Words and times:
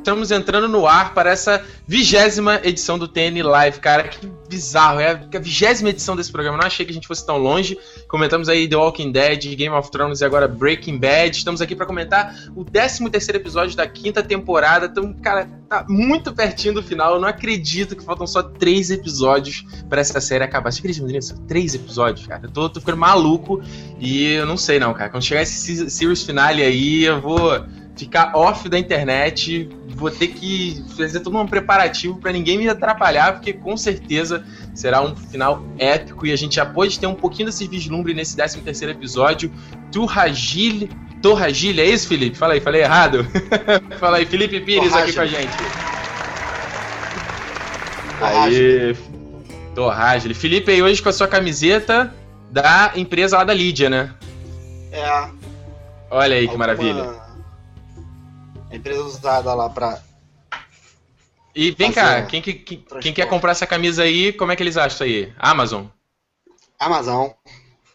estamos 0.00 0.30
entrando 0.30 0.66
no 0.66 0.86
ar 0.86 1.14
para 1.14 1.30
essa 1.30 1.62
vigésima 1.86 2.60
edição 2.64 2.98
do 2.98 3.06
TN 3.06 3.42
Live, 3.42 3.78
cara. 3.80 4.08
Que 4.08 4.26
bizarro, 4.48 4.98
é 4.98 5.10
a 5.10 5.38
vigésima 5.38 5.90
edição 5.90 6.16
desse 6.16 6.32
programa. 6.32 6.58
Não 6.58 6.66
achei 6.66 6.84
que 6.84 6.90
a 6.90 6.94
gente 6.94 7.06
fosse 7.06 7.24
tão 7.24 7.38
longe. 7.38 7.78
Comentamos 8.08 8.48
aí 8.48 8.66
The 8.66 8.76
Walking 8.76 9.12
Dead, 9.12 9.54
Game 9.54 9.74
of 9.74 9.90
Thrones 9.90 10.20
e 10.20 10.24
agora 10.24 10.48
Breaking 10.48 10.98
Bad. 10.98 11.36
Estamos 11.36 11.60
aqui 11.60 11.76
para 11.76 11.86
comentar 11.86 12.34
o 12.56 12.64
13 12.64 13.08
terceiro 13.10 13.38
episódio 13.38 13.76
da 13.76 13.86
quinta 13.86 14.22
temporada. 14.22 14.86
Então, 14.86 15.12
cara, 15.14 15.48
tá 15.68 15.84
muito 15.88 16.34
pertinho 16.34 16.74
do 16.74 16.82
final. 16.82 17.14
Eu 17.14 17.20
não 17.20 17.28
acredito 17.28 17.94
que 17.94 18.02
faltam 18.02 18.26
só 18.26 18.42
três 18.42 18.90
episódios 18.90 19.64
para 19.88 20.00
essa 20.00 20.20
série 20.20 20.42
acabar. 20.42 20.72
Você 20.72 20.80
acredita 20.80 21.06
nisso? 21.06 21.38
Três 21.46 21.74
episódios, 21.74 22.26
cara. 22.26 22.42
Eu 22.44 22.50
tô, 22.50 22.68
tô 22.68 22.80
ficando 22.80 22.98
maluco 22.98 23.62
e 24.00 24.32
eu 24.32 24.46
não 24.46 24.56
sei 24.56 24.80
não, 24.80 24.92
cara. 24.94 25.10
Quando 25.10 25.22
chegar 25.22 25.42
esse 25.42 25.90
series 25.90 26.22
finale 26.24 26.62
aí, 26.62 27.04
eu 27.04 27.20
vou 27.20 27.64
ficar 28.00 28.32
off 28.34 28.68
da 28.68 28.78
internet, 28.78 29.68
vou 29.88 30.10
ter 30.10 30.28
que 30.28 30.82
fazer 30.96 31.20
todo 31.20 31.36
um 31.36 31.46
preparativo 31.46 32.18
para 32.18 32.32
ninguém 32.32 32.56
me 32.56 32.68
atrapalhar, 32.68 33.34
porque 33.34 33.52
com 33.52 33.76
certeza 33.76 34.44
será 34.74 35.02
um 35.02 35.14
final 35.14 35.62
épico 35.78 36.26
e 36.26 36.32
a 36.32 36.36
gente 36.36 36.56
já 36.56 36.64
pode 36.64 36.98
ter 36.98 37.06
um 37.06 37.14
pouquinho 37.14 37.46
desse 37.46 37.68
vislumbre 37.68 38.14
nesse 38.14 38.34
13 38.36 38.60
terceiro 38.62 38.92
episódio. 38.92 39.52
Turragil, 39.92 40.88
Torragil, 41.20 41.78
é 41.78 41.84
isso, 41.84 42.08
Felipe? 42.08 42.38
Fala 42.38 42.54
aí, 42.54 42.60
falei 42.60 42.82
errado? 42.82 43.26
Fala 44.00 44.16
aí, 44.16 44.24
Felipe 44.24 44.60
Pires 44.60 44.92
aqui 44.94 45.12
com 45.12 45.20
a 45.20 45.26
gente. 45.26 45.52
Aí, 48.22 48.96
Torragil. 49.74 50.34
Felipe 50.34 50.72
aí 50.72 50.82
hoje 50.82 51.02
com 51.02 51.10
a 51.10 51.12
sua 51.12 51.28
camiseta 51.28 52.14
da 52.50 52.92
empresa 52.96 53.36
lá 53.36 53.44
da 53.44 53.52
Lídia, 53.52 53.90
né? 53.90 54.10
É. 54.90 55.28
Olha 56.10 56.36
aí 56.36 56.48
que 56.48 56.56
maravilha. 56.56 57.29
A 58.70 58.76
empresa 58.76 59.02
usada 59.02 59.52
lá 59.52 59.68
pra. 59.68 60.00
E 61.54 61.72
vem 61.72 61.90
cá, 61.90 62.22
quem, 62.22 62.40
que, 62.40 62.54
quem, 62.54 62.84
quem, 63.00 63.12
quer 63.12 63.26
comprar 63.26 63.50
essa 63.50 63.66
camisa 63.66 64.04
aí, 64.04 64.32
como 64.32 64.52
é 64.52 64.56
que 64.56 64.62
eles 64.62 64.76
acham 64.76 64.94
isso 64.94 65.02
aí? 65.02 65.32
Amazon? 65.36 65.86
Amazon. 66.78 67.30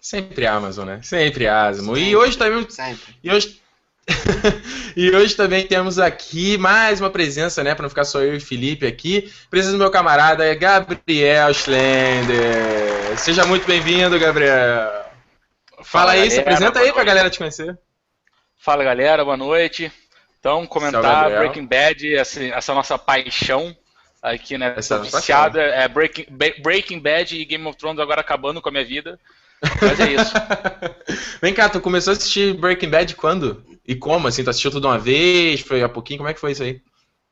Sempre 0.02 0.46
Amazon, 0.46 0.86
né? 0.86 1.00
Sempre 1.02 1.48
Amazon. 1.48 1.98
E 1.98 2.16
hoje 2.16 2.38
também. 2.38 2.70
Sempre. 2.70 3.18
E 3.24 3.32
hoje. 3.32 3.62
e 4.96 5.10
hoje 5.10 5.36
também 5.36 5.66
temos 5.66 5.98
aqui 5.98 6.58
mais 6.58 7.00
uma 7.00 7.10
presença, 7.10 7.64
né? 7.64 7.74
Para 7.74 7.84
não 7.84 7.90
ficar 7.90 8.04
só 8.04 8.22
eu 8.22 8.36
e 8.36 8.40
Felipe 8.40 8.86
aqui. 8.86 9.34
Presença 9.50 9.72
do 9.72 9.80
meu 9.80 9.90
camarada 9.90 10.54
Gabriel 10.54 11.52
Schlender. 11.54 13.18
Seja 13.18 13.46
muito 13.46 13.66
bem-vindo, 13.66 14.20
Gabriel. 14.20 14.92
Fala, 15.82 15.84
Fala 15.84 16.12
aí, 16.12 16.18
galera, 16.18 16.32
se 16.36 16.40
apresenta 16.40 16.80
aí 16.82 16.92
para 16.92 17.02
a 17.02 17.06
galera 17.06 17.30
te 17.30 17.38
conhecer. 17.40 17.80
Fala 18.58 18.84
galera, 18.84 19.24
boa 19.24 19.38
noite. 19.38 19.92
Então, 20.46 20.64
comentar 20.68 21.28
Breaking 21.32 21.66
Bad, 21.66 22.16
essa, 22.16 22.44
essa 22.44 22.72
nossa 22.76 23.00
paixão 23.00 23.76
aqui, 24.22 24.60
né? 24.60 24.76
Essa 24.78 25.00
viciada, 25.00 25.60
é 25.60 25.88
Breaking, 25.88 26.28
Breaking 26.62 27.00
Bad 27.00 27.36
e 27.36 27.44
Game 27.46 27.66
of 27.66 27.76
Thrones 27.76 28.00
agora 28.00 28.22
acabando 28.22 28.62
com 28.62 28.70
a 28.70 28.72
minha 28.72 28.86
vida. 28.86 29.20
Mas 29.82 30.00
é 30.00 30.14
isso. 30.14 30.34
Vem 31.42 31.52
cá, 31.52 31.68
tu 31.68 31.82
começou 31.82 32.12
a 32.12 32.16
assistir 32.16 32.54
Breaking 32.54 32.92
Bad 32.92 33.16
quando? 33.16 33.66
E 33.88 33.96
como? 33.96 34.28
Assim, 34.28 34.44
tu 34.44 34.52
assistiu 34.52 34.70
tudo 34.70 34.88
uma 34.88 35.00
vez? 35.00 35.62
Foi 35.62 35.82
a 35.82 35.90
pouquinho? 35.90 36.20
Como 36.20 36.30
é 36.30 36.34
que 36.36 36.40
foi 36.40 36.52
isso 36.52 36.62
aí? 36.62 36.80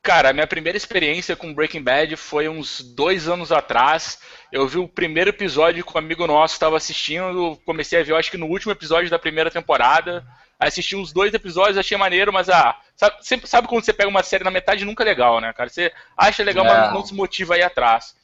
Cara, 0.02 0.30
a 0.30 0.32
minha 0.32 0.48
primeira 0.48 0.76
experiência 0.76 1.36
com 1.36 1.54
Breaking 1.54 1.84
Bad 1.84 2.16
foi 2.16 2.48
uns 2.48 2.80
dois 2.80 3.28
anos 3.28 3.52
atrás. 3.52 4.18
Eu 4.50 4.66
vi 4.66 4.78
o 4.78 4.88
primeiro 4.88 5.30
episódio 5.30 5.84
com 5.84 5.96
um 5.96 6.02
amigo 6.02 6.26
nosso 6.26 6.54
estava 6.54 6.76
assistindo. 6.76 7.56
Comecei 7.64 8.00
a 8.00 8.02
ver, 8.02 8.10
eu 8.10 8.16
acho 8.16 8.32
que 8.32 8.36
no 8.36 8.46
último 8.46 8.72
episódio 8.72 9.08
da 9.08 9.20
primeira 9.20 9.52
temporada 9.52 10.26
assisti 10.58 10.96
uns 10.96 11.12
dois 11.12 11.32
episódios, 11.34 11.78
achei 11.78 11.96
maneiro, 11.96 12.32
mas 12.32 12.48
ah, 12.48 12.76
sabe, 12.96 13.16
sempre, 13.20 13.46
sabe 13.46 13.68
quando 13.68 13.84
você 13.84 13.92
pega 13.92 14.08
uma 14.08 14.22
série 14.22 14.44
na 14.44 14.50
metade 14.50 14.84
nunca 14.84 15.02
é 15.02 15.06
legal, 15.06 15.40
né, 15.40 15.52
cara? 15.52 15.68
Você 15.68 15.92
acha 16.16 16.42
legal, 16.42 16.64
é. 16.64 16.68
mas 16.68 16.92
não 16.92 17.04
se 17.04 17.14
motiva 17.14 17.54
aí 17.54 17.62
atrás. 17.62 18.14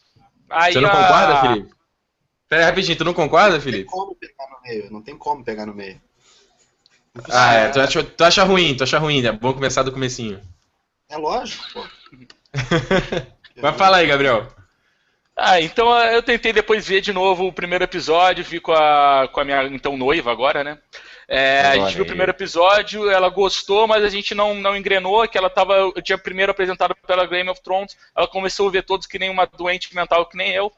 Aí, 0.48 0.72
você 0.72 0.80
não 0.80 0.90
concorda, 0.90 1.40
Felipe? 1.40 1.74
Pera 2.48 2.64
rapidinho, 2.66 2.98
tu 2.98 3.04
não 3.04 3.14
concorda, 3.14 3.60
Felipe? 3.60 3.84
Não 3.84 3.90
tem 3.90 4.00
como 4.00 4.14
pegar 4.16 4.50
no 4.50 4.60
meio, 4.62 4.92
não 4.92 5.02
tem 5.02 5.16
como 5.16 5.44
pegar 5.44 5.66
no 5.66 5.74
meio. 5.74 6.00
Ah, 7.30 7.54
é, 7.54 7.68
tu 7.68 7.80
acha, 7.80 8.02
tu 8.04 8.24
acha 8.24 8.44
ruim, 8.44 8.76
tu 8.76 8.84
acha 8.84 8.98
ruim, 8.98 9.24
é 9.24 9.32
bom 9.32 9.52
começar 9.52 9.82
do 9.82 9.92
comecinho. 9.92 10.40
É 11.08 11.16
lógico, 11.16 11.64
pô. 11.72 11.86
Mas 13.60 13.76
fala 13.76 13.98
aí, 13.98 14.06
Gabriel. 14.06 14.46
Ah, 15.36 15.60
então 15.60 15.96
eu 15.98 16.22
tentei 16.22 16.52
depois 16.52 16.86
ver 16.86 17.00
de 17.00 17.12
novo 17.12 17.46
o 17.46 17.52
primeiro 17.52 17.84
episódio, 17.84 18.44
vi 18.44 18.60
com 18.60 18.72
a, 18.72 19.28
com 19.32 19.40
a 19.40 19.44
minha 19.44 19.64
então 19.66 19.96
noiva 19.96 20.30
agora, 20.30 20.62
né? 20.62 20.78
É, 21.32 21.60
a 21.60 21.76
gente 21.76 21.94
viu 21.94 22.02
o 22.02 22.08
primeiro 22.08 22.32
episódio, 22.32 23.08
ela 23.08 23.28
gostou, 23.28 23.86
mas 23.86 24.02
a 24.02 24.08
gente 24.08 24.34
não, 24.34 24.52
não 24.52 24.76
engrenou, 24.76 25.28
que 25.28 25.38
ela 25.38 25.48
tava. 25.48 25.74
Eu 25.74 26.02
tinha 26.02 26.18
primeiro 26.18 26.50
apresentado 26.50 26.92
pela 27.06 27.24
Game 27.24 27.48
of 27.48 27.62
Thrones, 27.62 27.96
ela 28.16 28.26
começou 28.26 28.66
a 28.66 28.72
ver 28.72 28.82
todos 28.82 29.06
que 29.06 29.16
nem 29.16 29.30
uma 29.30 29.46
doente 29.46 29.94
mental 29.94 30.26
que 30.26 30.36
nem 30.36 30.50
eu. 30.50 30.72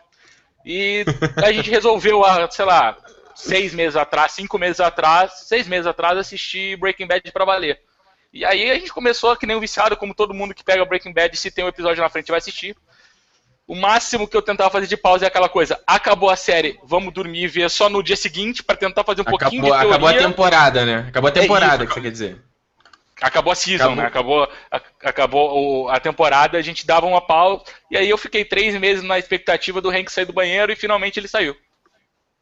E 0.63 1.07
a 1.43 1.51
gente 1.51 1.71
resolveu, 1.73 2.23
sei 2.51 2.67
lá, 2.67 2.99
seis 3.35 3.73
meses 3.73 3.97
atrás, 3.97 4.33
cinco 4.33 4.59
meses 4.59 4.79
atrás, 4.79 5.33
seis 5.49 5.67
meses 5.67 5.87
atrás, 5.87 6.19
assistir 6.19 6.77
Breaking 6.77 7.07
Bad 7.07 7.33
pra 7.33 7.47
valer. 7.47 7.81
E 8.31 8.45
aí 8.45 8.71
a 8.71 8.75
gente 8.75 8.93
começou, 8.93 9.35
que 9.35 9.47
nem 9.47 9.57
um 9.57 9.61
viciado, 9.61 9.97
como 9.97 10.15
todo 10.15 10.35
mundo 10.35 10.55
que 10.55 10.63
pega 10.63 10.85
Breaking 10.85 11.15
Bad, 11.15 11.35
se 11.35 11.51
tem 11.51 11.65
um 11.65 11.69
episódio 11.69 12.03
na 12.03 12.11
frente 12.11 12.29
vai 12.29 12.39
assistir. 12.39 12.77
O 13.67 13.77
máximo 13.77 14.27
que 14.27 14.37
eu 14.37 14.43
tentava 14.43 14.71
fazer 14.71 14.87
de 14.87 14.97
pausa 14.97 15.25
é 15.25 15.29
aquela 15.29 15.49
coisa: 15.49 15.81
acabou 15.87 16.31
a 16.31 16.37
série, 16.37 16.79
vamos 16.85 17.13
dormir 17.13 17.45
e 17.45 17.49
ver 17.49 17.71
só 17.71 17.89
no 17.89 18.03
dia 18.03 18.17
seguinte 18.17 18.63
para 18.63 18.77
tentar 18.77 19.05
fazer 19.05 19.21
um 19.21 19.23
acabou, 19.23 19.39
pouquinho 19.39 19.63
de 19.63 19.69
teoria. 19.69 19.89
Acabou 19.89 20.09
a 20.09 20.15
temporada, 20.15 20.85
né? 20.85 21.07
Acabou 21.09 21.29
a 21.29 21.33
temporada, 21.33 21.75
é 21.75 21.77
isso, 21.77 21.87
que 21.87 21.95
você 21.95 22.01
quer 22.01 22.11
dizer. 22.11 22.43
Acabou 23.21 23.53
a 23.53 23.55
season, 23.55 23.85
acabou. 23.85 23.97
né? 23.97 24.07
Acabou, 24.07 24.49
a, 24.71 25.09
acabou 25.09 25.89
a 25.89 26.01
temporada, 26.01 26.59
a 26.59 26.63
gente 26.63 26.85
dava 26.85 27.07
uma 27.07 27.21
pausa. 27.21 27.63
E 27.89 27.97
aí 27.97 28.11
eu 28.11 28.19
fiquei 28.19 28.45
três 28.45 28.79
meses 28.79 29.05
na 29.05 29.17
expectativa 29.17 29.81
do 29.81 29.91
Hank 29.91 30.11
sair 30.11 30.25
do 30.25 30.33
banheiro 30.33 30.73
e 30.73 30.77
finalmente 30.77 31.21
ele 31.21 31.29
saiu. 31.29 31.57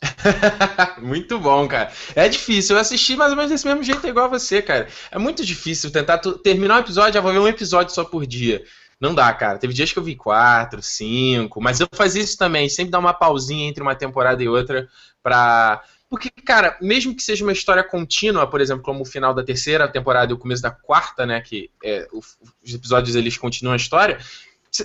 muito 1.02 1.38
bom, 1.38 1.68
cara. 1.68 1.92
É 2.16 2.28
difícil. 2.28 2.76
Eu 2.76 2.80
assisti 2.80 3.14
mais 3.14 3.30
ou 3.30 3.36
menos 3.36 3.50
desse 3.50 3.66
mesmo 3.66 3.82
jeito, 3.82 4.06
igual 4.06 4.24
a 4.24 4.28
você, 4.28 4.62
cara. 4.62 4.88
É 5.10 5.18
muito 5.18 5.44
difícil 5.44 5.90
tentar 5.90 6.18
terminar 6.42 6.76
um 6.76 6.80
episódio, 6.80 7.14
já 7.14 7.20
vou 7.20 7.32
ver 7.32 7.38
um 7.38 7.48
episódio 7.48 7.94
só 7.94 8.02
por 8.02 8.26
dia. 8.26 8.64
Não 9.00 9.14
dá, 9.14 9.32
cara. 9.32 9.58
Teve 9.58 9.72
dias 9.72 9.92
que 9.92 9.98
eu 9.98 10.02
vi 10.02 10.14
quatro, 10.14 10.82
cinco, 10.82 11.60
mas 11.60 11.80
eu 11.80 11.88
fazia 11.92 12.22
isso 12.22 12.36
também, 12.36 12.68
sempre 12.68 12.90
dar 12.90 12.98
uma 12.98 13.14
pausinha 13.14 13.66
entre 13.66 13.82
uma 13.82 13.94
temporada 13.94 14.42
e 14.42 14.48
outra 14.48 14.88
pra. 15.22 15.82
Porque, 16.08 16.28
cara, 16.44 16.76
mesmo 16.80 17.14
que 17.14 17.22
seja 17.22 17.44
uma 17.44 17.52
história 17.52 17.84
contínua, 17.84 18.46
por 18.46 18.60
exemplo, 18.60 18.82
como 18.82 19.02
o 19.02 19.06
final 19.06 19.32
da 19.32 19.44
terceira 19.44 19.88
temporada 19.88 20.32
e 20.32 20.34
o 20.34 20.38
começo 20.38 20.60
da 20.60 20.70
quarta, 20.70 21.24
né, 21.24 21.40
que 21.40 21.70
é, 21.84 22.08
os 22.12 22.74
episódios 22.74 23.14
eles 23.14 23.38
continuam 23.38 23.74
a 23.74 23.76
história, 23.76 24.18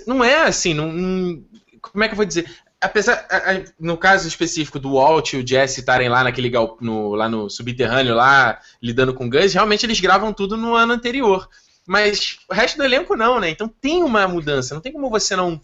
não 0.06 0.24
é 0.24 0.44
assim, 0.44 0.76
não, 0.76 1.44
como 1.82 2.04
é 2.04 2.08
que 2.08 2.14
eu 2.14 2.18
vou 2.18 2.26
dizer? 2.26 2.48
apesar, 2.86 3.28
no 3.80 3.98
caso 3.98 4.28
específico 4.28 4.80
do 4.80 4.94
Walt 4.94 5.34
e 5.34 5.38
o 5.38 5.48
Jesse 5.48 5.80
estarem 5.80 6.10
lá 6.10 6.24
naquele 6.24 6.52
no, 6.82 7.16
lá 7.16 7.28
no 7.28 7.50
subterrâneo, 7.50 8.16
lá 8.16 8.60
lidando 8.82 9.14
com 9.14 9.30
Gus, 9.30 9.54
realmente 9.54 9.86
eles 9.86 10.00
gravam 10.00 10.32
tudo 10.32 10.56
no 10.56 10.76
ano 10.76 10.94
anterior. 10.94 11.50
Mas 11.88 12.40
o 12.50 12.54
resto 12.54 12.78
do 12.78 12.84
elenco 12.84 13.16
não, 13.16 13.40
né? 13.40 13.50
Então 13.50 13.68
tem 13.68 14.04
uma 14.04 14.28
mudança. 14.28 14.74
Não 14.74 14.82
tem 14.82 14.92
como 14.92 15.10
você 15.10 15.36
não, 15.36 15.62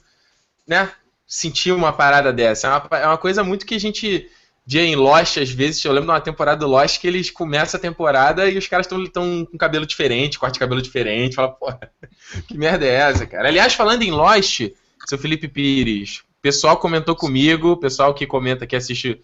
né? 0.68 0.92
Sentir 1.26 1.72
uma 1.72 1.92
parada 1.92 2.32
dessa. 2.32 2.68
É 2.68 2.70
uma, 2.70 3.00
é 3.00 3.08
uma 3.08 3.18
coisa 3.18 3.44
muito 3.44 3.66
que 3.66 3.76
a 3.76 3.80
gente 3.80 4.30
via 4.66 4.84
em 4.84 4.96
Lost, 4.96 5.38
às 5.38 5.50
vezes. 5.50 5.84
Eu 5.84 5.92
lembro 5.92 6.08
de 6.08 6.14
uma 6.14 6.22
temporada 6.22 6.59
do 6.59 6.68
Lost 6.68 7.00
que 7.00 7.08
eles 7.08 7.32
começam 7.32 7.78
a 7.78 7.82
temporada 7.82 8.50
e 8.50 8.58
os 8.58 8.68
caras 8.68 8.86
estão 8.86 9.46
com 9.46 9.58
cabelo 9.58 9.86
diferente, 9.86 10.38
corte 10.38 10.54
de 10.54 10.59
cabelo 10.59 10.82
diferente. 10.82 11.36
Fala, 11.36 11.50
pô, 11.50 11.74
que 12.48 12.58
merda 12.58 12.86
é 12.86 12.94
essa, 12.94 13.26
cara? 13.26 13.48
Aliás, 13.48 13.74
falando 13.74 14.03
em 14.03 14.12
Lost, 14.12 14.62
seu 15.08 15.18
Felipe 15.18 15.48
Pires, 15.48 16.20
o 16.20 16.42
pessoal 16.42 16.78
comentou 16.78 17.16
comigo, 17.16 17.72
o 17.72 17.78
pessoal 17.78 18.14
que 18.14 18.28
comenta 18.28 18.68
que 18.68 18.76
assiste 18.76 19.20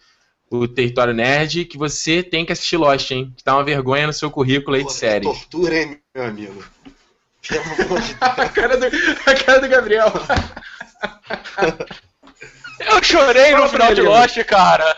o 0.49 0.67
Território 0.67 1.13
Nerd, 1.13 1.65
que 1.65 1.77
você 1.77 2.23
tem 2.23 2.45
que 2.45 2.53
assistir 2.53 2.77
Lost, 2.77 3.11
hein? 3.11 3.33
Que 3.35 3.43
tá 3.43 3.55
uma 3.55 3.63
vergonha 3.63 4.07
no 4.07 4.13
seu 4.13 4.31
currículo 4.31 4.75
aí 4.75 4.83
Pô, 4.83 4.87
de 4.87 4.93
série. 4.93 5.25
Tortura, 5.25 5.77
hein, 5.77 5.99
meu 6.17 6.25
amigo? 6.25 6.65
a, 8.19 8.49
cara 8.49 8.77
do, 8.77 8.85
a 8.87 9.35
cara 9.35 9.59
do 9.61 9.69
Gabriel. 9.69 10.11
Eu 12.79 13.03
chorei 13.03 13.55
no 13.55 13.69
final 13.69 13.93
de 13.93 14.01
Lost, 14.01 14.43
cara. 14.45 14.97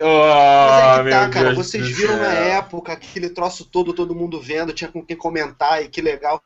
Oh, 0.00 0.06
Mas 0.06 0.98
é 0.98 1.04
que 1.04 1.10
tá, 1.10 1.28
cara, 1.30 1.54
Deus 1.54 1.56
vocês 1.56 1.86
viram 1.96 2.16
na 2.16 2.32
época 2.32 2.92
aquele 2.92 3.30
troço 3.30 3.64
todo, 3.64 3.94
todo 3.94 4.14
mundo 4.14 4.40
vendo, 4.40 4.72
tinha 4.72 4.90
com 4.90 5.04
quem 5.04 5.16
comentar 5.16 5.82
e 5.82 5.88
que 5.88 6.02
legal. 6.02 6.42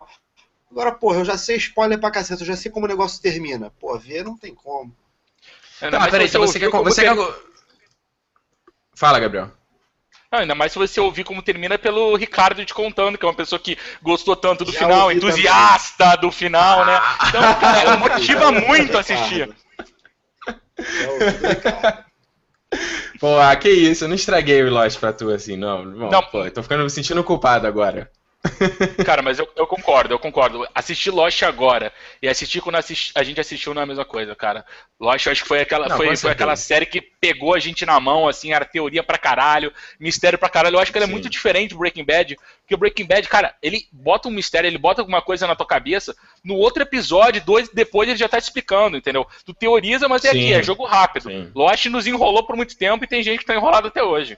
Agora, 0.70 0.92
porra, 0.92 1.20
eu 1.20 1.24
já 1.24 1.38
sei 1.38 1.56
spoiler 1.56 1.98
pra 1.98 2.10
cacete, 2.10 2.42
eu 2.42 2.46
já 2.46 2.56
sei 2.56 2.70
como 2.70 2.84
o 2.84 2.88
negócio 2.88 3.22
termina. 3.22 3.72
Pô, 3.80 3.98
ver 3.98 4.22
não 4.22 4.36
tem 4.36 4.54
como. 4.54 4.94
Não, 5.80 5.90
tá, 5.90 6.10
peraí, 6.10 6.26
então 6.26 6.42
você 6.42 6.60
quer. 6.60 6.68
Você 6.68 7.02
quer... 7.02 7.16
Fala, 8.94 9.18
Gabriel. 9.18 9.57
Não, 10.30 10.40
ainda 10.40 10.54
mais 10.54 10.72
se 10.72 10.78
você 10.78 11.00
ouvir 11.00 11.24
como 11.24 11.40
termina 11.42 11.78
pelo 11.78 12.14
Ricardo 12.14 12.62
te 12.62 12.74
contando, 12.74 13.16
que 13.16 13.24
é 13.24 13.28
uma 13.28 13.34
pessoa 13.34 13.58
que 13.58 13.78
gostou 14.02 14.36
tanto 14.36 14.62
do 14.62 14.72
Já 14.72 14.80
final, 14.80 15.10
entusiasta 15.10 16.04
também. 16.04 16.20
do 16.20 16.30
final, 16.30 16.84
né? 16.84 17.00
Então, 17.28 17.54
cara, 17.54 17.96
motiva 17.96 18.52
muito 18.66 18.98
assistir. 18.98 19.48
Pô, 23.18 23.38
ah, 23.38 23.56
que 23.56 23.70
isso, 23.70 24.04
eu 24.04 24.08
não 24.08 24.14
estraguei 24.14 24.62
o 24.62 24.70
Lost 24.70 24.98
pra 25.00 25.14
tu 25.14 25.30
assim, 25.30 25.56
não. 25.56 25.82
Bom, 25.90 26.10
não. 26.10 26.22
Pô, 26.24 26.48
tô 26.50 26.62
ficando 26.62 26.84
me 26.84 26.90
sentindo 26.90 27.24
culpado 27.24 27.66
agora. 27.66 28.10
Cara, 29.04 29.22
mas 29.22 29.38
eu, 29.38 29.48
eu, 29.56 29.66
concordo, 29.66 30.14
eu 30.14 30.18
concordo. 30.18 30.66
Assistir 30.74 31.10
Lost 31.10 31.42
agora 31.42 31.92
e 32.22 32.28
assistir 32.28 32.60
quando 32.60 32.76
assisti, 32.76 33.12
a 33.14 33.22
gente 33.22 33.40
assistiu 33.40 33.74
não 33.74 33.80
é 33.80 33.84
a 33.84 33.86
mesma 33.86 34.04
coisa, 34.04 34.34
cara. 34.34 34.64
Lost, 35.00 35.26
eu 35.26 35.32
acho 35.32 35.42
que 35.42 35.48
foi 35.48 35.60
aquela, 35.60 35.88
não, 35.88 35.96
foi, 35.96 36.16
foi 36.16 36.30
aquela 36.30 36.56
série 36.56 36.86
que 36.86 37.00
pegou 37.00 37.54
a 37.54 37.58
gente 37.58 37.86
na 37.86 37.98
mão, 38.00 38.28
assim, 38.28 38.52
era 38.52 38.64
teoria 38.64 39.02
pra 39.02 39.16
caralho, 39.16 39.72
mistério 39.98 40.38
pra 40.38 40.48
caralho. 40.48 40.76
Eu 40.76 40.80
acho 40.80 40.90
que 40.90 40.98
ela 40.98 41.06
é 41.06 41.10
muito 41.10 41.28
diferente 41.28 41.70
do 41.70 41.78
Breaking 41.78 42.04
Bad, 42.04 42.36
porque 42.60 42.74
o 42.74 42.78
Breaking 42.78 43.06
Bad, 43.06 43.28
cara, 43.28 43.54
ele 43.62 43.86
bota 43.92 44.28
um 44.28 44.32
mistério, 44.32 44.68
ele 44.68 44.78
bota 44.78 45.00
alguma 45.00 45.22
coisa 45.22 45.46
na 45.46 45.54
tua 45.54 45.66
cabeça, 45.66 46.14
no 46.44 46.54
outro 46.54 46.82
episódio, 46.82 47.44
dois 47.44 47.68
depois, 47.68 48.08
ele 48.08 48.18
já 48.18 48.28
tá 48.28 48.40
te 48.40 48.44
explicando, 48.44 48.96
entendeu? 48.96 49.26
Tu 49.44 49.54
teoriza, 49.54 50.08
mas 50.08 50.24
é 50.24 50.32
Sim. 50.32 50.38
aqui, 50.38 50.52
é 50.52 50.62
jogo 50.62 50.84
rápido. 50.84 51.30
Sim. 51.30 51.50
Lost 51.54 51.86
nos 51.86 52.06
enrolou 52.06 52.44
por 52.44 52.56
muito 52.56 52.76
tempo 52.76 53.04
e 53.04 53.08
tem 53.08 53.22
gente 53.22 53.40
que 53.40 53.46
tá 53.46 53.54
enrolado 53.54 53.88
até 53.88 54.02
hoje. 54.02 54.36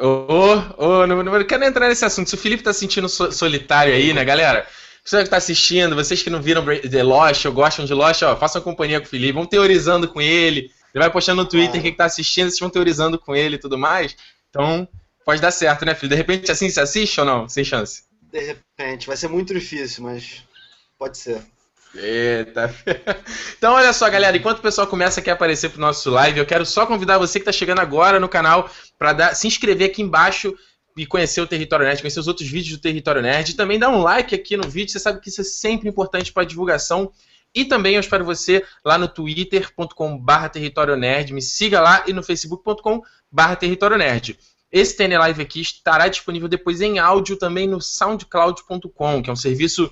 Ô, 0.00 0.26
oh, 0.28 0.74
oh, 0.76 1.06
não, 1.06 1.22
não, 1.22 1.44
quero 1.44 1.64
entrar 1.64 1.88
nesse 1.88 2.04
assunto. 2.04 2.28
Se 2.28 2.34
o 2.34 2.38
Felipe 2.38 2.62
tá 2.62 2.72
sentindo 2.72 3.08
solitário 3.08 3.92
aí, 3.92 4.12
né, 4.12 4.24
galera? 4.24 4.66
Você 5.04 5.24
que 5.24 5.30
tá 5.30 5.38
assistindo, 5.38 5.96
vocês 5.96 6.22
que 6.22 6.28
não 6.28 6.42
viram 6.42 6.64
The 6.64 7.02
Lost 7.02 7.44
ou 7.46 7.52
gostam 7.52 7.84
de 7.84 7.94
Lost, 7.94 8.22
ó, 8.22 8.36
façam 8.36 8.60
companhia 8.60 9.00
com 9.00 9.06
o 9.06 9.08
Felipe, 9.08 9.32
vão 9.32 9.46
teorizando 9.46 10.06
com 10.06 10.20
ele. 10.20 10.70
Ele 10.94 11.02
vai 11.02 11.10
postando 11.10 11.42
no 11.42 11.48
Twitter 11.48 11.80
é. 11.80 11.82
quem 11.82 11.92
que 11.92 11.98
tá 11.98 12.04
assistindo, 12.04 12.50
vocês 12.50 12.60
vão 12.60 12.70
teorizando 12.70 13.18
com 13.18 13.34
ele 13.34 13.56
e 13.56 13.58
tudo 13.58 13.78
mais. 13.78 14.14
Então, 14.50 14.86
pode 15.24 15.40
dar 15.40 15.50
certo, 15.50 15.84
né, 15.84 15.94
filho? 15.94 16.10
De 16.10 16.16
repente, 16.16 16.50
assim, 16.50 16.68
você 16.68 16.80
assiste 16.80 17.20
ou 17.20 17.26
não? 17.26 17.48
Sem 17.48 17.64
chance. 17.64 18.02
De 18.30 18.40
repente, 18.40 19.06
vai 19.06 19.16
ser 19.16 19.28
muito 19.28 19.54
difícil, 19.54 20.04
mas 20.04 20.44
pode 20.98 21.16
ser. 21.16 21.42
Eita. 21.94 22.74
Então, 23.56 23.74
olha 23.74 23.92
só, 23.92 24.08
galera, 24.08 24.36
enquanto 24.36 24.58
o 24.58 24.62
pessoal 24.62 24.86
começa 24.86 25.18
aqui 25.18 25.30
a 25.30 25.32
aparecer 25.32 25.70
pro 25.70 25.80
nosso 25.80 26.10
live, 26.10 26.38
eu 26.38 26.46
quero 26.46 26.64
só 26.64 26.86
convidar 26.86 27.18
você 27.18 27.40
que 27.40 27.42
está 27.42 27.50
chegando 27.52 27.80
agora 27.80 28.20
no 28.20 28.28
canal 28.28 28.70
para 28.96 29.34
se 29.34 29.48
inscrever 29.48 29.90
aqui 29.90 30.00
embaixo 30.00 30.54
e 30.96 31.06
conhecer 31.06 31.40
o 31.40 31.46
Território 31.46 31.84
Nerd, 31.84 32.00
conhecer 32.00 32.20
os 32.20 32.28
outros 32.28 32.48
vídeos 32.48 32.76
do 32.76 32.82
Território 32.82 33.22
Nerd. 33.22 33.50
E 33.50 33.54
também 33.54 33.78
dar 33.78 33.88
um 33.88 34.02
like 34.02 34.34
aqui 34.34 34.56
no 34.56 34.68
vídeo, 34.68 34.92
você 34.92 34.98
sabe 34.98 35.20
que 35.20 35.28
isso 35.28 35.40
é 35.40 35.44
sempre 35.44 35.88
importante 35.88 36.32
para 36.32 36.44
divulgação. 36.44 37.12
E 37.54 37.64
também 37.64 37.94
eu 37.94 38.00
espero 38.00 38.24
você 38.24 38.64
lá 38.84 38.98
no 38.98 39.08
twitter.com.br 39.08 40.48
Território 40.52 40.96
Nerd, 40.96 41.32
me 41.32 41.42
siga 41.42 41.80
lá 41.80 42.04
e 42.06 42.12
no 42.12 42.22
facebook.com.br 42.22 43.54
Território 43.58 43.96
Nerd. 43.96 44.38
Esse 44.70 44.96
TN 44.96 45.18
Live 45.18 45.42
aqui 45.42 45.60
estará 45.62 46.08
disponível 46.08 46.46
depois 46.46 46.80
em 46.80 46.98
áudio 46.98 47.36
também 47.36 47.66
no 47.66 47.80
soundcloud.com, 47.80 49.22
que 49.22 49.30
é 49.30 49.32
um 49.32 49.36
serviço 49.36 49.90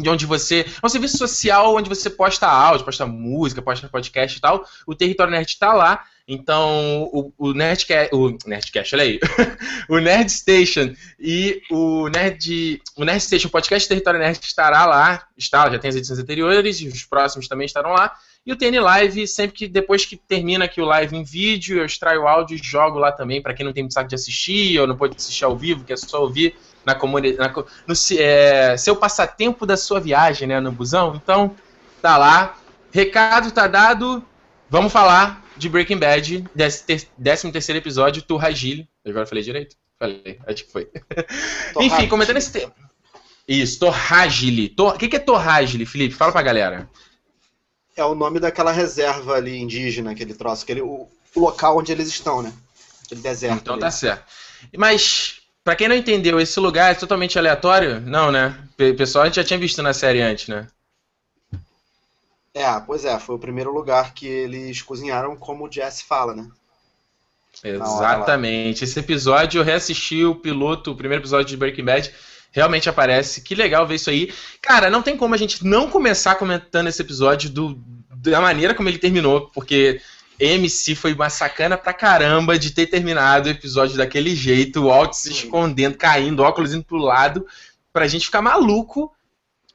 de 0.00 0.08
onde 0.08 0.26
você. 0.26 0.66
É 0.82 0.86
um 0.86 0.88
serviço 0.88 1.18
social 1.18 1.74
onde 1.74 1.88
você 1.88 2.08
posta 2.08 2.46
áudio, 2.46 2.84
posta 2.84 3.06
música, 3.06 3.62
posta 3.62 3.88
podcast 3.88 4.36
e 4.36 4.40
tal. 4.40 4.64
O 4.86 4.94
Território 4.94 5.30
Nerd 5.30 5.48
está 5.48 5.72
lá. 5.72 6.04
Então, 6.26 7.10
o, 7.12 7.32
o 7.36 7.52
Nerdcast. 7.52 8.14
O 8.14 8.36
Nerdcast, 8.46 8.94
olha 8.94 9.04
aí. 9.04 9.20
o 9.88 9.98
Nerd 9.98 10.30
Station 10.30 10.94
e 11.18 11.60
o 11.70 12.08
Nerd. 12.08 12.80
O 12.96 13.04
Nerd 13.04 13.20
Station, 13.20 13.48
o 13.48 13.50
podcast 13.50 13.88
Território 13.88 14.20
Nerd 14.20 14.38
estará 14.40 14.86
lá. 14.86 15.24
Está, 15.36 15.68
já 15.68 15.78
tem 15.78 15.88
as 15.88 15.96
edições 15.96 16.20
anteriores 16.20 16.80
e 16.80 16.86
os 16.86 17.04
próximos 17.04 17.48
também 17.48 17.66
estarão 17.66 17.90
lá. 17.90 18.14
E 18.46 18.52
o 18.52 18.56
TN 18.56 18.80
Live, 18.80 19.26
sempre 19.26 19.56
que 19.56 19.68
depois 19.68 20.06
que 20.06 20.16
termina 20.16 20.64
aqui 20.64 20.80
o 20.80 20.84
live 20.86 21.14
em 21.14 21.22
vídeo, 21.22 21.78
eu 21.78 21.84
extraio 21.84 22.22
o 22.22 22.28
áudio 22.28 22.56
e 22.56 22.62
jogo 22.62 22.98
lá 22.98 23.12
também, 23.12 23.42
para 23.42 23.52
quem 23.52 23.66
não 23.66 23.72
tem 23.72 23.82
muito 23.82 23.92
saco 23.92 24.08
de 24.08 24.14
assistir, 24.14 24.80
ou 24.80 24.86
não 24.86 24.96
pode 24.96 25.14
assistir 25.16 25.44
ao 25.44 25.56
vivo, 25.56 25.84
que 25.84 25.92
é 25.92 25.96
só 25.96 26.22
ouvir 26.22 26.54
na 26.90 26.94
comunidade, 26.94 27.54
no 27.86 27.94
é, 28.18 28.76
seu 28.76 28.96
passatempo 28.96 29.64
da 29.64 29.76
sua 29.76 30.00
viagem, 30.00 30.48
né, 30.48 30.60
no 30.60 30.72
busão. 30.72 31.14
Então, 31.22 31.54
tá 32.02 32.16
lá. 32.16 32.56
Recado 32.92 33.50
tá 33.50 33.66
dado. 33.66 34.24
Vamos 34.68 34.92
falar 34.92 35.44
de 35.56 35.68
Breaking 35.68 35.98
Bad, 35.98 36.44
13 36.54 37.52
terceiro 37.52 37.78
episódio, 37.78 38.22
Torragile. 38.22 38.88
Agora 39.06 39.26
falei 39.26 39.44
direito? 39.44 39.76
Falei, 39.98 40.38
acho 40.46 40.64
que 40.64 40.72
foi. 40.72 40.88
Enfim, 41.80 42.08
comentando 42.08 42.38
esse 42.38 42.52
tema. 42.52 42.72
Isso, 43.46 43.78
Torragile. 43.78 44.74
O 44.78 44.92
que, 44.92 45.08
que 45.08 45.16
é 45.16 45.18
Torragile, 45.18 45.84
Felipe? 45.84 46.14
Fala 46.14 46.32
pra 46.32 46.42
galera. 46.42 46.88
É 47.96 48.04
o 48.04 48.14
nome 48.14 48.40
daquela 48.40 48.72
reserva 48.72 49.34
ali 49.34 49.58
indígena, 49.58 50.12
aquele 50.12 50.32
troço, 50.34 50.62
aquele, 50.62 50.80
o, 50.80 51.08
o 51.34 51.40
local 51.40 51.78
onde 51.78 51.92
eles 51.92 52.08
estão, 52.08 52.42
né? 52.42 52.52
Aquele 53.04 53.20
deserto. 53.20 53.60
Então 53.60 53.74
ali. 53.74 53.82
tá 53.82 53.90
certo. 53.90 54.24
Mas 54.76 55.39
Pra 55.62 55.76
quem 55.76 55.88
não 55.88 55.96
entendeu, 55.96 56.40
esse 56.40 56.58
lugar 56.58 56.90
é 56.90 56.94
totalmente 56.94 57.38
aleatório? 57.38 58.00
Não, 58.00 58.32
né? 58.32 58.56
Pessoal 58.96 59.24
a 59.24 59.26
gente 59.26 59.36
já 59.36 59.44
tinha 59.44 59.58
visto 59.58 59.82
na 59.82 59.92
série 59.92 60.22
antes, 60.22 60.48
né? 60.48 60.66
É, 62.54 62.80
pois 62.80 63.04
é, 63.04 63.18
foi 63.18 63.36
o 63.36 63.38
primeiro 63.38 63.72
lugar 63.72 64.12
que 64.14 64.26
eles 64.26 64.82
cozinharam 64.82 65.36
como 65.36 65.66
o 65.66 65.72
Jesse 65.72 66.04
fala, 66.04 66.34
né? 66.34 66.48
Exatamente. 67.62 68.84
Esse 68.84 68.98
episódio, 68.98 69.60
eu 69.60 69.64
reassisti 69.64 70.24
o 70.24 70.34
piloto, 70.34 70.92
o 70.92 70.96
primeiro 70.96 71.22
episódio 71.22 71.46
de 71.46 71.56
Breaking 71.56 71.84
Bad, 71.84 72.12
realmente 72.50 72.88
aparece. 72.88 73.42
Que 73.42 73.54
legal 73.54 73.86
ver 73.86 73.96
isso 73.96 74.10
aí. 74.10 74.32
Cara, 74.60 74.90
não 74.90 75.02
tem 75.02 75.16
como 75.16 75.34
a 75.34 75.38
gente 75.38 75.64
não 75.64 75.90
começar 75.90 76.36
comentando 76.36 76.88
esse 76.88 77.02
episódio 77.02 77.50
do, 77.50 77.78
da 78.16 78.40
maneira 78.40 78.74
como 78.74 78.88
ele 78.88 78.98
terminou, 78.98 79.50
porque 79.54 80.00
MC 80.40 80.94
foi 80.94 81.12
uma 81.12 81.28
sacana 81.28 81.76
pra 81.76 81.92
caramba 81.92 82.58
de 82.58 82.70
ter 82.70 82.86
terminado 82.86 83.48
o 83.48 83.52
episódio 83.52 83.96
daquele 83.96 84.34
jeito, 84.34 84.80
o 84.80 84.88
Walt 84.88 85.12
se 85.12 85.30
escondendo, 85.30 85.96
caindo, 85.96 86.42
óculos 86.42 86.72
indo 86.72 86.84
pro 86.84 86.96
lado, 86.96 87.46
pra 87.92 88.08
gente 88.08 88.26
ficar 88.26 88.42
maluco 88.42 89.12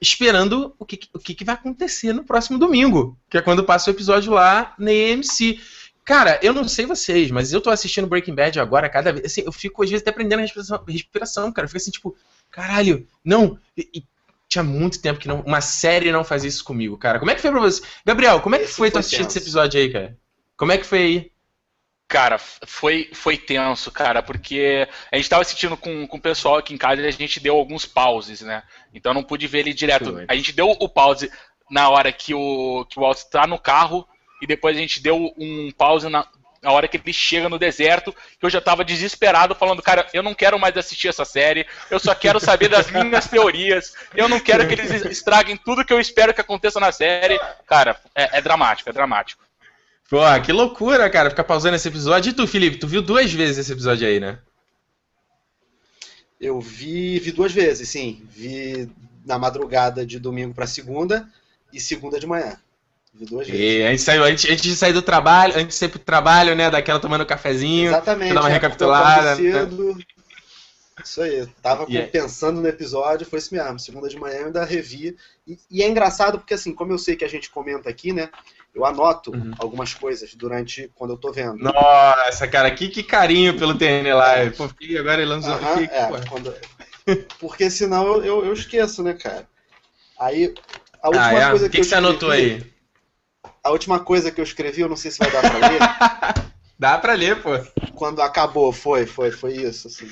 esperando 0.01 0.75
o 0.77 0.85
que, 0.85 0.99
o 1.13 1.19
que, 1.19 1.43
vai 1.43 1.55
acontecer 1.55 2.13
no 2.13 2.23
próximo 2.23 2.57
domingo, 2.57 3.17
que 3.29 3.37
é 3.37 3.41
quando 3.41 3.63
passa 3.63 3.89
o 3.89 3.93
episódio 3.93 4.33
lá 4.33 4.73
na 4.77 4.91
AMC. 4.91 5.59
Cara, 6.03 6.39
eu 6.43 6.53
não 6.53 6.67
sei 6.67 6.85
vocês, 6.85 7.31
mas 7.31 7.51
eu 7.51 7.61
tô 7.61 7.69
assistindo 7.69 8.07
Breaking 8.07 8.35
Bad 8.35 8.59
agora, 8.59 8.89
cada 8.89 9.11
vez. 9.11 9.25
Assim, 9.25 9.41
eu 9.45 9.51
fico, 9.51 9.83
às 9.83 9.89
vezes, 9.89 10.01
até 10.01 10.11
aprendendo 10.11 10.39
a 10.39 10.41
respiração, 10.43 10.83
respiração 10.87 11.51
cara. 11.51 11.65
Eu 11.65 11.69
fico 11.69 11.77
assim, 11.77 11.91
tipo, 11.91 12.15
caralho, 12.51 13.07
não. 13.23 13.57
E, 13.75 13.89
e, 13.95 14.03
tinha 14.47 14.63
muito 14.63 15.01
tempo 15.01 15.19
que 15.19 15.27
não, 15.27 15.41
uma 15.41 15.59
série 15.59 16.11
não 16.11 16.23
fazia 16.23 16.47
isso 16.47 16.63
comigo, 16.63 16.97
cara. 16.97 17.17
Como 17.17 17.31
é 17.31 17.35
que 17.35 17.41
foi 17.41 17.49
pra 17.49 17.59
você? 17.59 17.81
Gabriel, 18.05 18.39
como 18.41 18.55
é 18.55 18.59
que 18.59 18.67
foi 18.67 18.91
tu 18.91 18.99
assistir 18.99 19.25
esse 19.25 19.39
episódio 19.39 19.79
aí, 19.79 19.91
cara? 19.91 20.15
Como 20.57 20.71
é 20.71 20.77
que 20.77 20.85
foi 20.85 20.99
aí? 20.99 21.31
Cara, 22.07 22.37
foi, 22.37 23.09
foi 23.13 23.35
tenso, 23.35 23.91
cara, 23.91 24.21
porque 24.21 24.87
a 25.11 25.17
gente 25.17 25.29
tava 25.29 25.41
assistindo 25.41 25.75
com, 25.75 26.07
com 26.07 26.17
o 26.17 26.21
pessoal 26.21 26.57
aqui 26.57 26.73
em 26.73 26.77
casa 26.77 27.01
e 27.01 27.07
a 27.07 27.11
gente 27.11 27.39
deu 27.39 27.55
alguns 27.55 27.85
pauses, 27.85 28.41
né? 28.41 28.61
Então 28.93 29.13
não 29.13 29.23
pude 29.23 29.47
ver 29.47 29.59
ele 29.59 29.73
direto. 29.73 30.23
A 30.27 30.35
gente 30.35 30.51
deu 30.51 30.69
o 30.69 30.87
pause 30.87 31.31
na 31.69 31.89
hora 31.89 32.11
que 32.11 32.33
o, 32.33 32.85
que 32.85 32.99
o 32.99 33.01
Walt 33.01 33.23
tá 33.23 33.47
no 33.47 33.57
carro 33.57 34.07
e 34.41 34.45
depois 34.45 34.77
a 34.77 34.79
gente 34.79 35.01
deu 35.01 35.33
um 35.35 35.71
pause 35.75 36.07
na, 36.07 36.27
na 36.65 36.71
hora 36.71 36.87
que 36.87 36.97
ele 36.97 37.13
chega 37.13 37.47
no 37.47 37.59
deserto, 37.59 38.11
que 38.11 38.45
eu 38.45 38.49
já 38.49 38.59
tava 38.59 38.83
desesperado, 38.83 39.53
falando, 39.55 39.81
cara, 39.81 40.07
eu 40.13 40.23
não 40.23 40.33
quero 40.33 40.59
mais 40.59 40.75
assistir 40.75 41.07
essa 41.07 41.23
série, 41.23 41.65
eu 41.91 41.99
só 41.99 42.15
quero 42.15 42.39
saber 42.39 42.69
das 42.69 42.89
minhas 42.89 43.27
teorias, 43.27 43.93
eu 44.15 44.27
não 44.27 44.39
quero 44.39 44.67
que 44.67 44.73
eles 44.73 45.05
estraguem 45.05 45.55
tudo 45.55 45.85
que 45.85 45.93
eu 45.93 45.99
espero 45.99 46.33
que 46.33 46.41
aconteça 46.41 46.79
na 46.79 46.91
série. 46.91 47.39
Cara, 47.67 47.99
é, 48.15 48.39
é 48.39 48.41
dramático, 48.41 48.89
é 48.89 48.93
dramático. 48.93 49.44
Pô, 50.09 50.19
que 50.43 50.51
loucura, 50.51 51.09
cara, 51.09 51.29
ficar 51.29 51.43
pausando 51.43 51.75
esse 51.75 51.87
episódio. 51.87 52.29
E 52.29 52.33
tu, 52.33 52.47
Felipe, 52.47 52.77
tu 52.77 52.87
viu 52.87 53.01
duas 53.01 53.31
vezes 53.31 53.57
esse 53.57 53.71
episódio 53.71 54.07
aí, 54.07 54.19
né? 54.19 54.39
Eu 56.39 56.59
vi, 56.59 57.17
vi 57.19 57.31
duas 57.31 57.51
vezes, 57.51 57.89
sim. 57.89 58.23
Vi 58.29 58.89
na 59.25 59.39
madrugada 59.39 60.05
de 60.05 60.19
domingo 60.19 60.53
para 60.53 60.67
segunda 60.67 61.27
e 61.73 61.79
segunda 61.79 62.19
de 62.19 62.27
manhã. 62.27 62.57
Vi 63.13 63.25
duas 63.25 63.47
vezes. 63.47 63.61
E 63.61 63.83
a 63.83 63.91
gente 63.91 64.01
saiu, 64.01 64.23
antes, 64.23 64.45
antes 64.45 64.61
de 64.61 64.75
sair 64.75 64.93
do 64.93 65.01
trabalho, 65.01 65.53
antes 65.55 65.69
de 65.69 65.75
sair 65.75 65.89
pro 65.89 65.99
trabalho, 65.99 66.55
né? 66.55 66.69
Daquela 66.69 66.99
tomando 66.99 67.23
um 67.23 67.27
cafezinho. 67.27 67.87
Exatamente. 67.87 68.33
Dar 68.33 68.41
uma 68.41 68.49
é, 68.49 68.53
recapitulada. 68.53 69.35
Né? 69.35 69.95
Isso 71.03 71.21
aí, 71.21 71.47
tava 71.61 71.85
yeah. 71.89 72.09
pensando 72.09 72.61
no 72.61 72.67
episódio, 72.67 73.27
foi 73.27 73.39
isso 73.39 73.53
mesmo. 73.53 73.79
Segunda 73.79 74.07
de 74.07 74.17
manhã 74.17 74.37
eu 74.37 74.45
ainda 74.47 74.63
revi. 74.63 75.17
E, 75.47 75.57
e, 75.69 75.83
é 75.83 75.87
engraçado 75.87 76.37
porque, 76.37 76.53
assim, 76.53 76.73
como 76.73 76.91
eu 76.91 76.97
sei 76.97 77.15
que 77.15 77.25
a 77.25 77.29
gente 77.29 77.49
comenta 77.49 77.89
aqui, 77.89 78.13
né? 78.13 78.29
Eu 78.75 78.85
anoto 78.85 79.31
uhum. 79.31 79.53
algumas 79.57 79.93
coisas 79.93 80.35
durante 80.35 80.91
quando 80.93 81.11
eu 81.11 81.17
tô 81.17 81.31
vendo. 81.31 81.57
Nossa, 81.57 82.45
cara, 82.45 82.69
que, 82.69 82.89
que 82.89 83.01
carinho 83.01 83.57
pelo 83.57 83.77
TN 83.77 84.13
Live. 84.13 84.57
Pô, 84.57 84.65
agora 84.99 85.21
ele 85.21 85.31
lançou 85.31 85.53
uhum, 85.53 85.73
aqui. 85.73 85.83
É, 85.85 86.27
quando... 86.27 86.53
Porque 87.39 87.69
senão 87.69 88.05
eu, 88.05 88.25
eu, 88.25 88.45
eu, 88.47 88.53
esqueço, 88.53 89.01
né, 89.01 89.13
cara? 89.13 89.47
Aí, 90.19 90.53
a 91.01 91.07
última 91.07 91.27
ah, 91.27 91.33
é? 91.33 91.49
coisa 91.49 91.69
que, 91.69 91.77
que, 91.77 91.83
que 91.83 91.87
você 91.87 91.95
anotou 91.95 92.31
aí? 92.31 92.69
A 93.63 93.71
última 93.71 93.99
coisa 93.99 94.29
que 94.29 94.41
eu 94.41 94.43
escrevi, 94.43 94.81
eu 94.81 94.89
não 94.89 94.97
sei 94.97 95.09
se 95.09 95.19
vai 95.19 95.31
dar 95.31 95.41
pra 95.41 95.69
ler. 95.69 95.79
Dá 96.77 96.97
pra 96.97 97.13
ler, 97.13 97.41
pô. 97.41 97.51
Quando 97.93 98.21
acabou, 98.21 98.73
foi, 98.73 99.05
foi, 99.05 99.31
foi 99.31 99.53
isso, 99.53 99.87
assim. 99.87 100.09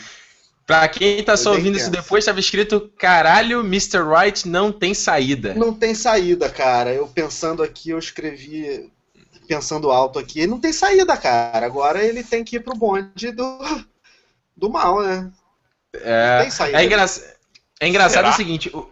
Pra 0.66 0.88
quem 0.88 1.22
tá 1.24 1.36
só 1.36 1.52
ouvindo 1.52 1.78
isso 1.78 1.92
depois, 1.92 2.24
tava 2.24 2.40
escrito: 2.40 2.90
caralho, 2.98 3.60
Mr. 3.62 4.00
Right 4.02 4.48
não 4.48 4.72
tem 4.72 4.94
saída. 4.94 5.54
Não 5.54 5.74
tem 5.74 5.94
saída, 5.94 6.50
cara. 6.50 6.94
Eu 6.94 7.06
pensando 7.08 7.62
aqui, 7.62 7.90
eu 7.90 8.00
escrevi, 8.00 8.90
pensando 9.46 9.92
alto 9.92 10.18
aqui, 10.18 10.48
não 10.48 10.60
tem 10.60 10.72
saída, 10.72 11.18
cara. 11.18 11.66
Agora 11.66 12.04
ele 12.04 12.24
tem 12.24 12.44
que 12.46 12.56
ir 12.56 12.60
pro 12.62 12.78
bonde 12.78 13.32
do, 13.32 13.60
do 14.56 14.70
mal, 14.70 15.02
né? 15.04 15.30
É, 15.96 16.48
é, 16.74 16.84
engra... 16.84 17.06
é 17.80 17.88
engraçado 17.88 18.24
Será? 18.24 18.30
o 18.30 18.34
seguinte. 18.34 18.72
O... 18.74 18.90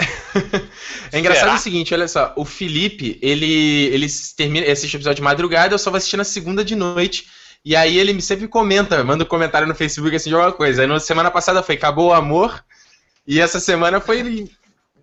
é 1.12 1.18
engraçado 1.18 1.44
Será? 1.44 1.54
o 1.56 1.58
seguinte, 1.58 1.92
olha 1.92 2.08
só. 2.08 2.32
O 2.34 2.46
Felipe, 2.46 3.18
ele, 3.20 3.84
ele 3.92 4.06
termina, 4.34 4.70
assiste 4.72 4.94
o 4.94 4.96
episódio 4.96 5.16
de 5.16 5.22
madrugada, 5.22 5.74
eu 5.74 5.78
só 5.78 5.90
vou 5.90 5.98
assistir 5.98 6.16
na 6.16 6.24
segunda 6.24 6.64
de 6.64 6.74
noite. 6.74 7.26
E 7.64 7.76
aí 7.76 7.98
ele 7.98 8.20
sempre 8.22 8.48
comenta, 8.48 9.04
manda 9.04 9.24
um 9.24 9.28
comentário 9.28 9.68
no 9.68 9.74
Facebook 9.74 10.14
assim 10.16 10.30
de 10.30 10.34
alguma 10.34 10.52
coisa. 10.52 10.82
Aí 10.82 10.88
na 10.88 10.98
semana 10.98 11.30
passada 11.30 11.62
foi 11.62 11.74
Acabou 11.74 12.08
o 12.08 12.12
Amor. 12.12 12.64
E 13.26 13.38
essa 13.38 13.60
semana 13.60 14.00
foi 14.00 14.48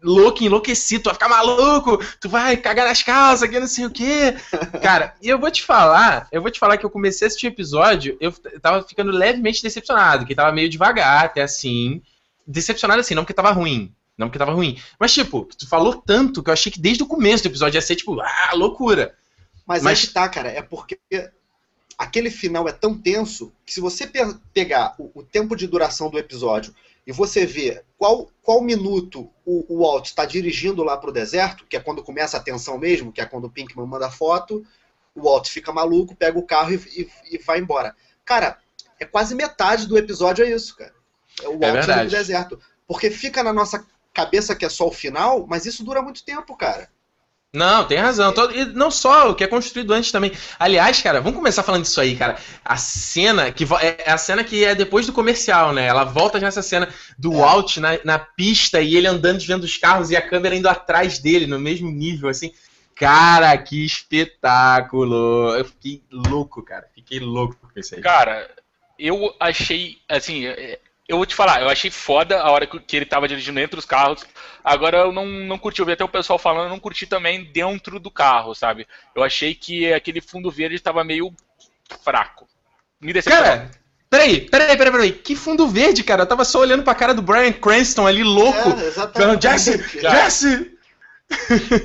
louco, 0.01 0.43
enlouquecido, 0.43 1.03
tu 1.03 1.05
vai 1.05 1.13
ficar 1.13 1.29
maluco, 1.29 1.97
tu 2.19 2.29
vai 2.29 2.57
cagar 2.57 2.87
nas 2.87 3.03
calças, 3.03 3.49
que 3.49 3.59
não 3.59 3.67
sei 3.67 3.85
o 3.85 3.91
quê. 3.91 4.35
Cara, 4.81 5.15
e 5.21 5.29
eu 5.29 5.39
vou 5.39 5.51
te 5.51 5.63
falar, 5.63 6.27
eu 6.31 6.41
vou 6.41 6.51
te 6.51 6.59
falar 6.59 6.77
que 6.77 6.85
eu 6.85 6.89
comecei 6.89 7.25
a 7.25 7.27
assistir 7.27 7.47
o 7.47 7.49
episódio, 7.49 8.17
eu 8.19 8.31
tava 8.61 8.83
ficando 8.83 9.11
levemente 9.11 9.63
decepcionado, 9.63 10.25
que 10.25 10.35
tava 10.35 10.51
meio 10.51 10.69
devagar, 10.69 11.25
até 11.25 11.41
assim. 11.41 12.01
Decepcionado 12.45 13.01
assim, 13.01 13.15
não 13.15 13.23
porque 13.23 13.33
tava 13.33 13.51
ruim. 13.51 13.93
Não 14.17 14.27
porque 14.27 14.39
tava 14.39 14.53
ruim. 14.53 14.79
Mas, 14.99 15.13
tipo, 15.13 15.47
tu 15.57 15.67
falou 15.67 15.95
tanto 15.95 16.41
que 16.41 16.49
eu 16.49 16.53
achei 16.53 16.71
que 16.71 16.79
desde 16.79 17.03
o 17.03 17.07
começo 17.07 17.43
do 17.43 17.47
episódio 17.47 17.77
ia 17.77 17.81
ser, 17.81 17.95
tipo, 17.95 18.19
ah, 18.19 18.51
loucura. 18.53 19.13
Mas, 19.65 19.83
Mas... 19.83 19.99
aí 19.99 20.07
tá, 20.07 20.27
cara, 20.27 20.49
é 20.49 20.61
porque 20.61 20.97
aquele 21.97 22.29
final 22.29 22.67
é 22.67 22.71
tão 22.71 22.97
tenso 22.97 23.51
que 23.65 23.73
se 23.73 23.81
você 23.81 24.05
pe 24.05 24.19
pegar 24.53 24.95
o, 24.99 25.11
o, 25.15 25.23
tempo 25.23 25.55
de 25.55 25.67
duração 25.67 26.09
do 26.09 26.19
episódio 26.19 26.73
e 27.05 27.11
você 27.11 27.45
ver 27.45 27.83
qual, 27.97 28.29
qual 28.41 28.61
minuto 28.61 29.29
o, 29.45 29.65
o 29.67 29.79
Walt 29.79 30.05
está 30.05 30.25
dirigindo 30.25 30.83
lá 30.83 30.95
pro 30.97 31.11
deserto, 31.11 31.65
que 31.65 31.75
é 31.75 31.79
quando 31.79 32.03
começa 32.03 32.37
a 32.37 32.41
tensão 32.41 32.77
mesmo, 32.77 33.11
que 33.11 33.21
é 33.21 33.25
quando 33.25 33.45
o 33.45 33.49
Pinkman 33.49 33.87
manda 33.87 34.07
a 34.07 34.11
foto, 34.11 34.63
o 35.15 35.23
Walt 35.23 35.47
fica 35.49 35.73
maluco, 35.73 36.15
pega 36.15 36.37
o 36.37 36.45
carro 36.45 36.73
e, 36.73 36.75
e, 36.95 37.35
e 37.35 37.37
vai 37.39 37.59
embora. 37.59 37.95
Cara, 38.23 38.59
é 38.99 39.05
quase 39.05 39.33
metade 39.33 39.87
do 39.87 39.97
episódio 39.97 40.45
é 40.45 40.51
isso, 40.51 40.75
cara. 40.75 40.93
É 41.41 41.47
o 41.47 41.57
Walt 41.57 41.87
é 41.87 42.03
no 42.03 42.09
deserto. 42.09 42.59
Porque 42.85 43.09
fica 43.09 43.41
na 43.41 43.51
nossa 43.51 43.85
cabeça 44.13 44.55
que 44.55 44.65
é 44.65 44.69
só 44.69 44.87
o 44.87 44.91
final, 44.91 45.45
mas 45.47 45.65
isso 45.65 45.83
dura 45.83 46.01
muito 46.01 46.23
tempo, 46.23 46.55
cara. 46.55 46.89
Não, 47.53 47.85
tem 47.85 47.97
razão. 47.97 48.33
E 48.53 48.65
não 48.65 48.91
só 48.91 49.31
o 49.31 49.35
que 49.35 49.43
é 49.43 49.47
construído 49.47 49.93
antes 49.93 50.11
também. 50.11 50.31
Aliás, 50.59 51.01
cara, 51.01 51.21
vamos 51.21 51.37
começar 51.37 51.63
falando 51.63 51.83
disso 51.83 52.01
aí, 52.01 52.15
cara. 52.15 52.37
A 52.63 52.77
cena 52.77 53.51
que 53.51 53.63
é, 53.63 54.03
é 54.05 54.11
a 54.11 54.17
cena 54.17 54.43
que 54.43 54.63
é 54.63 54.75
depois 54.75 55.05
do 55.05 55.13
comercial, 55.13 55.73
né? 55.73 55.85
Ela 55.85 56.03
volta 56.03 56.39
nessa 56.39 56.61
cena 56.61 56.89
do 57.17 57.33
é. 57.33 57.37
Walt 57.37 57.77
na, 57.77 57.99
na 58.03 58.19
pista 58.19 58.81
e 58.81 58.95
ele 58.95 59.07
andando 59.07 59.39
vendo 59.39 59.63
os 59.63 59.77
carros 59.77 60.11
e 60.11 60.15
a 60.15 60.21
câmera 60.21 60.55
indo 60.55 60.67
atrás 60.67 61.19
dele, 61.19 61.47
no 61.47 61.57
mesmo 61.57 61.89
nível, 61.89 62.29
assim. 62.29 62.51
Cara, 62.93 63.55
que 63.57 63.85
espetáculo! 63.85 65.55
Eu 65.55 65.65
fiquei 65.65 66.03
louco, 66.11 66.61
cara. 66.63 66.87
Fiquei 66.93 67.19
louco 67.19 67.55
com 67.61 67.79
isso 67.79 67.95
aí. 67.95 68.01
Cara, 68.01 68.49
eu 68.99 69.33
achei, 69.39 69.99
assim, 70.09 70.47
é, 70.47 70.79
eu 71.07 71.15
vou 71.17 71.25
te 71.25 71.33
falar, 71.33 71.61
eu 71.61 71.69
achei 71.69 71.89
foda 71.89 72.41
a 72.41 72.51
hora 72.51 72.67
que 72.67 72.95
ele 72.95 73.05
tava 73.05 73.27
dirigindo 73.27 73.59
entre 73.59 73.79
os 73.79 73.85
carros. 73.85 74.25
Agora 74.61 74.97
eu 74.97 75.11
não, 75.13 75.25
não 75.25 75.57
curti, 75.57 75.79
eu 75.79 75.85
vi 75.85 75.93
até 75.93 76.03
o 76.03 76.09
pessoal 76.09 76.37
falando, 76.37 76.65
eu 76.65 76.69
não 76.69 76.79
curti 76.79 77.07
também 77.07 77.45
dentro 77.45 77.97
do 77.97 78.11
carro, 78.11 78.53
sabe? 78.53 78.85
Eu 79.15 79.23
achei 79.23 79.55
que 79.55 79.93
aquele 79.93 80.19
fundo 80.19 80.51
verde 80.51 80.79
tava 80.79 81.05
meio 81.05 81.33
fraco. 82.03 82.45
Me 82.99 83.13
decepcionou. 83.13 83.49
Cara, 83.49 83.71
peraí, 84.09 84.41
peraí, 84.49 84.77
peraí, 84.77 84.91
peraí. 84.91 85.11
Que 85.13 85.33
fundo 85.33 85.67
verde, 85.67 86.03
cara? 86.03 86.23
Eu 86.23 86.27
tava 86.27 86.43
só 86.43 86.59
olhando 86.59 86.83
pra 86.83 86.93
cara 86.93 87.13
do 87.13 87.21
Brian 87.21 87.53
Cranston 87.53 88.05
ali, 88.05 88.23
louco. 88.23 88.77
É, 88.77 88.87
exatamente. 88.87 89.43
Jesse, 89.43 89.77
Jesse! 90.01 90.77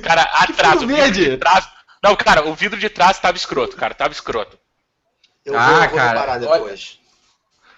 Cara, 0.01 0.23
atrás, 0.23 0.81
o 0.83 0.87
vidro 0.87 1.03
verde? 1.03 1.29
de 1.29 1.37
trás... 1.37 1.69
Não, 2.03 2.13
cara, 2.17 2.45
o 2.45 2.53
vidro 2.53 2.77
de 2.77 2.89
trás 2.89 3.17
tava 3.19 3.37
escroto, 3.37 3.77
cara, 3.77 3.93
tava 3.93 4.11
escroto. 4.11 4.59
Eu 5.45 5.57
ah, 5.57 5.87
vou, 5.87 5.97
cara, 5.97 6.39
vou 6.39 6.59
depois. 6.59 6.99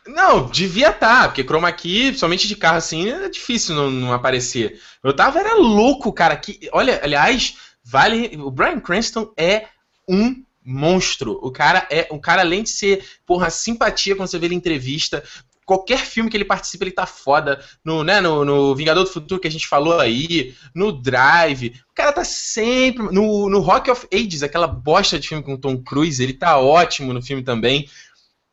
Não, 0.07 0.47
devia 0.47 0.89
estar, 0.89 1.21
tá, 1.21 1.27
porque 1.27 1.43
chroma 1.43 1.71
key, 1.71 2.13
somente 2.15 2.47
de 2.47 2.55
carro 2.55 2.77
assim, 2.77 3.09
é 3.09 3.27
difícil 3.27 3.73
não, 3.73 3.89
não, 3.89 4.13
aparecer. 4.13 4.79
Eu 5.03 5.15
tava, 5.15 5.39
era 5.39 5.55
louco, 5.55 6.13
cara. 6.13 6.35
Que, 6.35 6.69
olha, 6.71 6.99
aliás, 7.03 7.55
vale. 7.83 8.37
O 8.37 8.51
Brian 8.51 8.79
Cranston 8.79 9.33
é 9.35 9.65
um 10.07 10.43
monstro. 10.63 11.39
O 11.41 11.51
cara 11.51 11.87
é. 11.89 12.07
O 12.11 12.19
cara, 12.19 12.41
além 12.41 12.63
de 12.63 12.69
ser, 12.69 13.03
porra, 13.25 13.49
simpatia 13.49 14.15
quando 14.15 14.29
você 14.29 14.37
vê 14.37 14.45
ele 14.45 14.55
em 14.55 14.57
entrevista. 14.57 15.23
Qualquer 15.65 15.97
filme 15.97 16.29
que 16.29 16.37
ele 16.37 16.45
participa, 16.45 16.83
ele 16.83 16.91
tá 16.91 17.07
foda. 17.07 17.59
No, 17.83 18.03
né, 18.03 18.21
no, 18.21 18.45
no 18.45 18.75
Vingador 18.75 19.03
do 19.03 19.09
Futuro 19.09 19.41
que 19.41 19.47
a 19.47 19.51
gente 19.51 19.67
falou 19.67 19.99
aí, 19.99 20.53
no 20.75 20.91
Drive. 20.91 21.73
O 21.89 21.95
cara 21.95 22.11
tá 22.11 22.23
sempre. 22.23 23.11
No, 23.11 23.49
no 23.49 23.59
Rock 23.59 23.89
of 23.89 24.07
Ages, 24.13 24.43
aquela 24.43 24.67
bosta 24.67 25.17
de 25.17 25.27
filme 25.27 25.43
com 25.43 25.57
Tom 25.57 25.81
Cruise, 25.81 26.21
ele 26.21 26.33
tá 26.33 26.59
ótimo 26.59 27.11
no 27.11 27.23
filme 27.23 27.41
também. 27.41 27.89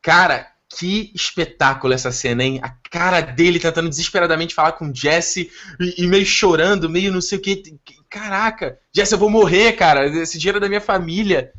Cara, 0.01 0.52
que 0.79 1.13
espetáculo 1.15 1.93
essa 1.93 2.11
cena, 2.11 2.43
hein? 2.43 2.61
A 2.63 2.71
cara 2.91 3.21
dele 3.21 3.61
tentando 3.61 3.89
desesperadamente 3.89 4.55
falar 4.55 4.73
com 4.73 4.93
Jesse 4.95 5.51
e, 5.99 6.07
meio 6.07 6.25
chorando, 6.25 6.89
meio 6.89 7.13
não 7.13 7.21
sei 7.21 7.39
o 7.39 7.41
que. 7.41 7.63
Caraca, 8.09 8.79
Jesse, 8.95 9.15
eu 9.15 9.19
vou 9.19 9.31
morrer, 9.31 9.73
cara. 9.73 10.07
Esse 10.07 10.39
dinheiro 10.39 10.59
é 10.59 10.61
da 10.61 10.69
minha 10.69 10.81
família. 10.81 11.53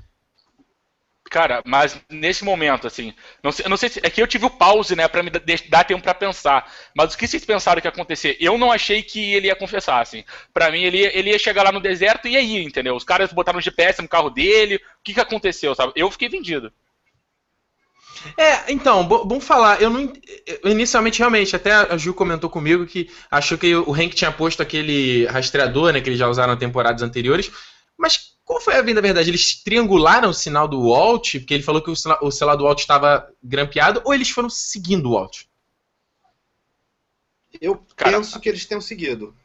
Cara, 1.30 1.64
mas 1.66 2.00
nesse 2.12 2.44
momento, 2.44 2.86
assim, 2.86 3.12
não 3.42 3.52
sei, 3.52 3.66
não 3.68 3.76
sei 3.76 3.90
se. 3.90 4.00
É 4.04 4.10
que 4.10 4.22
eu 4.22 4.28
tive 4.28 4.46
o 4.46 4.52
pause, 4.52 4.96
né, 4.96 5.08
pra 5.08 5.24
me 5.24 5.32
dar 5.32 5.84
tempo 5.84 6.04
para 6.04 6.14
pensar. 6.14 6.72
Mas 6.96 7.14
o 7.14 7.18
que 7.18 7.28
vocês 7.28 7.44
pensaram 7.44 7.82
que 7.82 7.88
ia 7.88 7.92
acontecer? 7.92 8.38
Eu 8.40 8.56
não 8.58 8.72
achei 8.72 9.02
que 9.02 9.34
ele 9.34 9.48
ia 9.48 9.56
confessar, 9.56 10.00
assim. 10.00 10.24
Pra 10.54 10.70
mim, 10.70 10.84
ele, 10.84 11.00
ele 11.00 11.32
ia 11.32 11.40
chegar 11.40 11.64
lá 11.64 11.72
no 11.72 11.80
deserto 11.80 12.28
e 12.28 12.38
aí, 12.38 12.64
entendeu? 12.64 12.96
Os 12.96 13.04
caras 13.04 13.34
botaram 13.34 13.58
o 13.58 13.62
GPS 13.62 14.00
no 14.02 14.08
carro 14.08 14.30
dele. 14.30 14.76
O 14.76 14.80
que, 15.04 15.14
que 15.14 15.20
aconteceu, 15.20 15.74
sabe? 15.74 15.94
Eu 15.96 16.12
fiquei 16.12 16.30
vendido. 16.30 16.72
É, 18.38 18.72
então, 18.72 19.06
bom 19.06 19.40
falar. 19.40 19.82
Eu 19.82 19.90
não. 19.90 20.12
Inicialmente, 20.66 21.20
realmente, 21.20 21.56
até 21.56 21.72
a 21.72 21.98
Ju 21.98 22.14
comentou 22.14 22.50
comigo 22.50 22.86
que 22.86 23.10
achou 23.30 23.58
que 23.58 23.76
o 23.76 23.94
Hank 23.94 24.16
tinha 24.16 24.32
posto 24.32 24.62
aquele 24.62 25.26
rastreador, 25.26 25.94
né, 25.94 26.02
que 26.02 26.10
eles 26.10 26.20
já 26.20 26.28
usaram 26.28 26.54
em 26.54 26.58
temporadas 26.58 27.02
anteriores. 27.02 27.52
Mas 27.98 28.34
qual 28.44 28.62
foi 28.62 28.76
a 28.76 28.82
vinda 28.82 29.02
verdade? 29.02 29.30
Eles 29.30 29.62
triangularam 29.64 30.30
o 30.30 30.34
sinal 30.34 30.68
do 30.68 30.90
Walt, 30.90 31.34
porque 31.34 31.54
ele 31.54 31.64
falou 31.64 31.82
que 31.82 31.92
o 31.92 31.96
sinal, 31.96 32.20
o 32.22 32.32
celular 32.32 32.56
do 32.56 32.64
Walt 32.64 32.80
estava 32.80 33.30
grampeado, 33.42 34.02
ou 34.04 34.14
eles 34.14 34.30
foram 34.30 34.50
seguindo 34.50 35.10
o 35.10 35.14
Walt? 35.14 35.44
Eu 37.62 37.82
Cara, 37.96 38.18
penso 38.18 38.40
que 38.40 38.50
eles 38.50 38.66
tenham 38.66 38.82
seguido. 38.82 39.36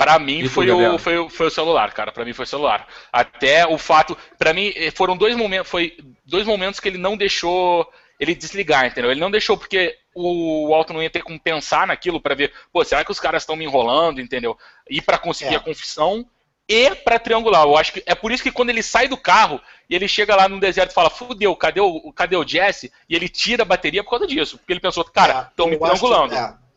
Para 0.00 0.18
mim 0.18 0.48
foi 0.48 0.70
o, 0.70 0.98
foi, 0.98 1.28
foi 1.28 1.48
o 1.48 1.50
celular, 1.50 1.92
cara. 1.92 2.10
Para 2.10 2.24
mim 2.24 2.32
foi 2.32 2.44
o 2.44 2.48
celular. 2.48 2.88
Até 3.12 3.66
o 3.66 3.76
fato, 3.76 4.16
para 4.38 4.54
mim 4.54 4.72
eh, 4.74 4.90
foram 4.90 5.14
dois 5.14 5.36
momentos, 5.36 5.70
foi 5.70 5.94
dois 6.24 6.46
momentos 6.46 6.80
que 6.80 6.88
ele 6.88 6.96
não 6.96 7.18
deixou 7.18 7.86
ele 8.18 8.34
desligar, 8.34 8.86
entendeu? 8.86 9.10
Ele 9.10 9.20
não 9.20 9.30
deixou 9.30 9.58
porque 9.58 9.98
o 10.14 10.74
Alto 10.74 10.94
não 10.94 11.02
ia 11.02 11.10
ter 11.10 11.22
como 11.22 11.38
pensar 11.38 11.86
naquilo 11.86 12.18
para 12.18 12.34
ver, 12.34 12.50
pô, 12.72 12.82
será 12.82 13.04
que 13.04 13.10
os 13.10 13.20
caras 13.20 13.42
estão 13.42 13.54
me 13.54 13.66
enrolando, 13.66 14.22
entendeu? 14.22 14.56
E 14.88 15.02
para 15.02 15.18
conseguir 15.18 15.52
é. 15.52 15.56
a 15.58 15.60
confissão 15.60 16.26
e 16.66 16.94
para 16.94 17.18
triangular. 17.18 17.64
Eu 17.64 17.76
acho 17.76 17.92
que 17.92 18.02
é 18.06 18.14
por 18.14 18.32
isso 18.32 18.42
que 18.42 18.50
quando 18.50 18.70
ele 18.70 18.82
sai 18.82 19.06
do 19.06 19.18
carro 19.18 19.60
e 19.86 19.94
ele 19.94 20.08
chega 20.08 20.34
lá 20.34 20.48
no 20.48 20.58
deserto 20.58 20.92
e 20.92 20.94
fala, 20.94 21.10
fudeu, 21.10 21.54
cadê 21.54 21.82
o, 21.82 22.10
cadê 22.14 22.36
o 22.36 22.48
Jesse? 22.48 22.90
E 23.06 23.14
ele 23.14 23.28
tira 23.28 23.64
a 23.64 23.66
bateria 23.66 24.02
por 24.02 24.08
causa 24.08 24.26
disso. 24.26 24.56
Porque 24.56 24.72
ele 24.72 24.80
pensou, 24.80 25.04
cara, 25.04 25.48
estão 25.50 25.66
é, 25.66 25.70
me 25.70 25.78
triangulando. 25.78 26.32
Que, 26.32 26.38
é 26.38 26.69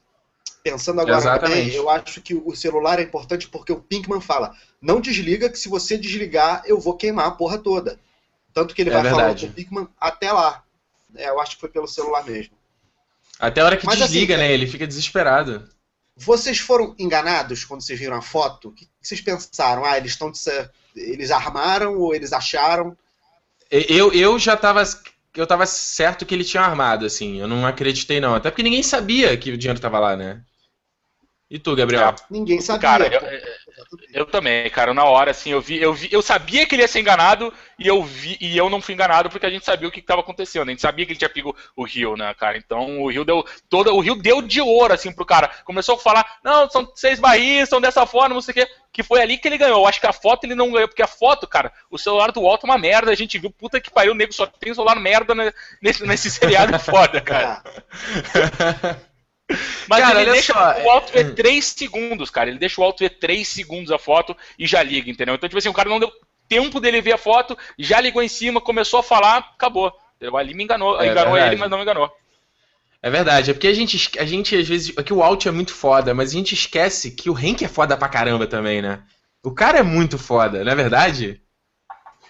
pensando 0.63 1.01
agora 1.01 1.39
bem, 1.39 1.69
eu 1.73 1.89
acho 1.89 2.21
que 2.21 2.33
o 2.33 2.55
celular 2.55 2.97
é 2.97 3.03
importante 3.03 3.49
porque 3.49 3.73
o 3.73 3.81
Pinkman 3.81 4.21
fala: 4.21 4.55
não 4.81 5.01
desliga, 5.01 5.49
que 5.49 5.59
se 5.59 5.67
você 5.67 5.97
desligar, 5.97 6.63
eu 6.65 6.79
vou 6.79 6.95
queimar 6.95 7.27
a 7.27 7.31
porra 7.31 7.57
toda. 7.57 7.99
Tanto 8.53 8.73
que 8.73 8.81
ele 8.81 8.89
é 8.89 8.93
vai 8.93 9.03
verdade. 9.03 9.21
falando 9.21 9.39
com 9.39 9.45
o 9.47 9.51
Pinkman 9.51 9.87
até 9.99 10.31
lá. 10.31 10.63
É, 11.15 11.29
eu 11.29 11.39
acho 11.39 11.55
que 11.55 11.61
foi 11.61 11.69
pelo 11.69 11.87
celular 11.87 12.23
mesmo. 12.25 12.55
Até 13.39 13.61
a 13.61 13.65
hora 13.65 13.77
que 13.77 13.85
Mas, 13.85 14.01
assim, 14.01 14.13
desliga, 14.13 14.35
assim, 14.35 14.43
né? 14.43 14.53
Ele 14.53 14.65
fica 14.65 14.87
desesperado. 14.87 15.67
Vocês 16.15 16.59
foram 16.59 16.95
enganados 16.97 17.65
quando 17.65 17.81
vocês 17.81 17.99
viram 17.99 18.15
a 18.15 18.21
foto? 18.21 18.69
O 18.69 18.71
que 18.71 18.87
vocês 19.01 19.19
pensaram? 19.19 19.83
Ah, 19.83 19.97
eles 19.97 20.11
estão. 20.11 20.31
Eles 20.95 21.31
armaram 21.31 21.97
ou 21.97 22.15
eles 22.15 22.31
acharam? 22.31 22.95
Eu, 23.69 24.13
eu 24.13 24.39
já 24.39 24.55
tava. 24.55 24.83
Eu 25.35 25.47
tava 25.47 25.65
certo 25.65 26.25
que 26.25 26.33
ele 26.33 26.43
tinha 26.43 26.61
armado, 26.61 27.05
assim. 27.05 27.39
Eu 27.39 27.47
não 27.47 27.65
acreditei, 27.65 28.19
não. 28.19 28.35
Até 28.35 28.51
porque 28.51 28.61
ninguém 28.61 28.83
sabia 28.83 29.35
que 29.35 29.51
o 29.51 29.57
dinheiro 29.57 29.79
tava 29.79 29.99
lá, 29.99 30.15
né? 30.15 30.43
E 31.53 31.59
tu, 31.59 31.75
Gabriel? 31.75 32.15
Ninguém 32.31 32.59
sabia. 32.59 32.81
Cara, 32.81 33.05
eu, 33.13 33.99
eu, 34.11 34.25
também, 34.25 34.67
cara. 34.71 34.91
Na 34.91 35.03
hora, 35.03 35.29
assim, 35.29 35.51
eu 35.51 35.61
vi, 35.61 35.79
eu 35.79 35.93
vi, 35.93 36.09
eu 36.11 36.19
sabia 36.19 36.65
que 36.65 36.73
ele 36.73 36.81
ia 36.81 36.87
ser 36.87 36.99
enganado 36.99 37.53
e 37.77 37.87
eu 37.87 38.01
vi 38.01 38.39
e 38.41 38.57
eu 38.57 38.71
não 38.71 38.81
fui 38.81 38.95
enganado 38.95 39.29
porque 39.29 39.45
a 39.45 39.51
gente 39.51 39.63
sabia 39.63 39.87
o 39.87 39.91
que 39.91 39.99
estava 39.99 40.21
acontecendo. 40.21 40.67
A 40.67 40.71
gente 40.71 40.81
sabia 40.81 41.05
que 41.05 41.11
ele 41.11 41.19
tinha 41.19 41.29
pego 41.29 41.55
o 41.75 41.83
Rio, 41.83 42.17
né, 42.17 42.33
cara? 42.33 42.57
Então 42.57 43.03
o 43.03 43.11
Rio 43.11 43.23
deu 43.23 43.45
toda, 43.69 43.93
o 43.93 43.99
Rio 43.99 44.15
deu 44.15 44.41
de 44.41 44.61
ouro 44.61 44.95
assim 44.95 45.13
pro 45.13 45.27
cara. 45.27 45.51
Começou 45.63 45.93
a 45.93 45.99
falar, 45.99 46.39
não, 46.43 46.67
são 46.71 46.91
seis 46.95 47.19
barris, 47.19 47.69
são 47.69 47.79
dessa 47.79 48.03
forma, 48.07 48.33
não 48.33 48.41
sei 48.41 48.53
o 48.53 48.55
quê. 48.55 48.67
Que 48.91 49.03
foi 49.03 49.21
ali 49.21 49.37
que 49.37 49.47
ele 49.47 49.59
ganhou. 49.59 49.81
Eu 49.81 49.87
acho 49.87 50.01
que 50.01 50.07
a 50.07 50.13
foto 50.13 50.45
ele 50.45 50.55
não 50.55 50.71
ganhou, 50.71 50.87
porque 50.87 51.03
a 51.03 51.07
foto, 51.07 51.47
cara, 51.47 51.71
o 51.91 51.99
celular 51.99 52.31
do 52.31 52.41
Walter 52.41 52.65
é 52.65 52.71
uma 52.71 52.79
merda. 52.79 53.11
A 53.11 53.15
gente 53.15 53.37
viu, 53.37 53.51
puta 53.51 53.79
que 53.79 53.91
pariu, 53.91 54.13
o 54.13 54.15
nego 54.15 54.33
só 54.33 54.47
tem 54.47 54.73
celular 54.73 54.95
merda 54.95 55.35
nesse, 55.79 56.03
nesse 56.03 56.31
seriado 56.31 56.77
foda, 56.81 57.21
cara. 57.21 57.61
Mas 59.87 59.99
cara, 59.99 60.21
ele 60.21 60.31
deixa 60.31 60.53
só, 60.53 60.83
o 60.83 60.89
alto 60.89 61.11
ver 61.11 61.35
3 61.35 61.57
é- 61.57 61.61
segundos, 61.61 62.29
cara. 62.29 62.49
Ele 62.49 62.59
deixa 62.59 62.79
o 62.79 62.83
alto 62.83 62.99
ver 62.99 63.09
3 63.11 63.47
segundos 63.47 63.91
a 63.91 63.99
foto 63.99 64.35
e 64.57 64.65
já 64.65 64.81
liga, 64.81 65.09
entendeu? 65.09 65.35
Então, 65.35 65.49
tipo 65.49 65.57
assim, 65.57 65.69
o 65.69 65.73
cara 65.73 65.89
não 65.89 65.99
deu 65.99 66.11
tempo 66.47 66.79
dele 66.79 67.01
ver 67.01 67.13
a 67.13 67.17
foto, 67.17 67.57
já 67.77 67.99
ligou 67.99 68.21
em 68.21 68.27
cima, 68.27 68.61
começou 68.61 68.99
a 68.99 69.03
falar, 69.03 69.37
acabou. 69.37 69.91
Ali 70.37 70.53
me 70.53 70.63
enganou, 70.63 70.99
é, 71.01 71.11
enganou 71.11 71.33
verdade. 71.33 71.53
ele, 71.53 71.59
mas 71.59 71.69
não 71.69 71.77
me 71.77 71.83
enganou. 71.83 72.09
É 73.01 73.09
verdade, 73.09 73.51
é 73.51 73.53
porque 73.53 73.67
a 73.67 73.73
gente, 73.73 74.17
a 74.17 74.25
gente 74.25 74.55
às 74.55 74.67
vezes. 74.67 74.97
Aqui 74.97 75.11
o 75.11 75.21
Alt 75.21 75.45
é 75.45 75.51
muito 75.51 75.73
foda, 75.73 76.13
mas 76.13 76.29
a 76.29 76.33
gente 76.33 76.53
esquece 76.53 77.11
que 77.11 77.29
o 77.29 77.35
Hank 77.35 77.63
é 77.63 77.67
foda 77.67 77.97
pra 77.97 78.07
caramba 78.07 78.47
também, 78.47 78.81
né? 78.81 79.03
O 79.43 79.51
cara 79.51 79.79
é 79.79 79.83
muito 79.83 80.17
foda, 80.17 80.63
não 80.63 80.71
é 80.71 80.75
verdade? 80.75 81.41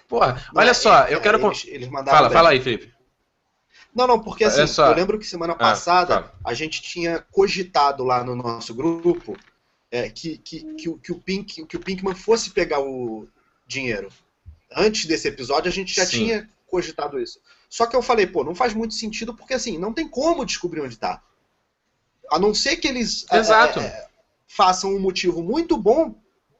Porra, 0.08 0.44
olha 0.54 0.74
só, 0.74 1.04
eu 1.04 1.20
quero. 1.20 1.44
Eles, 1.46 1.64
eles 1.66 1.88
fala, 1.88 2.28
fala 2.28 2.50
aí, 2.50 2.60
Felipe. 2.60 2.93
Não, 3.94 4.06
não, 4.06 4.18
porque 4.18 4.44
assim, 4.44 4.60
eu 4.82 4.94
lembro 4.94 5.18
que 5.18 5.26
semana 5.26 5.52
ah, 5.52 5.56
passada 5.56 6.18
ah, 6.18 6.50
a 6.50 6.54
gente 6.54 6.82
tinha 6.82 7.24
cogitado 7.30 8.02
lá 8.02 8.24
no 8.24 8.34
nosso 8.34 8.74
grupo 8.74 9.36
é, 9.90 10.10
que, 10.10 10.38
que, 10.38 10.64
que, 10.74 10.98
que, 10.98 11.12
o 11.12 11.20
Pink, 11.20 11.64
que 11.64 11.76
o 11.76 11.80
Pinkman 11.80 12.14
fosse 12.14 12.50
pegar 12.50 12.80
o 12.80 13.28
dinheiro. 13.66 14.08
Antes 14.76 15.06
desse 15.06 15.28
episódio 15.28 15.68
a 15.68 15.72
gente 15.72 15.94
já 15.94 16.04
Sim. 16.04 16.18
tinha 16.18 16.50
cogitado 16.66 17.20
isso. 17.20 17.38
Só 17.70 17.86
que 17.86 17.94
eu 17.94 18.02
falei, 18.02 18.26
pô, 18.26 18.42
não 18.42 18.54
faz 18.54 18.74
muito 18.74 18.94
sentido 18.94 19.32
porque 19.32 19.54
assim, 19.54 19.78
não 19.78 19.92
tem 19.92 20.08
como 20.08 20.44
descobrir 20.44 20.80
onde 20.80 20.98
tá. 20.98 21.22
A 22.30 22.38
não 22.38 22.52
ser 22.52 22.76
que 22.76 22.88
eles 22.88 23.24
é, 23.30 23.38
Exato. 23.38 23.78
É, 23.78 23.84
é, 23.84 24.08
façam 24.48 24.94
um 24.94 24.98
motivo 24.98 25.42
muito 25.42 25.76
bom 25.76 26.14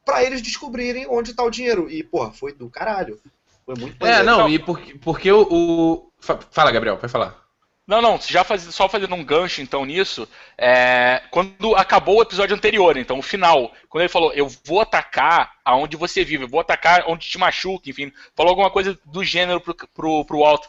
para 0.04 0.22
eles 0.22 0.42
descobrirem 0.42 1.06
onde 1.08 1.34
tá 1.34 1.42
o 1.42 1.50
dinheiro. 1.50 1.90
E, 1.90 2.04
porra, 2.04 2.32
foi 2.32 2.52
do 2.52 2.68
caralho. 2.68 3.20
Foi 3.64 3.74
muito 3.78 4.04
É, 4.04 4.22
não, 4.22 4.48
e 4.48 4.58
porque, 4.58 4.94
porque 4.98 5.32
o, 5.32 5.46
o, 5.50 6.12
Fala, 6.50 6.70
Gabriel, 6.70 6.96
pode 6.96 7.12
falar. 7.12 7.44
Não, 7.86 8.00
não, 8.00 8.18
já 8.18 8.42
faz, 8.42 8.62
só 8.62 8.88
fazendo 8.88 9.14
um 9.14 9.22
gancho 9.22 9.60
então 9.60 9.84
nisso, 9.84 10.26
é, 10.56 11.22
quando 11.30 11.76
acabou 11.76 12.16
o 12.16 12.22
episódio 12.22 12.56
anterior, 12.56 12.96
então 12.96 13.18
o 13.18 13.22
final, 13.22 13.70
quando 13.90 14.02
ele 14.02 14.08
falou, 14.08 14.32
eu 14.32 14.48
vou 14.64 14.80
atacar 14.80 15.52
aonde 15.62 15.94
você 15.94 16.24
vive, 16.24 16.44
eu 16.44 16.48
vou 16.48 16.60
atacar 16.60 17.04
onde 17.06 17.28
te 17.28 17.36
machuca, 17.36 17.90
enfim, 17.90 18.10
falou 18.34 18.50
alguma 18.50 18.70
coisa 18.70 18.98
do 19.04 19.22
gênero 19.22 19.60
pro, 19.60 19.74
pro, 19.74 20.24
pro 20.24 20.44
alto. 20.44 20.66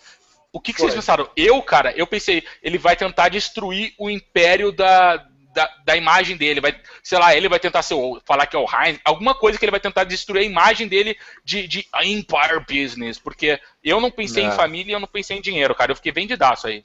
O 0.51 0.59
que, 0.59 0.73
que 0.73 0.79
vocês 0.79 0.93
pensaram? 0.93 1.29
Eu, 1.37 1.61
cara, 1.61 1.93
eu 1.95 2.05
pensei, 2.05 2.43
ele 2.61 2.77
vai 2.77 2.97
tentar 2.97 3.29
destruir 3.29 3.93
o 3.97 4.09
império 4.09 4.73
da, 4.73 5.25
da, 5.55 5.69
da, 5.85 5.95
imagem 5.95 6.35
dele, 6.35 6.59
vai, 6.59 6.75
sei 7.01 7.17
lá, 7.17 7.35
ele 7.35 7.47
vai 7.47 7.59
tentar 7.59 7.81
ser, 7.81 7.95
falar 8.25 8.45
que 8.45 8.55
é 8.55 8.59
o 8.59 8.65
Heinz, 8.65 9.00
alguma 9.03 9.33
coisa 9.33 9.57
que 9.57 9.63
ele 9.63 9.71
vai 9.71 9.79
tentar 9.79 10.03
destruir 10.03 10.41
a 10.41 10.45
imagem 10.45 10.88
dele 10.88 11.17
de, 11.43 11.67
de 11.67 11.88
Empire 12.03 12.63
Business, 12.67 13.17
porque 13.17 13.59
eu 13.83 14.01
não 14.01 14.12
pensei 14.12 14.43
não. 14.43 14.51
em 14.51 14.55
família 14.55 14.91
e 14.91 14.95
eu 14.95 15.00
não 15.00 15.07
pensei 15.07 15.38
em 15.38 15.41
dinheiro, 15.41 15.74
cara, 15.74 15.91
eu 15.91 15.95
fiquei 15.95 16.12
vendidaço 16.12 16.67
aí. 16.67 16.83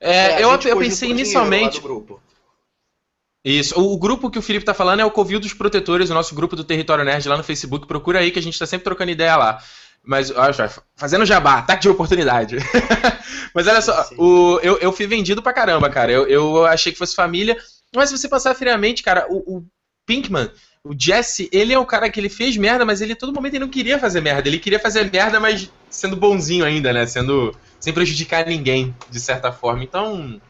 É, 0.00 0.40
é 0.40 0.44
eu, 0.44 0.50
eu 0.50 0.78
pensei 0.78 1.10
inicialmente. 1.10 1.82
Isso. 3.44 3.78
O, 3.78 3.92
o, 3.92 3.98
grupo 3.98 4.30
que 4.30 4.38
o 4.38 4.42
Felipe 4.42 4.64
tá 4.64 4.74
falando 4.74 5.00
é 5.00 5.04
o 5.04 5.10
Covil 5.10 5.40
dos 5.40 5.52
Protetores, 5.52 6.10
o 6.10 6.14
nosso 6.14 6.34
grupo 6.34 6.54
do 6.54 6.64
Território 6.64 7.04
Nerd 7.04 7.28
lá 7.28 7.36
no 7.36 7.44
Facebook. 7.44 7.86
Procura 7.86 8.20
aí 8.20 8.30
que 8.30 8.38
a 8.38 8.42
gente 8.42 8.58
tá 8.58 8.66
sempre 8.66 8.84
trocando 8.84 9.10
ideia 9.10 9.36
lá. 9.36 9.62
Mas, 10.02 10.30
olha 10.30 10.54
fazendo 10.96 11.26
jabá, 11.26 11.58
ataque 11.58 11.82
de 11.82 11.88
oportunidade. 11.88 12.56
Mas 13.54 13.66
olha 13.66 13.82
só, 13.82 14.08
o, 14.16 14.58
eu, 14.62 14.78
eu 14.78 14.92
fui 14.92 15.06
vendido 15.06 15.42
pra 15.42 15.52
caramba, 15.52 15.90
cara. 15.90 16.10
Eu, 16.10 16.26
eu 16.26 16.66
achei 16.66 16.92
que 16.92 16.98
fosse 16.98 17.14
família. 17.14 17.56
Mas 17.94 18.08
se 18.08 18.18
você 18.18 18.28
passar 18.28 18.54
friamente, 18.54 19.02
cara, 19.02 19.26
o, 19.28 19.58
o 19.58 19.66
Pinkman, 20.06 20.50
o 20.82 20.94
Jesse, 20.98 21.48
ele 21.52 21.72
é 21.72 21.78
o 21.78 21.84
cara 21.84 22.08
que 22.08 22.18
ele 22.18 22.28
fez 22.28 22.56
merda, 22.56 22.84
mas 22.84 23.00
ele 23.00 23.14
todo 23.14 23.32
momento 23.32 23.54
ele 23.54 23.64
não 23.64 23.70
queria 23.70 23.98
fazer 23.98 24.20
merda. 24.20 24.48
Ele 24.48 24.58
queria 24.58 24.78
fazer 24.78 25.10
merda, 25.10 25.38
mas 25.38 25.70
sendo 25.90 26.16
bonzinho 26.16 26.64
ainda, 26.64 26.92
né? 26.92 27.06
Sendo. 27.06 27.54
sem 27.78 27.92
prejudicar 27.92 28.46
ninguém, 28.46 28.94
de 29.08 29.20
certa 29.20 29.52
forma. 29.52 29.84
Então. 29.84 30.40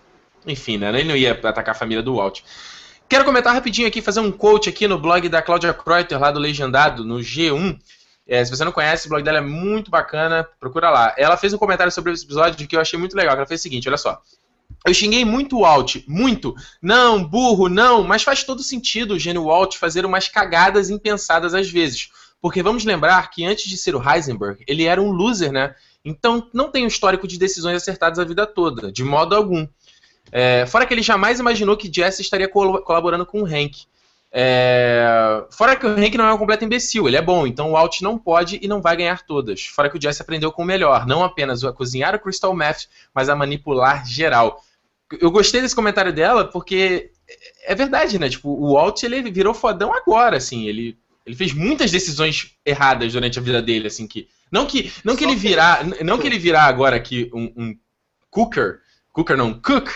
Enfim, 0.46 0.78
né? 0.78 0.88
Ele 0.88 1.08
não 1.08 1.16
ia 1.16 1.32
atacar 1.32 1.74
a 1.74 1.78
família 1.78 2.02
do 2.02 2.16
Walt. 2.16 2.40
Quero 3.08 3.24
comentar 3.24 3.52
rapidinho 3.52 3.88
aqui, 3.88 4.00
fazer 4.00 4.20
um 4.20 4.30
quote 4.30 4.68
aqui 4.68 4.86
no 4.86 4.98
blog 4.98 5.28
da 5.28 5.42
Claudia 5.42 5.74
Kreuter, 5.74 6.18
lá 6.18 6.30
do 6.30 6.38
Legendado, 6.38 7.04
no 7.04 7.18
G1. 7.18 7.78
É, 8.26 8.44
se 8.44 8.50
você 8.50 8.64
não 8.64 8.70
conhece, 8.70 9.06
o 9.06 9.08
blog 9.10 9.24
dela 9.24 9.38
é 9.38 9.42
muito 9.42 9.90
bacana, 9.90 10.48
procura 10.60 10.88
lá. 10.88 11.12
Ela 11.18 11.36
fez 11.36 11.52
um 11.52 11.58
comentário 11.58 11.90
sobre 11.90 12.12
esse 12.12 12.24
episódio 12.24 12.68
que 12.68 12.76
eu 12.76 12.80
achei 12.80 12.96
muito 12.96 13.16
legal. 13.16 13.34
Ela 13.34 13.46
fez 13.46 13.60
o 13.60 13.62
seguinte: 13.64 13.88
olha 13.88 13.98
só. 13.98 14.22
Eu 14.86 14.94
xinguei 14.94 15.24
muito 15.24 15.58
o 15.58 15.60
Walt, 15.60 15.96
muito. 16.06 16.54
Não, 16.80 17.22
burro, 17.22 17.68
não, 17.68 18.02
mas 18.02 18.22
faz 18.22 18.42
todo 18.42 18.62
sentido 18.62 19.14
o 19.14 19.18
gênio 19.18 19.44
Walt 19.44 19.76
fazer 19.76 20.06
umas 20.06 20.28
cagadas 20.28 20.88
impensadas 20.88 21.54
às 21.54 21.70
vezes. 21.70 22.10
Porque 22.40 22.62
vamos 22.62 22.84
lembrar 22.84 23.30
que 23.30 23.44
antes 23.44 23.68
de 23.68 23.76
ser 23.76 23.94
o 23.94 24.02
Heisenberg, 24.02 24.64
ele 24.66 24.84
era 24.84 25.00
um 25.00 25.10
loser, 25.10 25.52
né? 25.52 25.74
Então 26.02 26.48
não 26.54 26.70
tem 26.70 26.84
um 26.84 26.88
histórico 26.88 27.28
de 27.28 27.38
decisões 27.38 27.76
acertadas 27.76 28.18
a 28.18 28.24
vida 28.24 28.46
toda, 28.46 28.90
de 28.90 29.04
modo 29.04 29.34
algum. 29.34 29.68
É, 30.32 30.64
fora 30.66 30.86
que 30.86 30.94
ele 30.94 31.02
jamais 31.02 31.38
imaginou 31.38 31.76
que 31.76 31.92
Jesse 31.92 32.22
estaria 32.22 32.48
col 32.48 32.80
colaborando 32.82 33.26
com 33.26 33.42
o 33.42 33.46
Hank. 33.46 33.84
É, 34.32 35.44
fora 35.50 35.76
que 35.76 35.84
o 35.84 35.90
Hank 35.90 36.16
não 36.16 36.24
é 36.24 36.32
um 36.32 36.38
completo 36.38 36.64
imbecil, 36.64 37.08
ele 37.08 37.16
é 37.16 37.22
bom, 37.22 37.46
então 37.46 37.70
o 37.70 37.72
Walt 37.72 38.00
não 38.00 38.16
pode 38.16 38.60
e 38.62 38.68
não 38.68 38.80
vai 38.80 38.96
ganhar 38.96 39.22
todas. 39.26 39.66
Fora 39.66 39.90
que 39.90 39.98
o 39.98 40.00
Jesse 40.00 40.22
aprendeu 40.22 40.52
com 40.52 40.62
o 40.62 40.64
melhor, 40.64 41.06
não 41.06 41.22
apenas 41.22 41.64
a 41.64 41.72
cozinhar 41.72 42.14
o 42.14 42.18
Crystal 42.18 42.54
Meth, 42.54 42.88
mas 43.12 43.28
a 43.28 43.36
manipular 43.36 44.06
geral 44.06 44.62
eu 45.18 45.30
gostei 45.30 45.60
desse 45.60 45.74
comentário 45.74 46.12
dela 46.12 46.44
porque 46.44 47.10
é 47.64 47.74
verdade, 47.74 48.18
né? 48.18 48.28
Tipo, 48.28 48.48
o 48.50 48.74
Walt 48.74 49.02
ele 49.02 49.30
virou 49.30 49.54
fodão 49.54 49.92
agora, 49.92 50.36
assim. 50.36 50.66
Ele, 50.66 50.98
ele 51.24 51.36
fez 51.36 51.52
muitas 51.52 51.90
decisões 51.90 52.56
erradas 52.64 53.12
durante 53.12 53.38
a 53.38 53.42
vida 53.42 53.60
dele, 53.60 53.88
assim 53.88 54.06
que 54.06 54.28
não 54.50 54.66
que 54.66 54.92
não 55.04 55.16
que 55.16 55.24
ele 55.24 55.36
virar 55.36 55.84
não 56.04 56.18
que 56.18 56.26
ele 56.26 56.38
virar 56.38 56.64
agora 56.64 56.96
aqui 56.96 57.30
um, 57.32 57.52
um 57.56 57.78
cooker, 58.30 58.80
cooker 59.12 59.36
não 59.36 59.54
cook, 59.54 59.88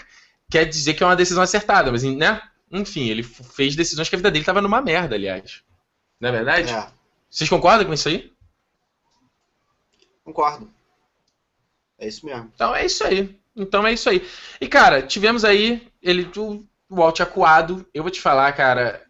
quer 0.51 0.65
dizer 0.65 0.95
que 0.95 1.03
é 1.03 1.07
uma 1.07 1.17
decisão 1.17 1.43
acertada, 1.43 1.91
mas 1.91 2.03
né? 2.03 2.41
Enfim, 2.71 3.09
ele 3.09 3.23
fez 3.23 3.77
decisões 3.77 4.09
que 4.09 4.17
a 4.17 4.19
vida 4.19 4.31
dele 4.31 4.45
tava 4.45 4.61
numa 4.61 4.81
merda, 4.81 5.15
aliás. 5.15 5.63
Não 6.21 6.29
é 6.29 6.33
verdade? 6.33 6.73
É. 6.73 6.89
Vocês 7.31 7.49
concordam 7.49 7.87
com 7.87 7.93
isso 7.93 8.09
aí? 8.09 8.33
Concordo. 10.25 10.73
É 11.99 12.09
isso 12.09 12.25
mesmo. 12.27 12.51
Então 12.55 12.75
é 12.75 12.85
isso 12.85 13.05
aí. 13.05 13.39
Então 13.57 13.87
é 13.87 13.93
isso 13.93 14.09
aí. 14.09 14.27
E, 14.61 14.67
cara, 14.67 15.03
tivemos 15.03 15.45
aí 15.45 15.87
ele, 16.03 16.29
o 16.37 16.65
Walt 16.91 17.21
acuado. 17.21 17.87
Eu 17.95 18.03
vou 18.03 18.11
te 18.11 18.21
falar, 18.21 18.53
cara, 18.53 19.03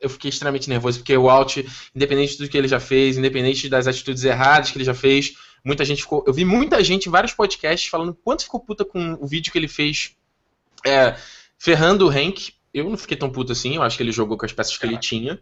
eu 0.00 0.10
fiquei 0.10 0.28
extremamente 0.28 0.68
nervoso, 0.68 0.98
porque 0.98 1.16
o 1.16 1.24
Walt, 1.24 1.58
independente 1.94 2.38
do 2.38 2.48
que 2.48 2.56
ele 2.56 2.68
já 2.68 2.78
fez, 2.78 3.16
independente 3.16 3.68
das 3.68 3.86
atitudes 3.86 4.22
erradas 4.24 4.70
que 4.70 4.76
ele 4.76 4.84
já 4.84 4.94
fez, 4.94 5.34
muita 5.64 5.84
gente 5.84 6.02
ficou. 6.02 6.22
Eu 6.26 6.32
vi 6.32 6.44
muita 6.44 6.84
gente 6.84 7.08
em 7.08 7.12
vários 7.12 7.32
podcasts 7.32 7.88
falando 7.88 8.14
quanto 8.14 8.44
ficou 8.44 8.60
puta 8.60 8.84
com 8.84 9.16
o 9.20 9.26
vídeo 9.26 9.50
que 9.50 9.58
ele 9.58 9.68
fez 9.68 10.14
é, 10.84 11.16
ferrando 11.58 12.06
o 12.06 12.10
Hank. 12.10 12.52
Eu 12.72 12.90
não 12.90 12.98
fiquei 12.98 13.16
tão 13.16 13.30
puto 13.30 13.52
assim, 13.52 13.76
eu 13.76 13.82
acho 13.82 13.96
que 13.96 14.02
ele 14.02 14.12
jogou 14.12 14.36
com 14.36 14.44
as 14.44 14.52
peças 14.52 14.76
que 14.76 14.84
ele 14.84 14.98
tinha. 14.98 15.40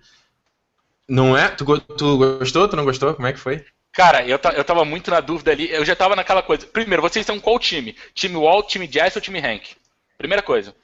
Não 1.08 1.36
é? 1.36 1.48
Tu, 1.48 1.64
tu 1.80 2.18
gostou? 2.18 2.68
Tu 2.68 2.76
não 2.76 2.84
gostou? 2.84 3.14
Como 3.14 3.26
é 3.26 3.32
que 3.32 3.40
foi? 3.40 3.64
Cara, 3.92 4.26
eu, 4.26 4.38
eu 4.56 4.64
tava 4.64 4.84
muito 4.84 5.10
na 5.10 5.20
dúvida 5.20 5.50
ali. 5.50 5.70
Eu 5.70 5.84
já 5.84 5.94
tava 5.94 6.16
naquela 6.16 6.42
coisa. 6.42 6.66
Primeiro, 6.66 7.02
vocês 7.02 7.26
são 7.26 7.38
qual 7.38 7.58
time? 7.58 7.94
Time 8.14 8.36
Walt, 8.36 8.68
time 8.68 8.86
Jazz 8.86 9.14
ou 9.16 9.22
time 9.22 9.38
Hank? 9.38 9.76
Primeira 10.16 10.42
coisa. 10.42 10.74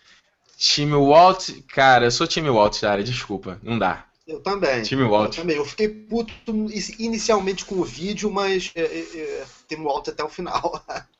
Time 0.58 0.92
Walt, 0.92 1.50
cara, 1.68 2.06
eu 2.06 2.10
sou 2.10 2.26
time 2.26 2.50
Walt, 2.50 2.80
cara, 2.80 3.02
desculpa, 3.02 3.60
não 3.62 3.78
dá. 3.78 4.04
Eu 4.26 4.40
também. 4.40 4.82
Time 4.82 5.04
Walt. 5.04 5.36
Eu 5.36 5.42
também. 5.42 5.56
Eu 5.56 5.64
fiquei 5.64 5.88
puto 5.88 6.52
inicialmente 6.98 7.64
com 7.64 7.76
o 7.76 7.84
vídeo, 7.84 8.30
mas 8.30 8.70
é, 8.74 8.82
é, 8.82 8.98
é, 9.16 9.46
time 9.68 9.84
Walt 9.84 10.08
até 10.08 10.22
o 10.22 10.28
final. 10.28 10.84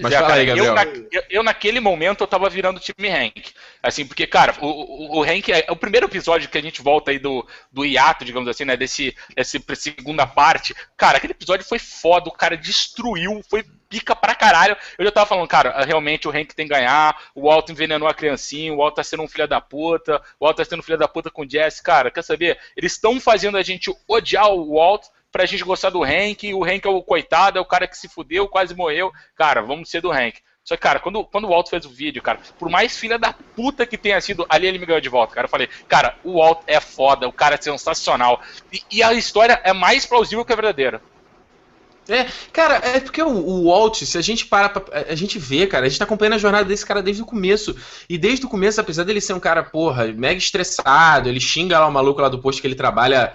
Mas 0.00 0.12
é, 0.12 0.18
cara, 0.18 0.34
aí, 0.34 0.48
eu, 0.48 0.74
na, 0.74 0.84
eu, 0.84 1.22
eu, 1.30 1.42
naquele 1.42 1.80
momento 1.80 2.22
eu 2.22 2.26
tava 2.26 2.48
virando 2.48 2.80
time 2.80 3.08
Hank. 3.08 3.52
Assim, 3.82 4.06
porque, 4.06 4.26
cara, 4.26 4.54
o, 4.60 4.66
o, 4.66 5.18
o 5.18 5.22
Hank 5.22 5.52
é, 5.52 5.64
é 5.66 5.72
o 5.72 5.76
primeiro 5.76 6.06
episódio 6.06 6.48
que 6.48 6.58
a 6.58 6.62
gente 6.62 6.80
volta 6.80 7.10
aí 7.10 7.18
do, 7.18 7.46
do 7.70 7.84
hiato, 7.84 8.24
digamos 8.24 8.48
assim, 8.48 8.64
né? 8.64 8.76
Desse, 8.76 9.14
desse 9.34 9.62
segunda 9.74 10.26
parte. 10.26 10.74
Cara, 10.96 11.18
aquele 11.18 11.32
episódio 11.32 11.66
foi 11.66 11.78
foda, 11.78 12.28
o 12.28 12.32
cara 12.32 12.56
destruiu, 12.56 13.42
foi 13.50 13.64
pica 13.92 14.16
pra 14.16 14.34
caralho. 14.34 14.74
Eu 14.96 15.04
já 15.04 15.10
tava 15.10 15.26
falando, 15.26 15.46
cara, 15.46 15.84
realmente 15.84 16.26
o 16.26 16.30
Hank 16.30 16.54
tem 16.54 16.66
que 16.66 16.74
ganhar, 16.74 17.14
o 17.34 17.42
Walt 17.42 17.68
envenenou 17.68 18.08
a 18.08 18.14
criancinha, 18.14 18.72
o 18.72 18.78
Walt 18.78 18.94
tá 18.94 19.04
sendo 19.04 19.22
um 19.22 19.28
filho 19.28 19.46
da 19.46 19.60
puta, 19.60 20.22
o 20.40 20.46
Walt 20.46 20.56
tá 20.56 20.64
sendo 20.64 20.80
um 20.80 20.82
filho 20.82 20.96
da 20.96 21.06
puta 21.06 21.30
com 21.30 21.42
o 21.42 21.50
Jess. 21.50 21.80
Cara, 21.80 22.10
quer 22.10 22.22
saber? 22.22 22.58
Eles 22.74 22.92
estão 22.92 23.20
fazendo 23.20 23.58
a 23.58 23.62
gente 23.62 23.92
odiar 24.08 24.48
o 24.48 24.76
Walt 24.76 25.04
pra 25.32 25.46
gente 25.46 25.64
gostar 25.64 25.90
do 25.90 26.04
Hank. 26.04 26.54
O 26.54 26.64
Hank 26.64 26.86
é 26.86 26.90
o 26.90 27.02
coitado, 27.02 27.58
é 27.58 27.60
o 27.60 27.64
cara 27.66 27.88
que 27.88 27.96
se 27.96 28.08
fudeu, 28.08 28.46
quase 28.46 28.76
morreu. 28.76 29.10
Cara, 29.34 29.62
vamos 29.62 29.90
ser 29.90 30.02
do 30.02 30.12
Hank. 30.12 30.38
Só 30.64 30.76
que, 30.76 30.82
cara, 30.82 31.00
quando, 31.00 31.24
quando 31.24 31.46
o 31.46 31.48
Walt 31.48 31.68
fez 31.68 31.84
o 31.84 31.90
vídeo, 31.90 32.22
cara, 32.22 32.38
por 32.56 32.68
mais 32.68 32.96
filha 32.96 33.18
da 33.18 33.32
puta 33.32 33.84
que 33.84 33.98
tenha 33.98 34.20
sido, 34.20 34.46
ali 34.48 34.68
ele 34.68 34.78
me 34.78 34.86
ganhou 34.86 35.00
de 35.00 35.08
volta, 35.08 35.34
cara. 35.34 35.46
Eu 35.46 35.50
falei, 35.50 35.68
cara, 35.88 36.16
o 36.22 36.34
Walt 36.34 36.60
é 36.68 36.78
foda, 36.78 37.26
o 37.26 37.32
cara 37.32 37.56
é 37.56 37.60
sensacional. 37.60 38.40
E, 38.72 38.80
e 38.90 39.02
a 39.02 39.12
história 39.12 39.60
é 39.64 39.72
mais 39.72 40.06
plausível 40.06 40.44
que 40.44 40.52
a 40.52 40.56
verdadeira. 40.56 41.02
É, 42.08 42.26
cara, 42.52 42.76
é 42.76 43.00
porque 43.00 43.22
o, 43.22 43.28
o, 43.28 43.64
Walt, 43.64 44.02
se 44.02 44.18
a 44.18 44.20
gente 44.20 44.46
para 44.46 44.68
pra, 44.68 45.04
a 45.08 45.14
gente 45.14 45.38
vê, 45.38 45.66
cara, 45.66 45.86
a 45.86 45.88
gente 45.88 45.98
tá 45.98 46.04
acompanhando 46.04 46.34
a 46.34 46.38
jornada 46.38 46.64
desse 46.64 46.86
cara 46.86 47.02
desde 47.02 47.22
o 47.22 47.26
começo. 47.26 47.76
E 48.08 48.16
desde 48.16 48.46
o 48.46 48.48
começo, 48.48 48.80
apesar 48.80 49.04
dele 49.04 49.20
ser 49.20 49.32
um 49.32 49.40
cara, 49.40 49.64
porra, 49.64 50.06
mega 50.08 50.38
estressado, 50.38 51.28
ele 51.28 51.40
xinga 51.40 51.78
lá 51.78 51.86
o 51.88 51.92
maluco 51.92 52.20
lá 52.20 52.28
do 52.28 52.40
posto 52.40 52.60
que 52.60 52.66
ele 52.68 52.74
trabalha 52.74 53.32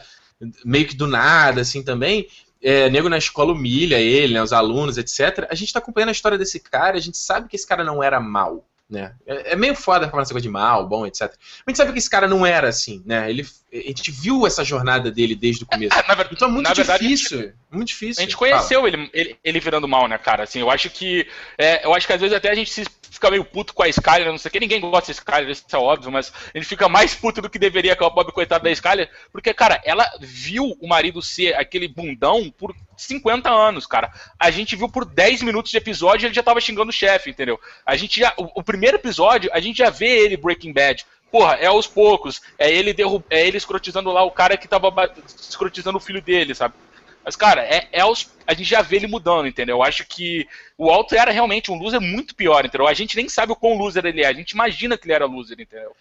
meio 0.63 0.87
que 0.87 0.95
do 0.95 1.07
nada, 1.07 1.61
assim, 1.61 1.83
também. 1.83 2.27
É, 2.61 2.89
nego 2.89 3.07
na 3.07 3.17
escola 3.17 3.53
humilha 3.53 3.99
ele, 3.99 4.33
né, 4.33 4.41
os 4.41 4.51
alunos, 4.51 4.97
etc. 4.97 5.47
A 5.49 5.55
gente 5.55 5.71
tá 5.71 5.79
acompanhando 5.79 6.09
a 6.09 6.13
história 6.13 6.37
desse 6.37 6.59
cara, 6.59 6.97
a 6.97 7.01
gente 7.01 7.17
sabe 7.17 7.47
que 7.47 7.55
esse 7.55 7.67
cara 7.67 7.83
não 7.83 8.01
era 8.01 8.19
mal, 8.19 8.66
né? 8.89 9.13
É, 9.25 9.53
é 9.53 9.55
meio 9.55 9.75
foda 9.75 10.09
falar 10.09 10.23
essa 10.23 10.33
coisa 10.33 10.47
de 10.47 10.51
mal, 10.51 10.87
bom, 10.87 11.05
etc. 11.05 11.21
Mas 11.21 11.31
a 11.31 11.69
gente 11.69 11.77
sabe 11.77 11.91
que 11.91 11.99
esse 11.99 12.09
cara 12.09 12.27
não 12.27 12.45
era 12.45 12.69
assim, 12.69 13.03
né? 13.05 13.29
Ele, 13.29 13.45
a 13.73 13.77
gente 13.77 14.11
viu 14.11 14.47
essa 14.47 14.63
jornada 14.63 15.11
dele 15.11 15.35
desde 15.35 15.63
o 15.63 15.67
começo. 15.67 15.97
É, 15.97 16.07
na, 16.07 16.27
então 16.31 16.47
é 16.47 16.51
muito 16.51 16.73
difícil, 16.73 17.37
verdade, 17.37 17.57
muito 17.71 17.87
difícil. 17.89 18.21
A 18.21 18.25
gente 18.25 18.37
conheceu 18.37 18.87
ele, 18.87 19.09
ele, 19.13 19.37
ele, 19.43 19.59
virando 19.59 19.87
mal, 19.87 20.07
né, 20.07 20.17
cara? 20.17 20.43
Assim, 20.43 20.59
eu 20.59 20.71
acho 20.71 20.89
que 20.89 21.27
é, 21.57 21.85
eu 21.85 21.93
acho 21.93 22.07
que 22.07 22.13
às 22.13 22.21
vezes 22.21 22.35
até 22.35 22.49
a 22.49 22.55
gente 22.55 22.71
se 22.71 22.85
fica 23.09 23.29
meio 23.29 23.43
puto 23.43 23.73
com 23.73 23.83
a 23.83 23.89
Skyler, 23.89 24.27
não 24.27 24.37
sei 24.37 24.49
o 24.49 24.51
que, 24.51 24.59
ninguém 24.59 24.79
gosta 24.79 25.11
da 25.11 25.17
Skyler, 25.17 25.49
isso 25.49 25.65
é 25.71 25.77
óbvio, 25.77 26.11
mas 26.11 26.31
ele 26.53 26.63
fica 26.63 26.87
mais 26.87 27.15
puto 27.15 27.41
do 27.41 27.49
que 27.49 27.59
deveria 27.59 27.95
com 27.95 28.05
a 28.05 28.11
pobre 28.11 28.31
coitada 28.31 28.63
da 28.63 28.71
Skyler, 28.71 29.09
porque, 29.31 29.53
cara, 29.53 29.81
ela 29.83 30.09
viu 30.21 30.77
o 30.79 30.87
marido 30.87 31.21
ser 31.21 31.55
aquele 31.55 31.87
bundão 31.87 32.49
por 32.51 32.73
50 32.97 33.49
anos, 33.49 33.85
cara. 33.85 34.11
A 34.39 34.49
gente 34.49 34.75
viu 34.75 34.89
por 34.89 35.05
10 35.05 35.43
minutos 35.43 35.71
de 35.71 35.77
episódio 35.77 36.25
e 36.25 36.27
ele 36.27 36.33
já 36.33 36.43
tava 36.43 36.59
xingando 36.59 36.89
o 36.89 36.93
chefe, 36.93 37.29
entendeu? 37.29 37.59
A 37.85 37.95
gente 37.95 38.19
já. 38.19 38.33
O, 38.37 38.59
o, 38.59 38.63
primeiro 38.63 38.97
episódio, 38.97 39.49
a 39.53 39.59
gente 39.59 39.77
já 39.77 39.89
vê 39.89 40.07
ele 40.07 40.35
Breaking 40.35 40.73
Bad. 40.73 41.05
Porra, 41.31 41.55
é 41.55 41.67
aos 41.67 41.87
poucos. 41.87 42.41
É 42.57 42.71
ele 42.71 42.93
derrub... 42.93 43.23
é 43.29 43.45
ele 43.47 43.57
escrotizando 43.57 44.11
lá 44.11 44.23
o 44.23 44.31
cara 44.31 44.57
que 44.57 44.67
tava 44.67 44.91
escrotizando 45.25 45.97
o 45.97 46.01
filho 46.01 46.21
dele, 46.21 46.55
sabe? 46.55 46.73
Mas, 47.27 47.35
cara, 47.35 47.61
é, 47.61 47.89
é 47.91 47.99
aos... 47.99 48.29
a 48.47 48.53
gente 48.53 48.69
já 48.69 48.81
vê 48.81 48.95
ele 48.95 49.07
mudando, 49.07 49.49
entendeu? 49.49 49.75
Eu 49.75 49.83
acho 49.83 50.07
que 50.07 50.47
o 50.77 50.89
Alto 50.89 51.13
era 51.13 51.29
realmente 51.29 51.69
um 51.69 51.77
loser 51.77 51.99
muito 51.99 52.33
pior, 52.33 52.65
entendeu? 52.65 52.87
A 52.87 52.93
gente 52.93 53.17
nem 53.17 53.27
sabe 53.27 53.51
o 53.51 53.55
quão 53.55 53.77
loser 53.77 54.05
ele 54.05 54.23
é, 54.23 54.27
a 54.27 54.33
gente 54.33 54.51
imagina 54.51 54.97
que 54.97 55.05
ele 55.05 55.13
era 55.13 55.25
loser, 55.25 55.59
entendeu? 55.59 55.91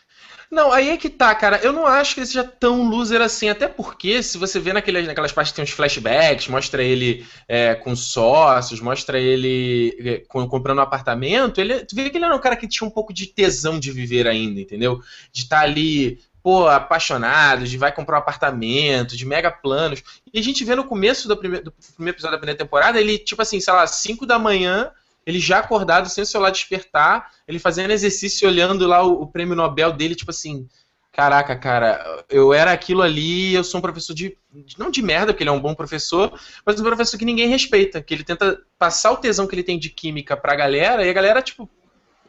Não, 0.49 0.71
aí 0.71 0.91
é 0.91 0.97
que 0.97 1.11
tá, 1.11 1.35
cara. 1.35 1.59
Eu 1.65 1.73
não 1.73 1.85
acho 1.85 2.15
que 2.15 2.21
ele 2.21 2.29
seja 2.29 2.45
tão 2.45 2.89
loser 2.89 3.21
assim. 3.21 3.49
Até 3.49 3.67
porque, 3.67 4.23
se 4.23 4.39
você 4.39 4.61
vê 4.61 4.73
naquelas, 4.73 5.05
naquelas 5.05 5.33
partes 5.33 5.51
que 5.51 5.57
tem 5.57 5.65
uns 5.65 5.73
flashbacks, 5.73 6.47
mostra 6.47 6.81
ele 6.81 7.27
é, 7.49 7.75
com 7.75 7.97
sócios, 7.97 8.81
mostra 8.81 9.19
ele 9.19 9.97
é, 9.99 10.19
comprando 10.29 10.79
um 10.79 10.83
apartamento, 10.83 11.61
ele, 11.61 11.85
tu 11.85 11.97
vê 11.97 12.09
que 12.09 12.19
ele 12.19 12.25
era 12.25 12.37
um 12.37 12.41
cara 12.41 12.55
que 12.55 12.69
tinha 12.69 12.87
um 12.87 12.91
pouco 12.93 13.13
de 13.13 13.27
tesão 13.27 13.81
de 13.81 13.91
viver 13.91 14.29
ainda, 14.29 14.61
entendeu? 14.61 15.01
De 15.33 15.43
estar 15.43 15.57
tá 15.57 15.63
ali 15.65 16.21
pô, 16.47 16.69
apaixonado, 16.69 17.65
de 17.65 17.77
vai 17.77 17.91
comprar 17.91 18.19
um 18.19 18.21
apartamento, 18.21 19.17
de 19.17 19.27
mega 19.27 19.51
planos. 19.51 20.01
E 20.33 20.39
a 20.39 20.43
gente 20.43 20.65
vê 20.65 20.77
no 20.77 20.85
começo 20.85 21.27
do 21.27 21.37
primeiro, 21.37 21.65
do 21.65 21.73
primeiro 21.97 22.15
episódio 22.15 22.37
da 22.37 22.39
primeira 22.39 22.57
temporada, 22.57 23.01
ele, 23.01 23.19
tipo 23.19 23.43
assim, 23.43 23.59
sei 23.59 23.75
lá, 23.75 23.85
5 23.85 24.25
da 24.25 24.39
manhã, 24.39 24.93
ele 25.27 25.41
já 25.41 25.59
acordado, 25.59 26.09
sem 26.09 26.23
o 26.23 26.27
celular 26.27 26.51
despertar, 26.51 27.33
ele 27.49 27.59
fazendo 27.59 27.91
exercício, 27.91 28.47
olhando 28.47 28.87
lá 28.87 29.03
o, 29.03 29.23
o 29.23 29.27
prêmio 29.27 29.57
Nobel 29.57 29.93
dele, 29.93 30.15
tipo 30.15 30.31
assim, 30.31 30.69
caraca, 31.11 31.57
cara, 31.57 32.25
eu 32.31 32.55
era 32.55 32.71
aquilo 32.71 33.03
ali, 33.03 33.53
eu 33.53 33.65
sou 33.65 33.79
um 33.79 33.83
professor 33.83 34.15
de. 34.15 34.39
Não 34.79 34.89
de 34.89 35.03
merda, 35.03 35.33
porque 35.33 35.43
ele 35.43 35.51
é 35.51 35.53
um 35.53 35.61
bom 35.61 35.75
professor, 35.75 36.33
mas 36.65 36.79
um 36.79 36.85
professor 36.85 37.19
que 37.19 37.25
ninguém 37.25 37.49
respeita, 37.49 38.01
que 38.01 38.15
ele 38.15 38.23
tenta 38.23 38.57
passar 38.79 39.11
o 39.11 39.17
tesão 39.17 39.49
que 39.49 39.55
ele 39.57 39.65
tem 39.65 39.81
de 39.81 39.91
química 39.91 40.37
pra 40.37 40.55
galera, 40.55 41.05
e 41.05 41.11
a 41.11 41.13
galera, 41.13 41.43
tipo, 41.43 41.69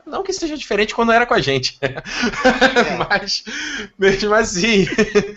não 0.08 0.24
que 0.24 0.34
seja 0.34 0.58
diferente 0.58 0.96
quando 0.96 1.12
era 1.12 1.26
com 1.26 1.34
a 1.34 1.41
gente. 1.41 1.78
É. 1.86 2.98
mas, 2.98 3.43
mesmo 3.98 4.34
assim. 4.34 4.86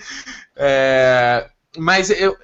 é, 0.56 1.48
mas 1.76 2.10
eu, 2.10 2.36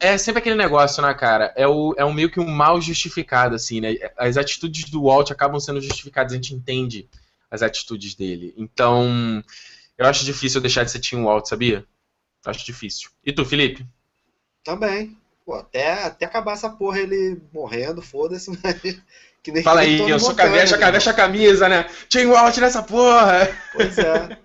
é 0.00 0.16
sempre 0.16 0.40
aquele 0.40 0.54
negócio, 0.54 1.02
né, 1.02 1.12
cara? 1.14 1.52
É, 1.56 1.66
o, 1.66 1.94
é 1.96 2.04
um 2.04 2.12
meio 2.12 2.30
que 2.30 2.40
um 2.40 2.48
mal 2.48 2.80
justificado, 2.80 3.54
assim, 3.54 3.80
né? 3.80 3.94
As 4.16 4.36
atitudes 4.36 4.90
do 4.90 5.04
Walt 5.04 5.30
acabam 5.30 5.60
sendo 5.60 5.80
justificadas, 5.80 6.32
a 6.32 6.36
gente 6.36 6.54
entende 6.54 7.08
as 7.50 7.62
atitudes 7.62 8.14
dele. 8.14 8.54
Então, 8.56 9.42
eu 9.96 10.06
acho 10.06 10.24
difícil 10.24 10.60
deixar 10.60 10.84
de 10.84 10.90
ser 10.90 11.00
Team 11.00 11.24
Walt, 11.24 11.46
sabia? 11.46 11.84
Acho 12.44 12.64
difícil. 12.64 13.10
E 13.24 13.32
tu, 13.32 13.44
Felipe? 13.44 13.86
Também. 14.64 15.16
Pô, 15.44 15.54
até, 15.54 16.04
até 16.04 16.26
acabar 16.26 16.52
essa 16.52 16.68
porra 16.68 17.00
ele 17.00 17.40
morrendo, 17.52 18.02
foda-se, 18.02 18.50
mas 18.62 19.00
Fala 19.62 19.80
aí, 19.80 20.08
eu 20.08 20.18
sou 20.20 20.34
cabeça, 20.34 20.78
cabeça 20.78 21.10
a 21.10 21.14
camisa, 21.14 21.68
né? 21.68 21.86
Team 22.08 22.30
Walt 22.30 22.56
nessa 22.58 22.82
porra! 22.82 23.48
Pois 23.72 23.98
é. 23.98 24.38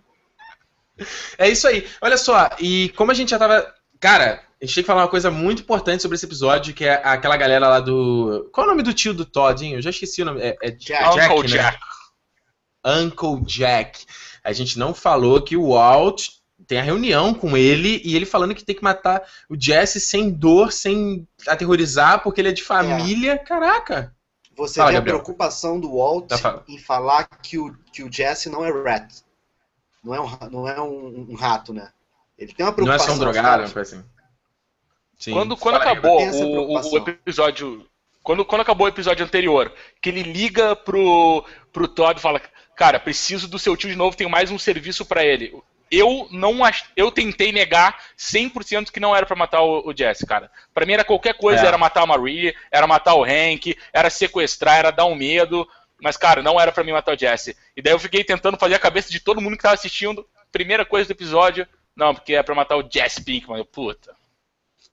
é 1.37 1.49
isso 1.49 1.67
aí. 1.67 1.87
Olha 2.01 2.17
só, 2.17 2.49
e 2.59 2.89
como 2.89 3.11
a 3.11 3.13
gente 3.13 3.29
já 3.29 3.39
tava. 3.39 3.73
Cara, 3.99 4.43
a 4.61 4.65
gente 4.65 4.75
tem 4.75 4.83
que 4.83 4.87
falar 4.87 5.01
uma 5.01 5.09
coisa 5.09 5.29
muito 5.29 5.61
importante 5.61 6.01
sobre 6.01 6.15
esse 6.15 6.25
episódio, 6.25 6.73
que 6.73 6.85
é 6.85 6.93
aquela 7.03 7.35
galera 7.35 7.67
lá 7.67 7.79
do. 7.79 8.49
Qual 8.53 8.65
é 8.65 8.67
o 8.67 8.71
nome 8.71 8.83
do 8.83 8.93
tio 8.93 9.13
do 9.13 9.25
Todd, 9.25 9.65
hein? 9.65 9.73
Eu 9.73 9.81
já 9.81 9.89
esqueci 9.89 10.21
o 10.21 10.25
nome. 10.25 10.41
É, 10.41 10.55
é 10.61 10.71
Jack, 10.71 11.15
Jack, 11.15 11.33
Uncle 11.33 11.41
né? 11.41 11.57
Jack. 11.57 11.79
Uncle 12.85 13.45
Jack. 13.45 14.05
A 14.43 14.53
gente 14.53 14.79
não 14.79 14.93
falou 14.93 15.41
que 15.41 15.57
o 15.57 15.69
Walt 15.69 16.29
tem 16.65 16.79
a 16.79 16.83
reunião 16.83 17.33
com 17.33 17.57
ele 17.57 18.01
e 18.05 18.15
ele 18.15 18.25
falando 18.25 18.55
que 18.55 18.63
tem 18.63 18.75
que 18.75 18.83
matar 18.83 19.21
o 19.49 19.59
Jesse 19.59 19.99
sem 19.99 20.29
dor, 20.29 20.71
sem 20.71 21.27
aterrorizar, 21.47 22.23
porque 22.23 22.39
ele 22.41 22.49
é 22.49 22.53
de 22.53 22.63
família. 22.63 23.33
É. 23.33 23.37
Caraca! 23.37 24.15
Você 24.55 24.75
Fala, 24.75 24.91
vê 24.91 24.97
Gabriel. 24.97 25.17
a 25.17 25.19
preocupação 25.19 25.79
do 25.79 25.97
Walt 25.97 26.27
tá 26.27 26.63
em 26.67 26.77
falar 26.77 27.25
que 27.41 27.57
o, 27.57 27.75
que 27.91 28.03
o 28.03 28.11
Jesse 28.11 28.49
não 28.49 28.63
é 28.63 28.71
rat. 28.71 29.21
Não 30.03 30.13
é 30.13 30.21
um, 30.21 30.49
não 30.51 30.67
é 30.67 30.81
um, 30.81 31.27
um 31.31 31.35
rato, 31.35 31.73
né? 31.73 31.91
Ele 32.37 32.53
tem 32.53 32.65
uma 32.65 32.73
preocupação. 32.73 33.07
Não 33.07 33.13
é 33.13 33.17
só 33.17 33.21
um 33.21 33.33
drogado, 33.33 33.79
assim. 33.79 34.03
Sim. 35.17 35.31
Quando, 35.33 35.57
quando 35.57 35.75
acabou 35.75 36.21
o, 36.21 36.73
o, 36.73 36.97
episódio. 36.97 37.87
Quando, 38.21 38.45
quando 38.45 38.61
acabou 38.61 38.85
o 38.85 38.89
episódio 38.89 39.25
anterior, 39.25 39.73
que 40.01 40.09
ele 40.09 40.23
liga 40.23 40.75
pro, 40.75 41.45
pro 41.71 41.87
Todd 41.87 42.19
e 42.19 42.21
fala: 42.21 42.41
Cara, 42.75 42.99
preciso 42.99 43.47
do 43.47 43.57
seu 43.57 43.75
tio 43.77 43.89
de 43.89 43.95
novo, 43.95 44.17
tenho 44.17 44.29
mais 44.29 44.51
um 44.51 44.59
serviço 44.59 45.05
para 45.05 45.25
ele 45.25 45.53
eu 45.93 46.27
não 46.31 46.59
eu 46.95 47.11
tentei 47.11 47.51
negar 47.51 47.97
100% 48.17 48.91
que 48.91 48.99
não 48.99 49.15
era 49.15 49.25
para 49.25 49.35
matar 49.35 49.61
o, 49.61 49.87
o 49.87 49.95
Jesse, 49.95 50.25
cara. 50.25 50.49
Para 50.73 50.85
mim 50.85 50.93
era 50.93 51.03
qualquer 51.03 51.35
coisa, 51.35 51.63
é. 51.63 51.67
era 51.67 51.77
matar 51.77 52.01
a 52.01 52.07
Marie, 52.07 52.55
era 52.71 52.87
matar 52.87 53.13
o 53.13 53.23
Hank, 53.23 53.77
era 53.91 54.09
sequestrar, 54.09 54.77
era 54.77 54.91
dar 54.91 55.05
um 55.05 55.15
medo, 55.15 55.67
mas 56.01 56.17
cara, 56.17 56.41
não 56.41 56.59
era 56.59 56.71
para 56.71 56.83
mim 56.83 56.91
matar 56.91 57.15
o 57.15 57.19
Jesse. 57.19 57.55
E 57.77 57.81
daí 57.81 57.93
eu 57.93 57.99
fiquei 57.99 58.23
tentando 58.23 58.57
fazer 58.57 58.75
a 58.75 58.79
cabeça 58.79 59.11
de 59.11 59.19
todo 59.19 59.41
mundo 59.41 59.55
que 59.55 59.63
tava 59.63 59.75
assistindo, 59.75 60.27
primeira 60.51 60.83
coisa 60.85 61.07
do 61.07 61.11
episódio, 61.11 61.67
não, 61.95 62.13
porque 62.13 62.33
é 62.33 62.41
para 62.41 62.55
matar 62.55 62.77
o 62.77 62.89
Jesse 62.89 63.23
Pinkman, 63.23 63.59
eu, 63.59 63.65
puta. 63.65 64.15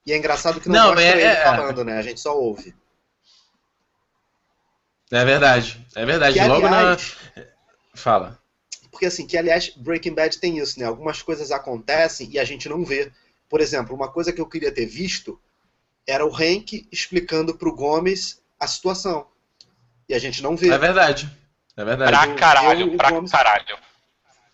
E 0.06 0.12
é 0.12 0.16
engraçado 0.16 0.60
que 0.60 0.68
não, 0.68 0.74
não 0.74 0.88
mostra 0.88 1.04
é, 1.04 1.10
ele 1.12 1.22
é, 1.22 1.44
falando, 1.44 1.84
né? 1.84 1.98
A 1.98 2.02
gente 2.02 2.20
só 2.20 2.36
ouve. 2.36 2.74
É 5.10 5.24
verdade, 5.24 5.84
é 5.94 6.04
verdade. 6.04 6.38
Que, 6.38 6.46
Logo 6.46 6.66
aliás, 6.66 7.16
na. 7.36 7.44
Fala. 7.94 8.39
Porque 8.90 9.06
assim, 9.06 9.26
que 9.26 9.36
aliás, 9.36 9.70
Breaking 9.76 10.14
Bad 10.14 10.38
tem 10.38 10.58
isso, 10.58 10.78
né? 10.78 10.86
Algumas 10.86 11.22
coisas 11.22 11.50
acontecem 11.50 12.28
e 12.30 12.38
a 12.38 12.44
gente 12.44 12.68
não 12.68 12.84
vê. 12.84 13.12
Por 13.48 13.60
exemplo, 13.60 13.94
uma 13.94 14.10
coisa 14.10 14.32
que 14.32 14.40
eu 14.40 14.46
queria 14.46 14.72
ter 14.72 14.86
visto 14.86 15.40
era 16.06 16.26
o 16.26 16.34
Hank 16.34 16.86
explicando 16.90 17.54
pro 17.54 17.74
Gomes 17.74 18.40
a 18.58 18.66
situação. 18.66 19.26
E 20.08 20.14
a 20.14 20.18
gente 20.18 20.42
não 20.42 20.56
vê. 20.56 20.70
É 20.70 20.78
verdade. 20.78 21.30
É 21.76 21.84
verdade. 21.84 22.10
Pra 22.10 22.34
caralho, 22.34 22.92
eu, 22.92 22.96
pra 22.96 23.10
Gomes, 23.10 23.30
caralho. 23.30 23.78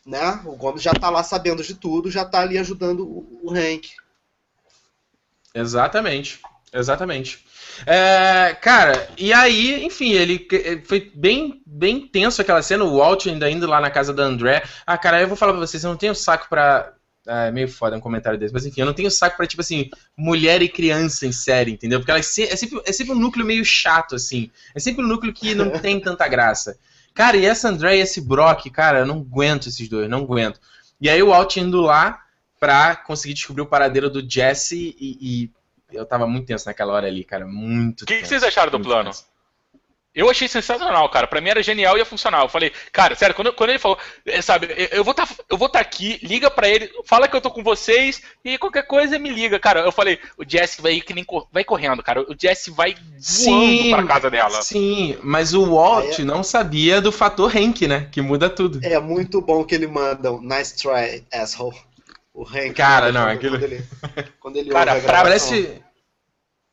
Né? 0.05 0.41
O 0.45 0.55
Gomes 0.55 0.83
já 0.83 0.93
tá 0.93 1.09
lá 1.09 1.23
sabendo 1.23 1.63
de 1.63 1.75
tudo, 1.75 2.11
já 2.11 2.25
tá 2.25 2.41
ali 2.41 2.59
ajudando 2.59 3.01
o, 3.07 3.41
o 3.43 3.51
Hank. 3.51 3.91
Exatamente. 5.55 6.41
Exatamente. 6.73 7.46
É, 7.85 8.57
cara, 8.61 9.09
e 9.19 9.33
aí, 9.33 9.85
enfim, 9.85 10.13
ele 10.13 10.47
foi 10.85 11.11
bem, 11.15 11.61
bem 11.67 12.07
tenso 12.07 12.41
aquela 12.41 12.63
cena, 12.63 12.85
o 12.85 12.97
Walt 12.99 13.27
ainda 13.27 13.51
indo 13.51 13.67
lá 13.67 13.81
na 13.81 13.91
casa 13.91 14.13
da 14.15 14.23
André. 14.23 14.63
Ah, 14.87 14.97
cara, 14.97 15.21
eu 15.21 15.29
vou 15.29 15.37
falar 15.37 15.53
pra 15.53 15.61
vocês, 15.61 15.83
eu 15.83 15.91
não 15.91 15.97
tenho 15.97 16.15
saco 16.15 16.49
pra. 16.49 16.93
É 17.29 17.51
meio 17.51 17.69
foda 17.69 17.97
um 17.97 18.01
comentário 18.01 18.39
desse, 18.39 18.55
mas 18.55 18.65
enfim, 18.65 18.83
eu 18.83 18.87
não 18.87 18.95
tenho 18.95 19.11
saco 19.11 19.37
pra, 19.37 19.49
tipo 19.49 19.61
assim, 19.61 19.91
mulher 20.17 20.63
e 20.63 20.69
criança 20.69 21.27
em 21.27 21.33
série, 21.33 21.73
entendeu? 21.73 21.99
Porque 21.99 22.13
ela 22.13 22.21
é, 22.21 22.23
é, 22.23 22.57
sempre, 22.57 22.81
é 22.85 22.93
sempre 22.93 23.13
um 23.13 23.19
núcleo 23.19 23.45
meio 23.45 23.65
chato, 23.65 24.15
assim. 24.15 24.49
É 24.73 24.79
sempre 24.79 25.05
um 25.05 25.09
núcleo 25.09 25.33
que 25.33 25.53
não 25.53 25.71
tem 25.81 25.99
tanta 25.99 26.29
graça. 26.29 26.79
Cara, 27.13 27.37
e 27.37 27.45
essa 27.45 27.69
André 27.69 27.97
e 27.97 28.01
esse 28.01 28.21
Brock, 28.21 28.71
cara, 28.71 29.01
eu 29.01 29.07
não 29.07 29.17
aguento 29.17 29.69
esses 29.69 29.89
dois, 29.89 30.09
não 30.09 30.19
aguento. 30.19 30.61
E 31.01 31.11
aí 31.11 31.21
o 31.21 31.29
Walt 31.31 31.57
indo 31.57 31.81
lá 31.81 32.21
pra 32.61 32.95
conseguir 32.95 33.35
descobrir 33.35 33.63
o 33.63 33.67
paradeiro 33.67 34.09
do 34.09 34.25
Jesse 34.29 34.95
e, 34.99 35.19
e 35.21 35.51
eu 35.93 36.05
tava 36.05 36.27
muito 36.27 36.47
tenso 36.47 36.67
naquela 36.67 36.93
hora 36.93 37.07
ali, 37.07 37.25
cara. 37.25 37.47
Muito 37.47 38.03
O 38.03 38.07
que, 38.07 38.21
que, 38.21 38.29
vocês 38.29 38.43
acharam 38.43 38.71
do 38.71 38.81
plano? 38.81 39.11
Tenso. 39.11 39.25
Eu 40.17 40.31
achei 40.31 40.49
sensacional, 40.49 41.07
cara. 41.11 41.27
Pra 41.27 41.43
mim 41.43 41.51
era 41.51 41.63
genial 41.63 41.95
e 41.95 41.99
ia 41.99 42.07
funcionar. 42.07 42.41
Eu 42.41 42.49
falei, 42.49 42.73
cara, 42.91 43.15
sério, 43.15 43.35
quando, 43.35 43.53
quando 43.53 43.69
ele 43.69 43.79
falou, 43.79 43.99
eh, 44.25 44.41
sabe, 44.41 44.69
eu 44.91 45.05
vou 45.05 45.13
tá, 45.13 45.29
eu 45.51 45.59
vou 45.59 45.67
estar 45.67 45.81
tá 45.81 45.85
aqui, 45.85 46.19
liga 46.23 46.51
pra 46.51 46.67
ele, 46.67 46.91
fala 47.05 47.29
que 47.29 47.37
eu 47.37 47.41
tô 47.41 47.51
com 47.51 47.63
vocês 47.63 48.23
e 48.43 48.57
qualquer 48.57 48.87
coisa 48.87 49.19
me 49.19 49.29
liga, 49.29 49.59
cara. 49.59 49.81
Eu 49.81 49.93
falei, 49.93 50.19
o 50.39 50.45
Jesse 50.49 50.81
vai 50.81 50.99
que 51.03 51.13
nem 51.13 51.27
vai 51.53 51.63
correndo, 51.65 52.03
cara. 52.03 52.23
O 52.23 52.35
Jesse 52.35 52.71
vai 52.71 52.97
voando 53.19 53.91
pra 53.91 54.07
casa 54.07 54.31
dela. 54.31 54.63
Sim, 54.63 55.19
mas 55.23 55.53
o 55.53 55.75
Walt 55.75 56.19
é... 56.19 56.25
não 56.25 56.43
sabia 56.43 56.99
do 56.99 57.13
fator 57.13 57.55
Hank, 57.55 57.87
né? 57.87 58.09
Que 58.11 58.23
muda 58.23 58.49
tudo. 58.49 58.81
É 58.83 58.99
muito 58.99 59.43
bom 59.43 59.65
que 59.65 59.75
ele 59.75 59.87
manda 59.87 60.33
um 60.33 60.41
nice 60.41 60.75
try, 60.75 61.23
asshole. 61.31 61.77
O 62.37 62.45
Hank. 62.45 62.75
Cara, 62.75 63.11
não, 63.11 63.27
aquilo. 63.27 63.59
Quando 63.59 63.73
ele, 63.73 63.85
quando 64.39 64.57
ele 64.59 64.71
cara, 64.71 65.01
parece. 65.01 65.83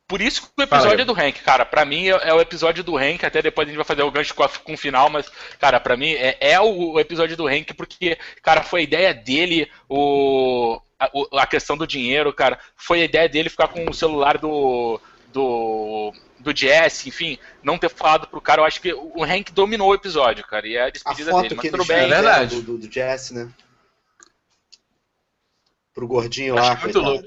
Por 0.06 0.20
isso 0.20 0.42
que 0.42 0.48
o 0.58 0.62
episódio 0.62 0.90
Fala, 0.90 1.00
é 1.00 1.04
do 1.06 1.18
Hank, 1.18 1.40
cara. 1.40 1.64
Pra 1.64 1.86
mim 1.86 2.08
é, 2.08 2.28
é, 2.28 2.34
o 2.34 2.40
episódio 2.40 2.84
do 2.84 2.98
Hank, 2.98 3.24
até 3.24 3.40
depois 3.40 3.66
a 3.66 3.70
gente 3.70 3.78
vai 3.78 3.86
fazer 3.86 4.02
o 4.02 4.10
gancho 4.10 4.34
com, 4.34 4.46
com 4.46 4.74
o 4.74 4.76
final, 4.76 5.08
mas, 5.08 5.26
cara, 5.58 5.80
pra 5.80 5.96
mim 5.96 6.12
é, 6.12 6.36
é 6.38 6.60
o, 6.60 6.92
o, 6.92 7.00
episódio 7.00 7.34
do 7.34 7.48
Hank, 7.48 7.72
porque, 7.72 8.18
cara, 8.42 8.62
foi 8.62 8.80
a 8.80 8.84
ideia 8.84 9.14
dele, 9.14 9.66
o, 9.88 10.78
a, 11.00 11.08
a, 11.40 11.46
questão 11.46 11.78
do 11.78 11.86
dinheiro, 11.86 12.30
cara. 12.34 12.58
Foi 12.76 13.00
a 13.00 13.04
ideia 13.04 13.26
dele 13.26 13.48
ficar 13.48 13.68
com 13.68 13.88
o 13.88 13.94
celular 13.94 14.36
do. 14.36 15.00
do. 15.32 16.12
do 16.38 16.54
Jesse, 16.54 17.08
enfim, 17.08 17.38
não 17.62 17.78
ter 17.78 17.88
falado 17.88 18.26
pro 18.26 18.42
cara. 18.42 18.60
Eu 18.60 18.66
acho 18.66 18.82
que 18.82 18.92
o 18.92 19.24
Hank 19.24 19.50
dominou 19.52 19.88
o 19.88 19.94
episódio, 19.94 20.46
cara. 20.46 20.68
E 20.68 20.76
é 20.76 20.82
a 20.82 20.90
despedida 20.90 21.30
a 21.30 21.32
foto 21.32 21.42
dele, 21.44 21.54
mas 21.56 21.70
tudo 21.70 21.84
bem. 21.86 22.04
É 22.04 22.08
verdade. 22.08 22.56
Do, 22.56 22.62
do, 22.62 22.86
do 22.86 22.92
Jesse, 22.92 23.32
né? 23.32 23.48
Pro 25.94 26.08
gordinho 26.08 26.56
lá. 26.56 26.76
Muito 26.82 26.98
louco. 26.98 27.24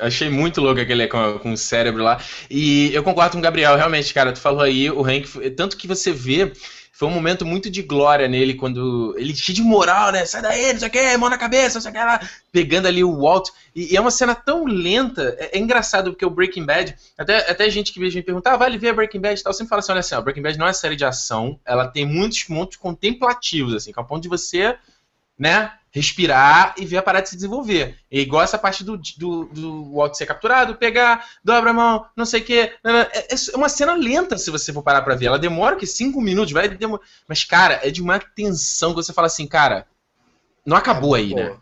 Achei 0.00 0.28
muito 0.28 0.60
louco 0.60 0.80
aquele 0.80 1.06
com, 1.08 1.38
com 1.38 1.52
o 1.52 1.56
cérebro 1.56 2.02
lá. 2.02 2.20
E 2.50 2.94
eu 2.94 3.02
concordo 3.02 3.32
com 3.32 3.38
o 3.38 3.42
Gabriel, 3.42 3.76
realmente, 3.76 4.12
cara, 4.12 4.32
tu 4.32 4.40
falou 4.40 4.60
aí, 4.60 4.90
o 4.90 5.02
Hank, 5.02 5.50
tanto 5.56 5.76
que 5.76 5.88
você 5.88 6.12
vê 6.12 6.52
foi 6.98 7.06
um 7.06 7.12
momento 7.12 7.46
muito 7.46 7.70
de 7.70 7.80
glória 7.80 8.26
nele, 8.26 8.54
quando 8.54 9.14
ele 9.16 9.32
cheio 9.32 9.54
de 9.54 9.62
moral, 9.62 10.10
né? 10.10 10.26
Sai 10.26 10.42
daí, 10.42 10.72
não 10.72 10.80
sei 10.80 10.88
o 10.88 10.90
que, 10.90 11.16
mão 11.16 11.30
na 11.30 11.38
cabeça, 11.38 11.76
não 11.76 11.80
sei 11.80 11.92
o 11.92 11.94
que 11.94 12.00
lá, 12.00 12.20
pegando 12.50 12.88
ali 12.88 13.04
o 13.04 13.20
Walt. 13.20 13.50
E, 13.72 13.92
e, 13.92 13.96
é 13.96 14.00
uma 14.00 14.10
cena 14.10 14.34
tão 14.34 14.64
lenta, 14.64 15.36
é, 15.38 15.56
é, 15.56 15.58
engraçado, 15.60 16.10
porque 16.10 16.26
o 16.26 16.30
Breaking 16.30 16.66
Bad, 16.66 16.96
até, 17.16 17.48
até 17.48 17.70
gente 17.70 17.92
que 17.92 18.00
me 18.00 18.10
pergunta, 18.20 18.50
ah, 18.50 18.56
vale 18.56 18.76
ver 18.78 18.88
a 18.88 18.94
Breaking 18.94 19.20
Bad 19.20 19.40
e 19.40 19.44
tal, 19.44 19.52
sempre 19.52 19.68
fala 19.68 19.78
assim, 19.78 19.92
olha 19.92 20.00
assim, 20.00 20.16
ó, 20.16 20.20
Breaking 20.20 20.42
Bad 20.42 20.58
não 20.58 20.66
é 20.66 20.72
série 20.72 20.96
de 20.96 21.04
ação, 21.04 21.60
ela 21.64 21.86
tem 21.86 22.04
muitos 22.04 22.42
pontos 22.42 22.76
contemplativos, 22.76 23.74
assim, 23.74 23.92
que 23.92 23.98
é 24.00 24.02
o 24.02 24.04
ponto 24.04 24.22
de 24.24 24.28
você, 24.28 24.76
né, 25.38 25.70
respirar 25.90 26.74
e 26.76 26.84
ver 26.84 26.98
a 26.98 27.02
parada 27.02 27.26
se 27.26 27.34
desenvolver. 27.34 27.96
É 28.10 28.20
igual 28.20 28.42
essa 28.42 28.58
parte 28.58 28.84
do, 28.84 28.96
do, 29.16 29.46
do 29.46 29.94
Walt 29.94 30.14
ser 30.14 30.26
capturado, 30.26 30.76
pegar, 30.76 31.26
dobra 31.42 31.70
a 31.70 31.74
mão, 31.74 32.06
não 32.16 32.24
sei 32.24 32.40
o 32.40 32.44
quê. 32.44 32.72
É, 32.84 33.34
é 33.34 33.56
uma 33.56 33.68
cena 33.68 33.94
lenta 33.94 34.36
se 34.36 34.50
você 34.50 34.72
for 34.72 34.82
parar 34.82 35.02
pra 35.02 35.14
ver. 35.14 35.26
Ela 35.26 35.38
demora 35.38 35.76
que 35.76 35.86
cinco 35.86 36.20
minutos, 36.20 36.52
vai 36.52 36.68
demorar. 36.68 37.02
Mas, 37.26 37.44
cara, 37.44 37.80
é 37.82 37.90
de 37.90 38.02
uma 38.02 38.18
tensão 38.18 38.90
que 38.90 38.96
você 38.96 39.12
fala 39.12 39.26
assim, 39.26 39.46
cara, 39.46 39.86
não 40.64 40.76
acabou 40.76 41.14
aí, 41.14 41.34
né? 41.34 41.56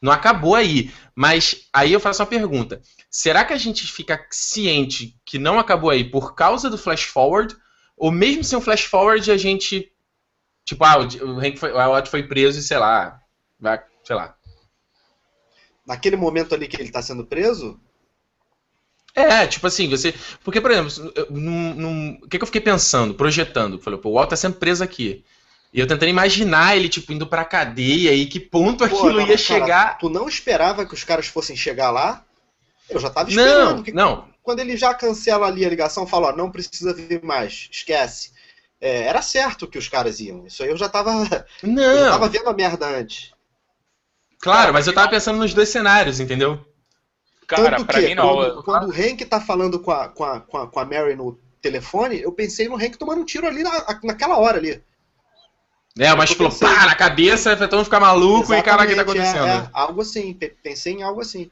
Não 0.00 0.12
acabou 0.12 0.54
aí. 0.54 0.92
Mas 1.14 1.68
aí 1.72 1.92
eu 1.92 2.00
faço 2.00 2.22
uma 2.22 2.28
pergunta. 2.28 2.80
Será 3.10 3.44
que 3.44 3.52
a 3.52 3.56
gente 3.56 3.86
fica 3.86 4.24
ciente 4.30 5.16
que 5.24 5.38
não 5.38 5.58
acabou 5.58 5.90
aí 5.90 6.04
por 6.04 6.34
causa 6.34 6.68
do 6.70 6.78
flash 6.78 7.04
forward? 7.04 7.56
Ou 7.96 8.10
mesmo 8.10 8.44
sem 8.44 8.56
o 8.58 8.60
flash 8.60 8.84
forward 8.84 9.30
a 9.30 9.36
gente. 9.36 9.92
Tipo, 10.64 10.84
ah, 10.84 10.98
o 10.98 11.40
Hank 11.40 11.56
foi, 11.56 11.72
o 11.72 12.06
foi 12.06 12.22
preso 12.22 12.58
e 12.58 12.62
sei 12.62 12.76
lá, 12.76 13.18
vai, 13.58 13.82
sei 14.04 14.16
lá. 14.16 14.34
Naquele 15.86 16.16
momento 16.16 16.54
ali 16.54 16.68
que 16.68 16.76
ele 16.76 16.88
está 16.88 17.00
sendo 17.00 17.24
preso? 17.24 17.80
É, 19.14 19.46
tipo 19.46 19.66
assim, 19.66 19.88
você. 19.88 20.14
Porque, 20.44 20.60
por 20.60 20.70
exemplo, 20.70 21.12
num, 21.30 21.74
num... 21.74 22.18
o 22.22 22.28
que, 22.28 22.38
que 22.38 22.42
eu 22.42 22.46
fiquei 22.46 22.60
pensando, 22.60 23.14
projetando? 23.14 23.80
Falei, 23.80 23.98
pô, 23.98 24.10
o 24.10 24.12
Walt 24.14 24.30
tá 24.30 24.36
sendo 24.36 24.56
preso 24.56 24.84
aqui. 24.84 25.24
E 25.72 25.80
eu 25.80 25.86
tentando 25.86 26.08
imaginar 26.08 26.76
ele, 26.76 26.88
tipo, 26.88 27.12
indo 27.12 27.26
pra 27.26 27.44
cadeia 27.44 28.12
e 28.14 28.26
que 28.26 28.40
ponto 28.40 28.78
pô, 28.78 28.84
aquilo 28.84 29.12
não, 29.12 29.20
ia 29.20 29.26
cara, 29.26 29.38
chegar. 29.38 29.98
Tu 29.98 30.08
não 30.08 30.28
esperava 30.28 30.86
que 30.86 30.94
os 30.94 31.04
caras 31.04 31.26
fossem 31.26 31.56
chegar 31.56 31.90
lá? 31.90 32.24
Eu 32.88 32.98
já 32.98 33.10
tava 33.10 33.28
esperando. 33.28 33.84
Não, 33.92 33.94
não. 33.94 34.28
Quando 34.42 34.60
ele 34.60 34.76
já 34.76 34.94
cancela 34.94 35.46
ali 35.46 35.64
a 35.64 35.68
ligação, 35.68 36.06
fala, 36.06 36.28
ó, 36.28 36.36
não 36.36 36.50
precisa 36.50 36.94
vir 36.94 37.22
mais, 37.22 37.68
esquece. 37.70 38.32
É, 38.80 39.02
era 39.02 39.20
certo 39.20 39.66
que 39.66 39.76
os 39.76 39.88
caras 39.88 40.20
iam. 40.20 40.46
Isso 40.46 40.62
aí 40.62 40.70
eu 40.70 40.76
já 40.76 40.88
tava. 40.88 41.12
Não. 41.62 41.82
Eu 41.92 42.04
já 42.04 42.10
tava 42.12 42.28
vendo 42.28 42.48
a 42.48 42.54
merda 42.54 42.86
antes. 42.86 43.32
Claro, 44.40 44.72
mas 44.72 44.86
eu 44.86 44.92
tava 44.94 45.08
pensando 45.08 45.38
nos 45.38 45.52
dois 45.52 45.68
cenários, 45.68 46.20
entendeu? 46.20 46.64
Cara, 47.46 47.76
Tanto 47.76 47.86
pra 47.86 48.00
que, 48.00 48.08
mim 48.08 48.14
não. 48.14 48.34
Quando, 48.34 48.62
quando 48.62 48.88
o 48.88 48.92
Hank 48.92 49.24
tá 49.24 49.40
falando 49.40 49.80
com 49.80 49.90
a, 49.90 50.08
com, 50.08 50.24
a, 50.24 50.40
com, 50.40 50.58
a, 50.58 50.66
com 50.66 50.80
a 50.80 50.84
Mary 50.84 51.16
no 51.16 51.38
telefone, 51.62 52.20
eu 52.20 52.30
pensei 52.30 52.68
no 52.68 52.76
Hank 52.76 52.96
tomando 52.98 53.22
um 53.22 53.24
tiro 53.24 53.46
ali 53.46 53.62
na, 53.62 54.00
naquela 54.04 54.36
hora 54.36 54.58
ali. 54.58 54.82
É, 55.98 56.14
mas 56.14 56.30
tipo, 56.30 56.48
pá, 56.60 56.86
na 56.86 56.94
cabeça, 56.94 57.56
mundo 57.56 57.84
ficar 57.84 57.98
maluco 57.98 58.52
Exatamente, 58.52 58.60
e 58.60 58.64
cara, 58.64 58.82
o 58.82 58.86
que 58.86 58.94
tá 58.94 59.02
acontecendo? 59.02 59.46
É, 59.46 59.56
é, 59.56 59.70
algo 59.72 60.02
assim, 60.02 60.38
pensei 60.62 60.92
em 60.92 61.02
algo 61.02 61.20
assim. 61.20 61.50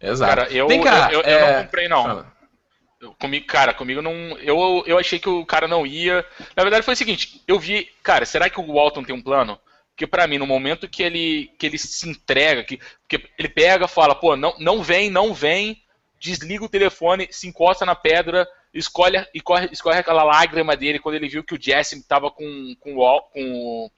Exato. 0.00 0.28
Cara, 0.28 0.52
eu, 0.52 0.68
Vem 0.68 0.82
cá, 0.82 1.08
eu, 1.10 1.20
eu, 1.20 1.24
é... 1.24 1.42
eu 1.42 1.54
não 1.54 1.62
comprei, 1.62 1.88
não. 1.88 2.02
Fala. 2.02 2.36
Comigo, 3.18 3.46
cara, 3.46 3.72
comigo 3.72 4.02
não. 4.02 4.12
Eu, 4.38 4.82
eu 4.86 4.98
achei 4.98 5.18
que 5.18 5.28
o 5.28 5.46
cara 5.46 5.68
não 5.68 5.86
ia. 5.86 6.24
Na 6.54 6.62
verdade 6.62 6.84
foi 6.84 6.94
o 6.94 6.96
seguinte, 6.96 7.42
eu 7.46 7.58
vi, 7.58 7.88
cara, 8.02 8.26
será 8.26 8.50
que 8.50 8.60
o 8.60 8.72
Walton 8.72 9.04
tem 9.04 9.14
um 9.14 9.22
plano? 9.22 9.58
Porque 9.96 10.06
para 10.06 10.26
mim, 10.26 10.36
no 10.36 10.46
momento 10.46 10.86
que 10.86 11.02
ele, 11.02 11.50
que 11.58 11.64
ele 11.64 11.78
se 11.78 12.06
entrega, 12.06 12.62
que, 12.62 12.78
que 13.08 13.30
ele 13.38 13.48
pega, 13.48 13.88
fala, 13.88 14.14
pô, 14.14 14.36
não, 14.36 14.54
não 14.58 14.82
vem, 14.82 15.08
não 15.08 15.32
vem, 15.32 15.82
desliga 16.20 16.62
o 16.62 16.68
telefone, 16.68 17.28
se 17.30 17.48
encosta 17.48 17.86
na 17.86 17.94
pedra, 17.94 18.46
escolhe, 18.74 19.26
e 19.32 19.40
corre, 19.40 19.70
escorre 19.72 20.00
aquela 20.00 20.22
lágrima 20.22 20.76
dele 20.76 20.98
quando 20.98 21.14
ele 21.14 21.30
viu 21.30 21.42
que 21.42 21.54
o 21.54 21.58
Jesse 21.58 22.06
tava 22.06 22.30
com, 22.30 22.76
com, 22.78 22.94
com, 23.32 23.90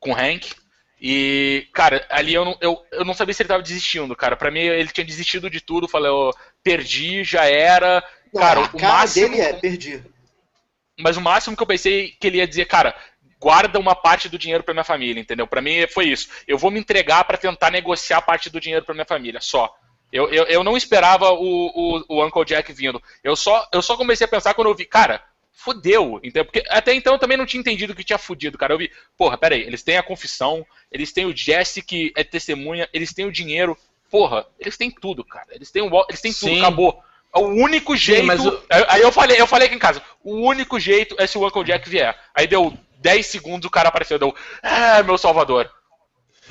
com 0.00 0.10
o 0.10 0.14
Hank. 0.16 0.52
E, 1.00 1.68
cara, 1.72 2.04
ali 2.10 2.34
eu 2.34 2.44
não, 2.44 2.58
eu, 2.60 2.84
eu 2.90 3.04
não 3.04 3.14
sabia 3.14 3.32
se 3.32 3.42
ele 3.42 3.48
tava 3.48 3.62
desistindo, 3.62 4.16
cara. 4.16 4.36
Pra 4.36 4.50
mim, 4.50 4.58
ele 4.58 4.88
tinha 4.88 5.04
desistido 5.04 5.48
de 5.48 5.60
tudo. 5.60 5.86
Falei, 5.86 6.10
eu 6.10 6.32
perdi, 6.60 7.22
já 7.22 7.44
era. 7.44 8.04
Não, 8.34 8.40
cara, 8.42 8.68
o 8.72 8.82
máximo. 8.82 9.28
dele 9.28 9.40
é, 9.40 9.52
perdi. 9.52 10.02
Mas 10.98 11.16
o 11.16 11.20
máximo 11.20 11.56
que 11.56 11.62
eu 11.62 11.66
pensei 11.66 12.16
que 12.20 12.26
ele 12.26 12.38
ia 12.38 12.46
dizer, 12.48 12.66
cara, 12.66 12.94
guarda 13.40 13.78
uma 13.78 13.94
parte 13.94 14.28
do 14.28 14.38
dinheiro 14.38 14.62
para 14.62 14.74
minha 14.74 14.84
família, 14.84 15.20
entendeu? 15.20 15.46
Para 15.46 15.62
mim 15.62 15.86
foi 15.88 16.06
isso. 16.06 16.28
Eu 16.46 16.58
vou 16.58 16.70
me 16.70 16.78
entregar 16.78 17.24
para 17.24 17.38
tentar 17.38 17.70
negociar 17.70 18.20
parte 18.20 18.50
do 18.50 18.60
dinheiro 18.60 18.84
para 18.84 18.94
minha 18.94 19.06
família, 19.06 19.40
só. 19.40 19.74
Eu, 20.12 20.28
eu, 20.30 20.44
eu 20.44 20.62
não 20.62 20.76
esperava 20.76 21.30
o, 21.30 21.38
o, 21.38 22.04
o, 22.08 22.26
Uncle 22.26 22.44
Jack 22.44 22.72
vindo. 22.72 23.02
Eu 23.24 23.34
só, 23.34 23.66
eu 23.72 23.80
só 23.80 23.96
comecei 23.96 24.24
a 24.24 24.28
pensar 24.28 24.54
quando 24.54 24.68
eu 24.68 24.74
vi, 24.74 24.84
cara, 24.84 25.22
fodeu. 25.52 26.18
Entendeu? 26.18 26.44
Porque 26.44 26.64
até 26.68 26.92
então 26.92 27.14
eu 27.14 27.18
também 27.18 27.38
não 27.38 27.46
tinha 27.46 27.60
entendido 27.60 27.94
que 27.94 28.04
tinha 28.04 28.18
fudido, 28.18 28.58
cara. 28.58 28.74
Eu 28.74 28.78
vi, 28.78 28.90
porra, 29.16 29.38
peraí, 29.38 29.62
eles 29.62 29.82
têm 29.82 29.96
a 29.96 30.02
confissão, 30.02 30.66
eles 30.90 31.12
têm 31.12 31.26
o 31.26 31.36
Jesse 31.36 31.80
que 31.80 32.12
é 32.16 32.24
testemunha, 32.24 32.88
eles 32.92 33.14
têm 33.14 33.24
o 33.24 33.32
dinheiro. 33.32 33.76
Porra, 34.10 34.44
eles 34.58 34.76
têm 34.76 34.90
tudo, 34.90 35.24
cara. 35.24 35.46
Eles 35.52 35.70
têm, 35.70 35.82
o, 35.82 36.06
eles 36.08 36.20
têm 36.20 36.32
tudo, 36.32 36.58
acabou. 36.58 37.00
O 37.32 37.42
único 37.42 37.96
jeito. 37.96 38.26
Sim, 38.36 38.48
o... 38.48 38.62
Aí 38.88 39.00
eu 39.00 39.12
falei, 39.12 39.40
eu 39.40 39.46
falei 39.46 39.66
aqui 39.66 39.76
em 39.76 39.78
casa, 39.78 40.02
o 40.24 40.34
único 40.34 40.80
jeito 40.80 41.14
é 41.16 41.28
se 41.28 41.38
o 41.38 41.46
Uncle 41.46 41.62
Jack 41.62 41.88
vier. 41.88 42.18
Aí 42.34 42.48
deu 42.48 42.76
10 43.00 43.26
segundos 43.26 43.66
o 43.66 43.70
cara 43.70 43.88
apareceu, 43.88 44.18
deu. 44.18 44.34
É, 44.62 45.02
meu 45.02 45.18
salvador. 45.18 45.70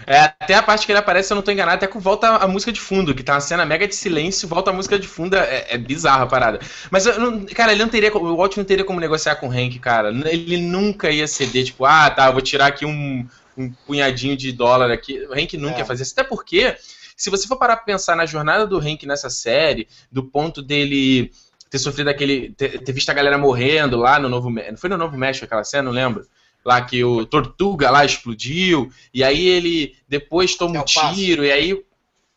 É, 0.07 0.19
até 0.19 0.55
a 0.55 0.63
parte 0.63 0.85
que 0.85 0.91
ele 0.91 0.99
aparece, 0.99 1.27
se 1.27 1.33
eu 1.33 1.35
não 1.35 1.41
tô 1.41 1.51
enganado, 1.51 1.75
até 1.75 1.87
que 1.87 1.97
volta 1.97 2.27
a 2.29 2.47
música 2.47 2.71
de 2.71 2.79
fundo, 2.79 3.13
que 3.13 3.23
tá 3.23 3.33
uma 3.33 3.41
cena 3.41 3.65
mega 3.65 3.87
de 3.87 3.95
silêncio, 3.95 4.47
volta 4.47 4.71
a 4.71 4.73
música 4.73 4.97
de 4.97 5.07
fundo, 5.07 5.35
é, 5.35 5.65
é 5.69 5.77
bizarra 5.77 6.23
a 6.23 6.27
parada. 6.27 6.59
Mas, 6.89 7.05
não, 7.17 7.45
cara, 7.45 7.71
ele 7.71 7.81
não 7.81 7.89
teria, 7.89 8.15
o 8.15 8.35
Walt 8.37 8.57
não 8.57 8.63
teria 8.63 8.85
como 8.85 8.99
negociar 8.99 9.35
com 9.35 9.49
o 9.49 9.51
Hank, 9.51 9.77
cara. 9.79 10.09
Ele 10.09 10.57
nunca 10.57 11.09
ia 11.09 11.27
ceder, 11.27 11.65
tipo, 11.65 11.85
ah, 11.85 12.09
tá, 12.09 12.31
vou 12.31 12.41
tirar 12.41 12.67
aqui 12.67 12.85
um, 12.85 13.27
um 13.57 13.71
punhadinho 13.85 14.37
de 14.37 14.51
dólar 14.51 14.91
aqui. 14.91 15.25
O 15.27 15.33
Hank 15.33 15.57
nunca 15.57 15.75
é. 15.75 15.79
ia 15.79 15.85
fazer 15.85 16.03
isso, 16.03 16.13
até 16.13 16.23
porque, 16.23 16.77
se 17.15 17.29
você 17.29 17.47
for 17.47 17.57
parar 17.57 17.75
pra 17.75 17.85
pensar 17.85 18.15
na 18.15 18.25
jornada 18.25 18.65
do 18.65 18.79
Hank 18.79 19.05
nessa 19.05 19.29
série, 19.29 19.87
do 20.11 20.23
ponto 20.23 20.61
dele 20.61 21.31
ter 21.69 21.77
sofrido 21.77 22.09
aquele, 22.09 22.51
ter, 22.51 22.81
ter 22.81 22.91
visto 22.91 23.09
a 23.09 23.13
galera 23.13 23.37
morrendo 23.37 23.97
lá 23.97 24.17
no 24.17 24.27
Novo 24.27 24.49
México, 24.49 24.71
não 24.71 24.79
foi 24.79 24.89
no 24.89 24.97
Novo 24.97 25.17
México 25.17 25.45
aquela 25.45 25.63
cena, 25.63 25.83
não 25.83 25.91
lembro? 25.91 26.25
Lá 26.69 26.81
que 26.81 27.03
o 27.03 27.25
Tortuga 27.25 27.89
lá 27.89 28.05
explodiu, 28.05 28.91
e 29.11 29.23
aí 29.23 29.47
ele 29.47 29.95
depois 30.07 30.55
toma 30.55 30.77
é 30.77 30.79
um 30.79 30.85
tiro, 30.85 31.43
e 31.43 31.51
aí. 31.51 31.83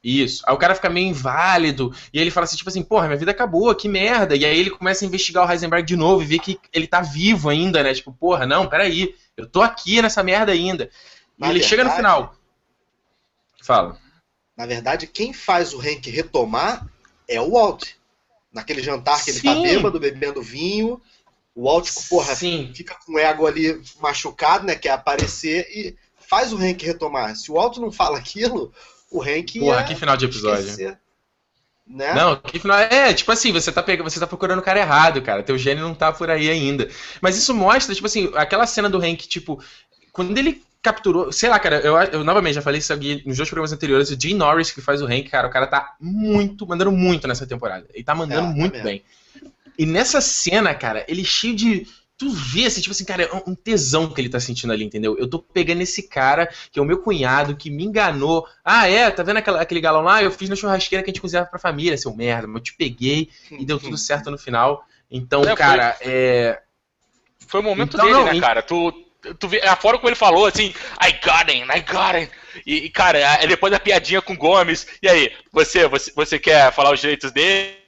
Isso. 0.02 0.42
Aí 0.48 0.52
o 0.52 0.58
cara 0.58 0.74
fica 0.74 0.90
meio 0.90 1.06
inválido, 1.06 1.94
e 2.12 2.18
ele 2.18 2.30
fala 2.30 2.44
assim, 2.44 2.56
tipo 2.56 2.68
assim, 2.68 2.82
porra, 2.82 3.06
minha 3.06 3.18
vida 3.18 3.30
acabou, 3.30 3.72
que 3.72 3.88
merda. 3.88 4.34
E 4.34 4.44
aí 4.44 4.58
ele 4.58 4.70
começa 4.70 5.04
a 5.04 5.06
investigar 5.06 5.46
o 5.46 5.52
Heisenberg 5.52 5.86
de 5.86 5.94
novo 5.94 6.22
e 6.22 6.26
vê 6.26 6.38
que 6.40 6.58
ele 6.72 6.88
tá 6.88 7.02
vivo 7.02 7.48
ainda, 7.48 7.84
né? 7.84 7.94
Tipo, 7.94 8.10
porra, 8.12 8.44
não, 8.44 8.66
peraí, 8.66 9.14
eu 9.36 9.46
tô 9.46 9.62
aqui 9.62 10.02
nessa 10.02 10.22
merda 10.22 10.50
ainda. 10.50 10.90
E 11.38 11.44
ele 11.44 11.52
verdade, 11.52 11.68
chega 11.68 11.84
no 11.84 11.90
final. 11.92 12.34
Fala. 13.62 13.96
Na 14.56 14.66
verdade, 14.66 15.06
quem 15.06 15.32
faz 15.32 15.72
o 15.72 15.80
Hank 15.80 16.10
retomar 16.10 16.88
é 17.28 17.40
o 17.40 17.52
Walt. 17.52 17.90
Naquele 18.52 18.82
jantar 18.82 19.22
que 19.22 19.30
ele 19.30 19.40
tá 19.40 19.54
Sim. 19.54 19.62
tá 19.62 19.68
bêbado, 19.68 20.00
bebendo 20.00 20.42
vinho, 20.42 21.00
o 21.54 21.68
Áltico, 21.68 22.02
porra, 22.08 22.34
Sim. 22.34 22.70
fica 22.74 22.96
com 23.04 23.14
o 23.14 23.18
ego 23.18 23.46
ali 23.46 23.80
machucado, 24.00 24.64
né? 24.64 24.74
Quer 24.74 24.90
aparecer 24.90 25.68
e 25.70 25.96
faz 26.16 26.52
o 26.52 26.56
Hank 26.56 26.82
retomar. 26.84 27.36
Se 27.36 27.52
o 27.52 27.58
Alto 27.58 27.80
não 27.80 27.92
fala 27.92 28.18
aquilo, 28.18 28.72
o 29.10 29.22
Hank. 29.22 29.60
Porra, 29.60 29.84
que 29.84 29.94
final 29.94 30.16
de 30.16 30.24
episódio. 30.24 30.64
Esquecer, 30.64 30.98
né? 31.86 32.14
Não, 32.14 32.36
que 32.36 32.58
final. 32.58 32.78
É, 32.78 33.12
tipo 33.12 33.30
assim, 33.30 33.52
você 33.52 33.70
tá, 33.70 33.82
pegando, 33.82 34.08
você 34.08 34.18
tá 34.18 34.26
procurando 34.26 34.60
o 34.60 34.62
cara 34.62 34.80
errado, 34.80 35.20
cara. 35.20 35.42
Teu 35.42 35.58
gênio 35.58 35.84
não 35.84 35.94
tá 35.94 36.10
por 36.10 36.30
aí 36.30 36.48
ainda. 36.48 36.88
Mas 37.20 37.36
isso 37.36 37.52
mostra, 37.52 37.94
tipo 37.94 38.06
assim, 38.06 38.30
aquela 38.34 38.66
cena 38.66 38.88
do 38.88 38.98
Hank, 38.98 39.28
tipo, 39.28 39.62
quando 40.10 40.36
ele 40.38 40.62
capturou. 40.80 41.30
Sei 41.30 41.50
lá, 41.50 41.58
cara, 41.58 41.80
eu, 41.80 41.94
eu 41.96 42.24
novamente 42.24 42.54
já 42.54 42.62
falei 42.62 42.78
isso 42.78 42.94
aqui 42.94 43.22
nos 43.26 43.36
dois 43.36 43.48
programas 43.48 43.72
anteriores. 43.72 44.10
O 44.10 44.18
Jim 44.18 44.34
Norris, 44.34 44.70
que 44.70 44.80
faz 44.80 45.02
o 45.02 45.06
Hank, 45.06 45.28
cara, 45.28 45.46
o 45.46 45.50
cara 45.50 45.66
tá 45.66 45.96
muito, 46.00 46.66
mandando 46.66 46.90
muito 46.90 47.28
nessa 47.28 47.46
temporada. 47.46 47.86
Ele 47.92 48.04
tá 48.04 48.14
mandando 48.14 48.48
é, 48.48 48.54
muito 48.54 48.78
tá 48.78 48.84
bem. 48.84 49.02
E 49.78 49.86
nessa 49.86 50.20
cena, 50.20 50.74
cara, 50.74 51.04
ele 51.08 51.24
cheio 51.24 51.54
de. 51.54 51.86
Tu 52.18 52.30
vê, 52.30 52.66
assim, 52.66 52.80
tipo 52.80 52.92
assim, 52.92 53.04
cara, 53.04 53.24
é 53.24 53.42
um 53.46 53.54
tesão 53.54 54.08
que 54.08 54.20
ele 54.20 54.28
tá 54.28 54.38
sentindo 54.38 54.72
ali, 54.72 54.84
entendeu? 54.84 55.18
Eu 55.18 55.28
tô 55.28 55.40
pegando 55.40 55.80
esse 55.80 56.08
cara, 56.08 56.48
que 56.70 56.78
é 56.78 56.82
o 56.82 56.84
meu 56.84 56.98
cunhado, 56.98 57.56
que 57.56 57.68
me 57.68 57.84
enganou. 57.84 58.46
Ah, 58.64 58.88
é? 58.88 59.10
Tá 59.10 59.24
vendo 59.24 59.38
aquela, 59.38 59.60
aquele 59.60 59.80
galão 59.80 60.02
lá? 60.02 60.22
Eu 60.22 60.30
fiz 60.30 60.48
na 60.48 60.54
churrasqueira 60.54 61.02
que 61.02 61.10
a 61.10 61.12
gente 61.12 61.20
cozinhava 61.20 61.48
pra 61.48 61.58
família, 61.58 61.96
seu 61.96 62.14
merda. 62.14 62.46
Mas 62.46 62.56
eu 62.56 62.62
te 62.62 62.74
peguei 62.74 63.28
e 63.50 63.64
deu 63.64 63.78
tudo 63.78 63.96
certo 63.98 64.30
no 64.30 64.38
final. 64.38 64.84
Então, 65.10 65.42
é, 65.42 65.56
cara, 65.56 65.94
foi... 65.94 66.12
é. 66.12 66.62
Foi 67.46 67.60
o 67.60 67.64
momento 67.64 67.96
então, 67.96 68.06
dele, 68.06 68.18
não, 68.18 68.32
né, 68.32 68.40
cara? 68.40 68.62
Tu, 68.62 68.92
tu 69.38 69.48
vê, 69.48 69.60
a 69.60 69.76
forma 69.76 69.98
como 69.98 70.08
ele 70.08 70.16
falou, 70.16 70.46
assim, 70.46 70.72
I 71.00 71.12
got 71.24 71.52
him, 71.52 71.64
I 71.64 71.80
got 71.80 72.16
him. 72.16 72.28
E, 72.64 72.88
cara, 72.88 73.18
depois 73.46 73.70
da 73.72 73.80
piadinha 73.80 74.22
com 74.22 74.36
Gomes, 74.36 74.86
e 75.02 75.08
aí, 75.08 75.32
você, 75.52 75.88
você, 75.88 76.12
você 76.14 76.38
quer 76.38 76.72
falar 76.72 76.92
os 76.92 77.00
direitos 77.00 77.32
dele? 77.32 77.81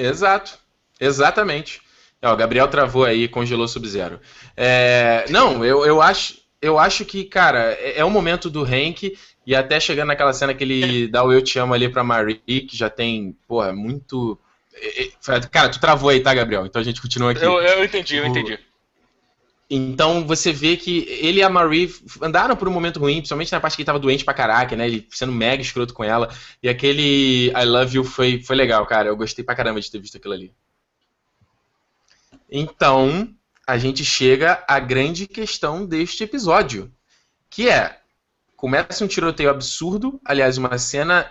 Exato. 0.00 0.58
Exatamente. 1.00 1.80
Ó, 2.22 2.32
o 2.32 2.36
Gabriel 2.36 2.68
travou 2.68 3.04
aí, 3.04 3.28
congelou 3.28 3.66
Sub-Zero. 3.66 4.20
É, 4.56 5.24
não, 5.30 5.64
eu, 5.64 5.86
eu, 5.86 6.02
acho, 6.02 6.38
eu 6.60 6.78
acho 6.78 7.04
que, 7.04 7.24
cara, 7.24 7.72
é, 7.80 8.00
é 8.00 8.04
um 8.04 8.10
momento 8.10 8.50
do 8.50 8.62
Hank 8.62 9.16
e 9.46 9.54
até 9.54 9.80
chegando 9.80 10.08
naquela 10.08 10.32
cena 10.32 10.54
que 10.54 10.62
ele 10.62 11.08
dá 11.08 11.24
o 11.24 11.32
Eu 11.32 11.42
Te 11.42 11.58
Amo 11.58 11.72
ali 11.72 11.88
pra 11.88 12.04
Marie, 12.04 12.36
que 12.36 12.76
já 12.76 12.90
tem, 12.90 13.36
porra, 13.48 13.72
muito. 13.72 14.38
Cara, 15.50 15.68
tu 15.68 15.80
travou 15.80 16.10
aí, 16.10 16.20
tá, 16.20 16.32
Gabriel? 16.34 16.66
Então 16.66 16.80
a 16.80 16.84
gente 16.84 17.00
continua 17.00 17.32
aqui. 17.32 17.44
Eu, 17.44 17.60
eu 17.60 17.84
entendi, 17.84 18.16
eu 18.16 18.26
entendi. 18.26 18.58
Então 19.72 20.26
você 20.26 20.52
vê 20.52 20.76
que 20.76 21.06
ele 21.08 21.38
e 21.38 21.42
a 21.44 21.48
Marie 21.48 21.94
andaram 22.20 22.56
por 22.56 22.66
um 22.66 22.72
momento 22.72 22.98
ruim, 22.98 23.18
principalmente 23.18 23.52
na 23.52 23.60
parte 23.60 23.76
que 23.76 23.82
ele 23.82 23.86
tava 23.86 24.00
doente 24.00 24.24
pra 24.24 24.34
caraca, 24.34 24.74
né? 24.74 24.84
Ele 24.84 25.06
sendo 25.12 25.30
mega 25.30 25.62
escroto 25.62 25.94
com 25.94 26.02
ela. 26.02 26.28
E 26.60 26.68
aquele 26.68 27.50
I 27.50 27.64
Love 27.64 27.98
You 27.98 28.04
foi, 28.04 28.42
foi 28.42 28.56
legal, 28.56 28.84
cara. 28.84 29.08
Eu 29.08 29.16
gostei 29.16 29.44
pra 29.44 29.54
caramba 29.54 29.80
de 29.80 29.88
ter 29.88 30.00
visto 30.00 30.16
aquilo 30.16 30.34
ali. 30.34 30.52
Então, 32.50 33.32
a 33.64 33.78
gente 33.78 34.04
chega 34.04 34.64
à 34.66 34.80
grande 34.80 35.28
questão 35.28 35.86
deste 35.86 36.24
episódio. 36.24 36.92
Que 37.48 37.68
é, 37.68 37.96
começa 38.56 39.04
um 39.04 39.08
tiroteio 39.08 39.50
absurdo, 39.50 40.20
aliás, 40.24 40.58
uma 40.58 40.78
cena 40.78 41.30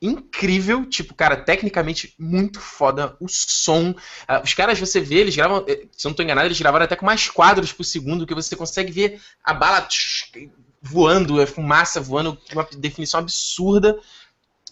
incrível, 0.00 0.86
tipo, 0.86 1.14
cara, 1.14 1.36
tecnicamente 1.36 2.14
muito 2.18 2.58
foda, 2.60 3.16
o 3.20 3.28
som. 3.28 3.90
Uh, 3.90 4.42
os 4.42 4.54
caras, 4.54 4.78
você 4.78 5.00
vê, 5.00 5.16
eles 5.16 5.36
gravam, 5.36 5.64
eh, 5.68 5.86
se 5.92 6.06
eu 6.06 6.10
não 6.10 6.16
tô 6.16 6.22
enganado, 6.22 6.46
eles 6.46 6.58
gravaram 6.58 6.84
até 6.84 6.96
com 6.96 7.04
mais 7.04 7.28
quadros 7.28 7.72
por 7.72 7.84
segundo, 7.84 8.26
que 8.26 8.34
você 8.34 8.56
consegue 8.56 8.90
ver 8.90 9.20
a 9.44 9.52
bala 9.52 9.86
voando, 10.80 11.40
a 11.40 11.46
fumaça 11.46 12.00
voando, 12.00 12.38
uma 12.52 12.66
definição 12.76 13.20
absurda. 13.20 13.98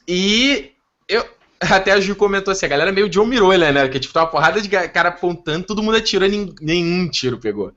E 0.06 0.72
eu. 1.06 1.24
Até 1.60 1.90
a 1.90 1.98
Ju 1.98 2.14
comentou 2.14 2.52
assim, 2.52 2.66
a 2.66 2.68
galera 2.68 2.92
meio 2.92 3.08
John 3.08 3.26
Mirola, 3.26 3.72
né? 3.72 3.88
Que 3.88 3.98
tipo, 3.98 4.14
tá 4.14 4.20
uma 4.20 4.30
porrada 4.30 4.60
de 4.62 4.68
cara 4.68 5.08
apontando, 5.08 5.66
todo 5.66 5.82
mundo 5.82 5.96
atirando 5.96 6.54
nenhum 6.60 7.08
tiro 7.10 7.36
pegou. 7.36 7.72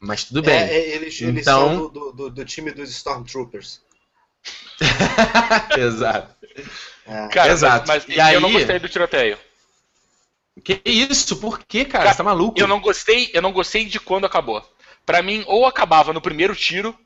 Mas 0.00 0.24
tudo 0.24 0.42
bem. 0.42 0.54
É, 0.54 0.74
é 0.74 0.96
eles, 0.96 1.14
então... 1.22 1.28
eles 1.28 1.44
são 1.44 1.88
do, 1.88 2.12
do, 2.12 2.30
do 2.30 2.44
time 2.44 2.72
dos 2.72 2.90
Stormtroopers. 2.90 3.80
Exato. 5.78 6.34
É. 7.06 7.28
Cara, 7.28 7.52
Exato. 7.52 7.88
Mas, 7.88 8.06
mas 8.06 8.16
e 8.16 8.20
aí... 8.20 8.34
eu 8.34 8.40
não 8.40 8.52
gostei 8.52 8.78
do 8.78 8.88
tiroteio. 8.88 9.38
Que 10.64 10.80
isso? 10.84 11.36
Por 11.36 11.60
que, 11.60 11.84
cara? 11.84 12.04
cara? 12.04 12.12
Você 12.12 12.18
tá 12.18 12.24
maluco? 12.24 12.60
Eu 12.60 12.68
não 12.68 12.80
gostei, 12.80 13.30
eu 13.32 13.40
não 13.40 13.52
gostei 13.52 13.84
de 13.84 13.98
quando 13.98 14.26
acabou. 14.26 14.62
Para 15.04 15.22
mim, 15.22 15.42
ou 15.46 15.66
acabava 15.66 16.12
no 16.12 16.20
primeiro 16.20 16.54
tiro, 16.54 16.96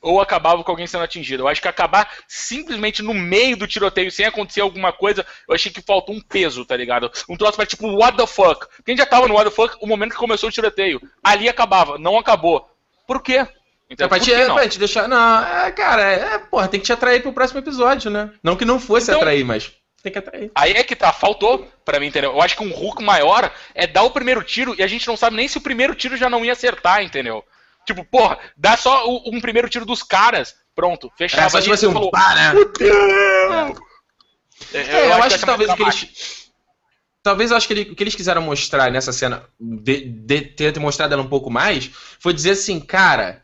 ou 0.00 0.20
acabava 0.20 0.62
com 0.62 0.70
alguém 0.70 0.86
sendo 0.86 1.04
atingido. 1.04 1.42
Eu 1.42 1.48
acho 1.48 1.60
que 1.60 1.68
acabar 1.68 2.10
simplesmente 2.26 3.02
no 3.02 3.12
meio 3.12 3.56
do 3.56 3.66
tiroteio, 3.66 4.10
sem 4.10 4.26
acontecer 4.26 4.60
alguma 4.60 4.92
coisa, 4.92 5.26
eu 5.48 5.54
achei 5.54 5.72
que 5.72 5.82
faltou 5.82 6.14
um 6.14 6.20
peso, 6.20 6.64
tá 6.64 6.76
ligado? 6.76 7.10
Um 7.28 7.36
troço 7.36 7.56
para 7.56 7.66
tipo, 7.66 7.88
what 7.88 8.16
the 8.16 8.26
fuck? 8.26 8.66
Quem 8.84 8.96
já 8.96 9.04
tava 9.04 9.26
no 9.26 9.34
what 9.34 9.50
the 9.50 9.54
fuck, 9.54 9.76
o 9.80 9.86
momento 9.86 10.12
que 10.12 10.16
começou 10.16 10.48
o 10.48 10.52
tiroteio. 10.52 11.00
Ali 11.22 11.48
acabava, 11.48 11.98
não 11.98 12.18
acabou. 12.18 12.70
Por 13.06 13.22
quê? 13.22 13.46
Então, 13.90 14.04
é 14.04 14.08
pra, 14.08 14.20
te, 14.20 14.34
não? 14.34 14.54
pra 14.54 14.68
te 14.68 14.78
deixar. 14.78 15.08
Não, 15.08 15.44
é, 15.44 15.70
cara, 15.72 16.02
é, 16.02 16.38
porra, 16.38 16.68
tem 16.68 16.78
que 16.78 16.86
te 16.86 16.92
atrair 16.92 17.22
pro 17.22 17.32
próximo 17.32 17.60
episódio, 17.60 18.10
né? 18.10 18.30
Não 18.42 18.56
que 18.56 18.64
não 18.64 18.78
fosse 18.78 19.10
então, 19.10 19.20
atrair, 19.20 19.44
mas 19.44 19.72
tem 20.02 20.12
que 20.12 20.18
atrair. 20.18 20.50
Aí 20.54 20.72
é 20.72 20.82
que 20.82 20.94
tá, 20.94 21.12
faltou 21.12 21.66
pra 21.84 21.98
mim, 21.98 22.06
entendeu? 22.06 22.32
Eu 22.32 22.42
acho 22.42 22.56
que 22.56 22.62
um 22.62 22.70
Hulk 22.70 23.02
maior 23.02 23.50
é 23.74 23.86
dar 23.86 24.02
o 24.02 24.10
primeiro 24.10 24.42
tiro 24.42 24.74
e 24.78 24.82
a 24.82 24.86
gente 24.86 25.08
não 25.08 25.16
sabe 25.16 25.36
nem 25.36 25.48
se 25.48 25.58
o 25.58 25.62
primeiro 25.62 25.94
tiro 25.94 26.16
já 26.16 26.28
não 26.28 26.44
ia 26.44 26.52
acertar, 26.52 27.02
entendeu? 27.02 27.42
Tipo, 27.86 28.04
porra, 28.04 28.38
dá 28.56 28.76
só 28.76 29.08
o, 29.08 29.34
um 29.34 29.40
primeiro 29.40 29.68
tiro 29.68 29.86
dos 29.86 30.02
caras, 30.02 30.54
pronto, 30.74 31.10
fechava. 31.16 31.46
É, 31.46 31.48
só 31.48 31.60
tipo 31.60 31.72
assim, 31.72 31.86
um 31.86 31.92
falou, 31.92 32.10
pá, 32.10 32.34
né? 32.34 32.52
É, 34.74 34.80
eu, 34.80 35.04
eu, 35.06 35.12
acho, 35.14 35.22
acho 35.22 35.34
que, 35.36 35.40
que 35.40 35.46
talvez 35.46 35.70
o 35.70 35.76
que 35.76 35.82
eles. 35.82 36.48
Talvez 37.22 37.50
eu 37.50 37.56
acho 37.56 37.66
que 37.66 37.72
ele, 37.72 37.82
o 37.90 37.96
que 37.96 38.02
eles 38.02 38.14
quiseram 38.14 38.42
mostrar 38.42 38.90
nessa 38.90 39.12
cena, 39.12 39.44
de, 39.58 40.00
de 40.00 40.40
ter 40.42 40.72
demonstrado 40.72 41.12
ela 41.12 41.22
um 41.22 41.28
pouco 41.28 41.50
mais, 41.50 41.90
foi 42.20 42.32
dizer 42.32 42.52
assim, 42.52 42.78
cara, 42.78 43.42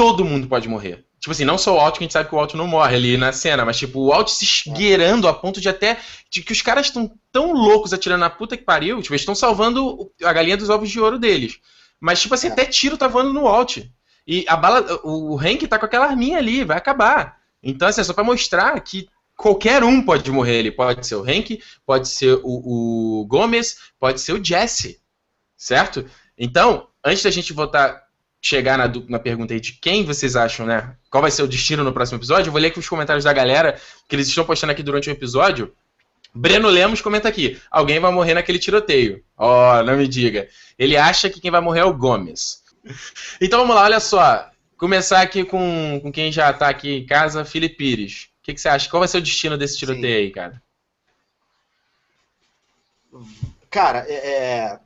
todo 0.00 0.24
mundo 0.24 0.48
pode 0.48 0.66
morrer. 0.66 1.04
Tipo 1.18 1.32
assim, 1.32 1.44
não 1.44 1.58
só 1.58 1.76
o 1.76 1.78
Alt, 1.78 1.98
que 1.98 2.02
a 2.02 2.06
gente 2.06 2.12
sabe 2.14 2.26
que 2.26 2.34
o 2.34 2.38
Alt 2.38 2.54
não 2.54 2.66
morre 2.66 2.96
ali 2.96 3.18
na 3.18 3.32
cena, 3.32 3.66
mas 3.66 3.76
tipo, 3.76 4.00
o 4.00 4.12
Alt 4.14 4.30
se 4.30 4.46
esgueirando 4.46 5.28
a 5.28 5.34
ponto 5.34 5.60
de 5.60 5.68
até. 5.68 5.98
de 6.30 6.42
que 6.42 6.52
os 6.52 6.62
caras 6.62 6.86
estão 6.86 7.12
tão 7.30 7.52
loucos 7.52 7.92
atirando 7.92 8.20
na 8.20 8.30
puta 8.30 8.56
que 8.56 8.64
pariu, 8.64 9.02
tipo, 9.02 9.12
eles 9.12 9.20
estão 9.20 9.34
salvando 9.34 10.10
a 10.24 10.32
galinha 10.32 10.56
dos 10.56 10.70
ovos 10.70 10.88
de 10.88 10.98
ouro 10.98 11.18
deles. 11.18 11.58
Mas, 12.00 12.22
tipo 12.22 12.32
assim, 12.32 12.48
até 12.48 12.64
tiro 12.64 12.96
tá 12.96 13.08
voando 13.08 13.30
no 13.30 13.46
Alt. 13.46 13.82
E 14.26 14.46
a 14.48 14.56
bala. 14.56 14.86
O 15.04 15.38
Hank 15.38 15.66
tá 15.68 15.78
com 15.78 15.84
aquela 15.84 16.06
arminha 16.06 16.38
ali, 16.38 16.64
vai 16.64 16.78
acabar. 16.78 17.36
Então, 17.62 17.86
assim, 17.86 18.00
é 18.00 18.04
só 18.04 18.14
pra 18.14 18.24
mostrar 18.24 18.80
que 18.80 19.06
qualquer 19.36 19.84
um 19.84 20.02
pode 20.02 20.30
morrer. 20.30 20.60
Ele 20.60 20.72
pode 20.72 21.06
ser 21.06 21.16
o 21.16 21.22
Hank, 21.22 21.62
pode 21.84 22.08
ser 22.08 22.40
o, 22.42 23.20
o 23.20 23.26
Gomes, 23.26 23.76
pode 23.98 24.18
ser 24.18 24.32
o 24.32 24.42
Jesse. 24.42 24.98
Certo? 25.58 26.06
Então, 26.38 26.88
antes 27.04 27.22
da 27.22 27.30
gente 27.30 27.52
voltar 27.52 28.08
chegar 28.40 28.78
na, 28.78 28.90
na 29.08 29.18
pergunta 29.18 29.52
aí 29.52 29.60
de 29.60 29.72
quem 29.74 30.04
vocês 30.04 30.34
acham, 30.34 30.64
né? 30.64 30.96
Qual 31.10 31.20
vai 31.20 31.30
ser 31.30 31.42
o 31.42 31.48
destino 31.48 31.84
no 31.84 31.92
próximo 31.92 32.18
episódio? 32.18 32.48
Eu 32.48 32.52
vou 32.52 32.60
ler 32.60 32.68
aqui 32.68 32.78
os 32.78 32.88
comentários 32.88 33.24
da 33.24 33.32
galera 33.32 33.78
que 34.08 34.16
eles 34.16 34.28
estão 34.28 34.44
postando 34.44 34.72
aqui 34.72 34.82
durante 34.82 35.10
o 35.10 35.12
episódio. 35.12 35.74
Breno 36.34 36.68
Lemos 36.68 37.00
comenta 37.00 37.28
aqui: 37.28 37.60
alguém 37.70 38.00
vai 38.00 38.10
morrer 38.10 38.34
naquele 38.34 38.58
tiroteio. 38.58 39.22
Ó, 39.36 39.80
oh, 39.80 39.82
não 39.82 39.96
me 39.96 40.08
diga. 40.08 40.48
Ele 40.78 40.96
acha 40.96 41.28
que 41.28 41.40
quem 41.40 41.50
vai 41.50 41.60
morrer 41.60 41.80
é 41.80 41.84
o 41.84 41.94
Gomes. 41.94 42.60
Então 43.40 43.60
vamos 43.60 43.76
lá, 43.76 43.82
olha 43.82 44.00
só. 44.00 44.50
Começar 44.76 45.20
aqui 45.20 45.44
com, 45.44 46.00
com 46.02 46.10
quem 46.10 46.32
já 46.32 46.50
tá 46.52 46.68
aqui 46.68 46.90
em 46.90 47.06
casa, 47.06 47.44
Felipe 47.44 47.76
Pires. 47.76 48.30
O 48.40 48.44
que, 48.44 48.54
que, 48.54 48.60
você 48.60 48.68
acha? 48.68 48.88
Qual 48.88 49.00
vai 49.00 49.08
ser 49.08 49.18
o 49.18 49.22
destino 49.22 49.58
desse 49.58 49.76
tiroteio 49.76 50.02
Sim. 50.02 50.24
aí, 50.24 50.30
cara? 50.30 50.62
Cara, 53.70 53.98
é, 54.08 54.78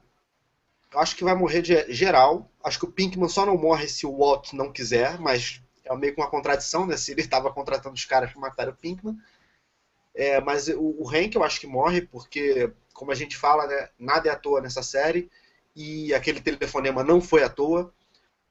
é 0.94 0.98
acho 0.98 1.16
que 1.16 1.24
vai 1.24 1.34
morrer 1.34 1.62
de 1.62 1.92
geral. 1.92 2.50
Acho 2.62 2.78
que 2.78 2.84
o 2.84 2.92
Pinkman 2.92 3.28
só 3.28 3.44
não 3.44 3.56
morre 3.56 3.88
se 3.88 4.06
o 4.06 4.16
Walt 4.16 4.52
não 4.52 4.72
quiser, 4.72 5.18
mas 5.18 5.60
é 5.84 5.94
meio 5.96 6.14
que 6.14 6.20
uma 6.20 6.30
contradição, 6.30 6.86
né? 6.86 6.96
Se 6.96 7.12
ele 7.12 7.20
estava 7.20 7.52
contratando 7.52 7.94
os 7.94 8.04
caras 8.04 8.32
para 8.32 8.40
matar 8.40 8.68
o 8.68 8.74
Pinkman. 8.74 9.16
É, 10.14 10.40
mas 10.40 10.68
o, 10.68 10.96
o 10.98 11.08
Hank 11.08 11.34
eu 11.34 11.42
acho 11.42 11.60
que 11.60 11.66
morre, 11.66 12.02
porque, 12.02 12.72
como 12.92 13.10
a 13.10 13.14
gente 13.14 13.36
fala, 13.36 13.66
né, 13.66 13.88
nada 13.98 14.28
é 14.28 14.32
à 14.32 14.36
toa 14.36 14.60
nessa 14.60 14.82
série. 14.82 15.30
E 15.74 16.14
aquele 16.14 16.40
telefonema 16.40 17.02
não 17.02 17.20
foi 17.20 17.42
à 17.42 17.48
toa. 17.48 17.92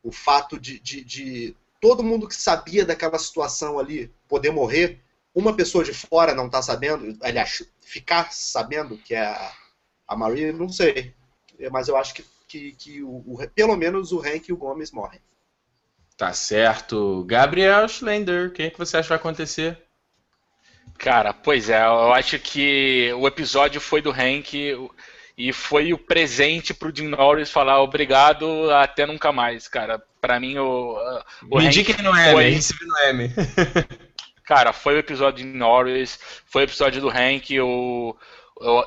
O 0.03 0.12
fato 0.12 0.60
de, 0.60 0.79
de, 0.79 1.03
de 1.03 1.56
todo 1.79 2.03
mundo 2.03 2.27
que 2.27 2.36
sabia 2.36 2.86
daquela 2.86 3.17
situação 3.17 3.79
ali 3.79 4.13
poder 4.27 4.51
morrer, 4.51 5.01
uma 5.34 5.56
pessoa 5.56 5.84
de 5.84 5.93
fora 5.93 6.36
não 6.36 6.49
tá 6.49 6.62
sabendo, 6.62 7.17
aliás, 7.21 7.63
ficar 7.82 8.32
sabendo 8.32 8.97
que 8.97 9.15
é 9.15 9.25
a, 9.25 9.53
a 10.08 10.15
Maria, 10.15 10.51
não 10.51 10.69
sei. 10.69 11.13
Mas 11.71 11.88
eu 11.88 11.95
acho 11.95 12.13
que 12.13 12.25
que, 12.54 12.72
que 12.74 13.02
o, 13.02 13.24
o, 13.26 13.50
pelo 13.56 13.76
menos 13.76 14.12
o 14.12 14.20
Hank 14.20 14.48
e 14.48 14.54
o 14.54 14.58
Gomes 14.58 14.92
morrem. 14.92 15.20
Tá 16.16 16.32
certo. 16.34 17.24
Gabriel 17.26 17.88
Schlender, 17.88 18.52
quem 18.52 18.68
é 18.68 18.70
que 18.70 18.78
você 18.78 18.98
acha 18.98 19.08
que 19.08 19.10
vai 19.10 19.18
acontecer? 19.18 19.78
Cara, 21.00 21.34
pois 21.34 21.70
é, 21.70 21.84
eu 21.84 22.13
acho 22.13 22.38
que 22.38 23.12
o 23.18 23.28
episódio 23.28 23.82
foi 23.82 24.02
do 24.02 24.12
Hank 24.12 24.54
e 25.36 25.52
foi 25.52 25.92
o 25.92 25.98
presente 25.98 26.74
pro 26.74 26.96
Jim 26.96 27.08
Norris 27.08 27.50
falar 27.50 27.82
obrigado 27.82 28.70
até 28.72 29.06
nunca 29.08 29.32
mais, 29.32 29.68
cara. 29.68 30.00
Para 30.22 30.39
mim 30.39 30.58
o, 30.60 30.96
o 31.50 31.58
Me 31.58 31.66
indique 31.66 32.00
no 32.02 32.16
M, 32.16 32.32
foi... 32.32 32.60
no 32.88 32.98
M. 33.10 33.34
cara, 34.46 34.72
foi 34.72 34.96
o 34.96 35.00
episódio 35.00 35.44
de 35.44 35.52
Norris, 35.52 36.20
foi 36.46 36.62
o 36.62 36.66
episódio 36.66 37.02
do 37.02 37.10
Hank, 37.10 37.60
o 37.60 38.16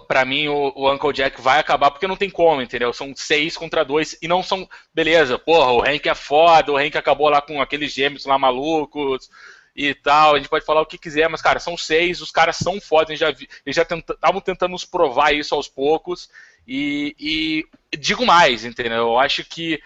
para 0.06 0.24
mim 0.24 0.48
o, 0.48 0.72
o, 0.74 0.92
Uncle 0.92 1.12
Jack 1.12 1.40
vai 1.40 1.58
acabar 1.58 1.90
porque 1.90 2.06
não 2.06 2.16
tem 2.16 2.30
como, 2.30 2.62
entendeu? 2.62 2.92
São 2.92 3.14
seis 3.16 3.56
contra 3.56 3.84
dois 3.84 4.16
e 4.22 4.28
não 4.28 4.42
são. 4.42 4.68
Beleza, 4.94 5.38
porra, 5.38 5.72
o 5.72 5.82
Hank 5.82 6.08
é 6.08 6.14
foda, 6.14 6.72
o 6.72 6.76
Hank 6.76 6.96
acabou 6.96 7.28
lá 7.28 7.40
com 7.42 7.60
aqueles 7.60 7.92
gêmeos 7.92 8.24
lá 8.24 8.38
malucos 8.38 9.28
e 9.74 9.94
tal. 9.94 10.34
A 10.34 10.38
gente 10.38 10.48
pode 10.48 10.64
falar 10.64 10.80
o 10.80 10.86
que 10.86 10.98
quiser, 10.98 11.28
mas, 11.28 11.42
cara, 11.42 11.58
são 11.58 11.76
seis, 11.76 12.20
os 12.20 12.30
caras 12.30 12.56
são 12.56 12.80
foda, 12.80 13.12
eles 13.12 13.20
já, 13.20 13.82
estavam 13.82 14.40
tentando 14.40 14.70
nos 14.70 14.84
provar 14.84 15.34
isso 15.34 15.54
aos 15.54 15.68
poucos. 15.68 16.30
E, 16.66 17.14
e 17.18 17.96
digo 17.96 18.24
mais, 18.24 18.64
entendeu? 18.64 18.96
Eu 18.96 19.18
acho 19.18 19.44
que 19.44 19.80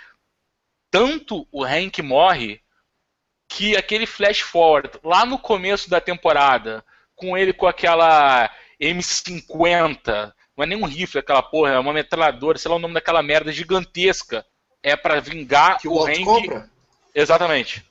tanto 0.90 1.46
o 1.52 1.64
Hank 1.64 2.00
morre 2.02 2.60
que 3.48 3.76
aquele 3.76 4.06
flash 4.06 4.40
forward 4.40 4.90
lá 5.02 5.26
no 5.26 5.38
começo 5.38 5.90
da 5.90 6.00
temporada, 6.00 6.84
com 7.16 7.36
ele 7.36 7.52
com 7.52 7.66
aquela 7.66 8.50
M50, 8.80 10.32
não 10.56 10.64
é 10.64 10.66
nem 10.66 10.78
um 10.78 10.86
rifle 10.86 11.20
aquela 11.20 11.42
porra, 11.42 11.72
é 11.72 11.78
uma 11.78 11.92
metralhadora, 11.92 12.58
sei 12.58 12.70
lá 12.70 12.76
o 12.76 12.80
nome 12.80 12.94
daquela 12.94 13.22
merda 13.22 13.52
gigantesca. 13.52 14.44
É 14.82 14.96
para 14.96 15.20
vingar 15.20 15.78
que 15.78 15.88
o, 15.88 15.92
o 15.92 16.06
Hank. 16.06 16.24
compra? 16.24 16.70
Exatamente. 17.14 17.84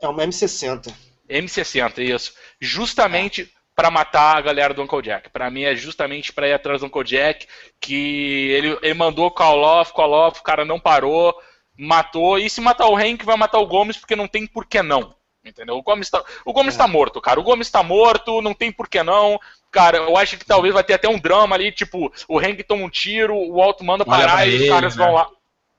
É 0.00 0.08
uma 0.08 0.24
M60. 0.24 0.92
M60, 1.28 1.98
isso. 1.98 2.34
Justamente 2.60 3.42
é. 3.42 3.46
para 3.74 3.90
matar 3.90 4.36
a 4.36 4.40
galera 4.40 4.74
do 4.74 4.82
Uncle 4.82 5.02
Jack. 5.02 5.30
Para 5.30 5.50
mim 5.50 5.62
é 5.62 5.76
justamente 5.76 6.32
para 6.32 6.48
ir 6.48 6.52
atrás 6.52 6.80
do 6.80 6.86
Uncle 6.86 7.04
Jack, 7.04 7.46
que 7.80 8.50
ele, 8.50 8.78
ele 8.82 8.94
mandou 8.94 9.30
call 9.30 9.60
off, 9.60 9.92
call 9.92 10.12
off, 10.12 10.40
o 10.40 10.42
cara 10.42 10.64
não 10.64 10.80
parou, 10.80 11.34
matou. 11.78 12.38
E 12.38 12.50
se 12.50 12.60
matar 12.60 12.88
o 12.88 12.96
Hank, 12.96 13.24
vai 13.24 13.36
matar 13.36 13.58
o 13.58 13.66
Gomes, 13.66 13.96
porque 13.96 14.16
não 14.16 14.26
tem 14.26 14.46
por 14.46 14.66
que 14.66 14.82
não. 14.82 15.14
Entendeu? 15.44 15.76
O 15.76 15.82
Gomes 15.82 16.06
está 16.06 16.24
o 16.44 16.52
Gomes 16.52 16.74
é. 16.74 16.78
tá 16.78 16.88
morto, 16.88 17.20
cara. 17.20 17.38
O 17.38 17.42
Gomes 17.42 17.66
está 17.66 17.82
morto, 17.82 18.40
não 18.40 18.54
tem 18.54 18.72
por 18.72 18.88
que 18.88 19.02
não. 19.02 19.38
Cara, 19.70 19.98
eu 19.98 20.16
acho 20.16 20.38
que 20.38 20.44
talvez 20.44 20.72
vai 20.72 20.82
ter 20.82 20.94
até 20.94 21.08
um 21.08 21.18
drama 21.18 21.54
ali, 21.54 21.70
tipo, 21.70 22.12
o 22.28 22.38
Hank 22.38 22.62
toma 22.62 22.84
um 22.84 22.88
tiro, 22.88 23.36
o 23.36 23.60
Alto 23.60 23.84
manda 23.84 24.04
parar 24.04 24.48
e 24.48 24.62
os 24.62 24.68
caras 24.68 24.96
né? 24.96 25.04
vão 25.04 25.14
lá. 25.14 25.28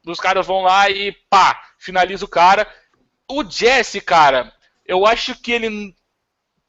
Os 0.06 0.20
caras 0.20 0.46
vão 0.46 0.62
lá 0.62 0.90
e 0.90 1.12
pá, 1.30 1.60
finaliza 1.80 2.26
o 2.26 2.28
cara. 2.30 2.68
O 3.28 3.44
Jesse, 3.44 4.00
cara, 4.00 4.54
eu 4.86 5.06
acho 5.06 5.34
que 5.42 5.52
ele 5.52 5.96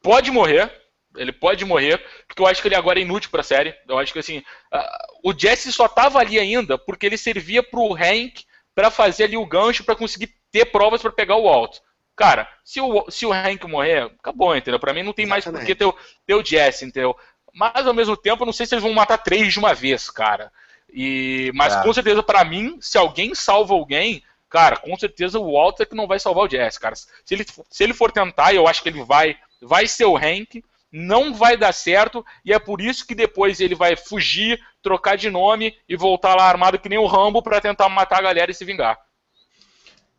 pode 0.02 0.30
morrer. 0.30 0.72
Ele 1.16 1.32
pode 1.32 1.64
morrer, 1.64 2.02
porque 2.26 2.42
eu 2.42 2.46
acho 2.46 2.60
que 2.60 2.68
ele 2.68 2.74
agora 2.74 2.98
é 2.98 3.02
inútil 3.02 3.30
pra 3.30 3.42
série. 3.42 3.74
Eu 3.88 3.98
acho 3.98 4.12
que 4.12 4.18
assim. 4.18 4.38
Uh, 4.38 5.30
o 5.30 5.34
Jesse 5.36 5.72
só 5.72 5.88
tava 5.88 6.18
ali 6.18 6.38
ainda 6.38 6.78
porque 6.78 7.06
ele 7.06 7.16
servia 7.16 7.62
pro 7.62 7.94
Hank 7.94 8.44
para 8.74 8.90
fazer 8.90 9.24
ali 9.24 9.36
o 9.36 9.46
gancho 9.46 9.82
para 9.82 9.96
conseguir 9.96 10.34
ter 10.52 10.66
provas 10.66 11.00
para 11.00 11.10
pegar 11.10 11.36
o 11.36 11.48
alto. 11.48 11.80
Cara, 12.16 12.48
se 12.64 12.80
o, 12.80 13.10
se 13.10 13.26
o 13.26 13.32
Hank 13.32 13.66
morrer, 13.66 14.10
acabou, 14.18 14.56
entendeu? 14.56 14.80
Pra 14.80 14.94
mim 14.94 15.02
não 15.02 15.12
tem 15.12 15.26
Exatamente. 15.26 15.52
mais 15.52 15.60
por 15.60 15.66
que 15.66 15.74
ter, 15.74 15.94
ter 16.26 16.34
o 16.34 16.44
Jesse, 16.44 16.86
entendeu? 16.86 17.14
Mas 17.52 17.86
ao 17.86 17.92
mesmo 17.92 18.16
tempo, 18.16 18.42
eu 18.42 18.46
não 18.46 18.52
sei 18.52 18.64
se 18.64 18.74
eles 18.74 18.82
vão 18.82 18.94
matar 18.94 19.18
três 19.18 19.52
de 19.52 19.58
uma 19.58 19.74
vez, 19.74 20.08
cara. 20.08 20.50
E, 20.90 21.52
mas 21.54 21.74
é. 21.74 21.82
com 21.82 21.92
certeza, 21.92 22.22
para 22.22 22.42
mim, 22.42 22.78
se 22.80 22.96
alguém 22.96 23.34
salva 23.34 23.74
alguém, 23.74 24.22
cara, 24.48 24.78
com 24.78 24.96
certeza 24.96 25.38
o 25.38 25.52
Walter 25.52 25.86
que 25.86 25.94
não 25.94 26.06
vai 26.06 26.18
salvar 26.18 26.46
o 26.46 26.50
Jesse, 26.50 26.80
cara. 26.80 26.96
Se 26.96 27.10
ele, 27.30 27.44
se 27.70 27.84
ele 27.84 27.92
for 27.92 28.10
tentar, 28.10 28.54
eu 28.54 28.66
acho 28.66 28.82
que 28.82 28.88
ele 28.88 29.04
vai, 29.04 29.36
vai 29.60 29.86
ser 29.86 30.06
o 30.06 30.16
Hank, 30.16 30.64
não 30.90 31.34
vai 31.34 31.56
dar 31.56 31.72
certo, 31.72 32.24
e 32.42 32.52
é 32.52 32.58
por 32.58 32.80
isso 32.80 33.06
que 33.06 33.14
depois 33.14 33.60
ele 33.60 33.74
vai 33.74 33.94
fugir, 33.94 34.58
trocar 34.80 35.16
de 35.16 35.28
nome 35.28 35.76
e 35.86 35.96
voltar 35.96 36.34
lá 36.34 36.44
armado 36.44 36.78
que 36.78 36.88
nem 36.88 36.98
o 36.98 37.06
Rambo 37.06 37.42
para 37.42 37.60
tentar 37.60 37.88
matar 37.90 38.20
a 38.20 38.22
galera 38.22 38.50
e 38.50 38.54
se 38.54 38.64
vingar. 38.64 38.98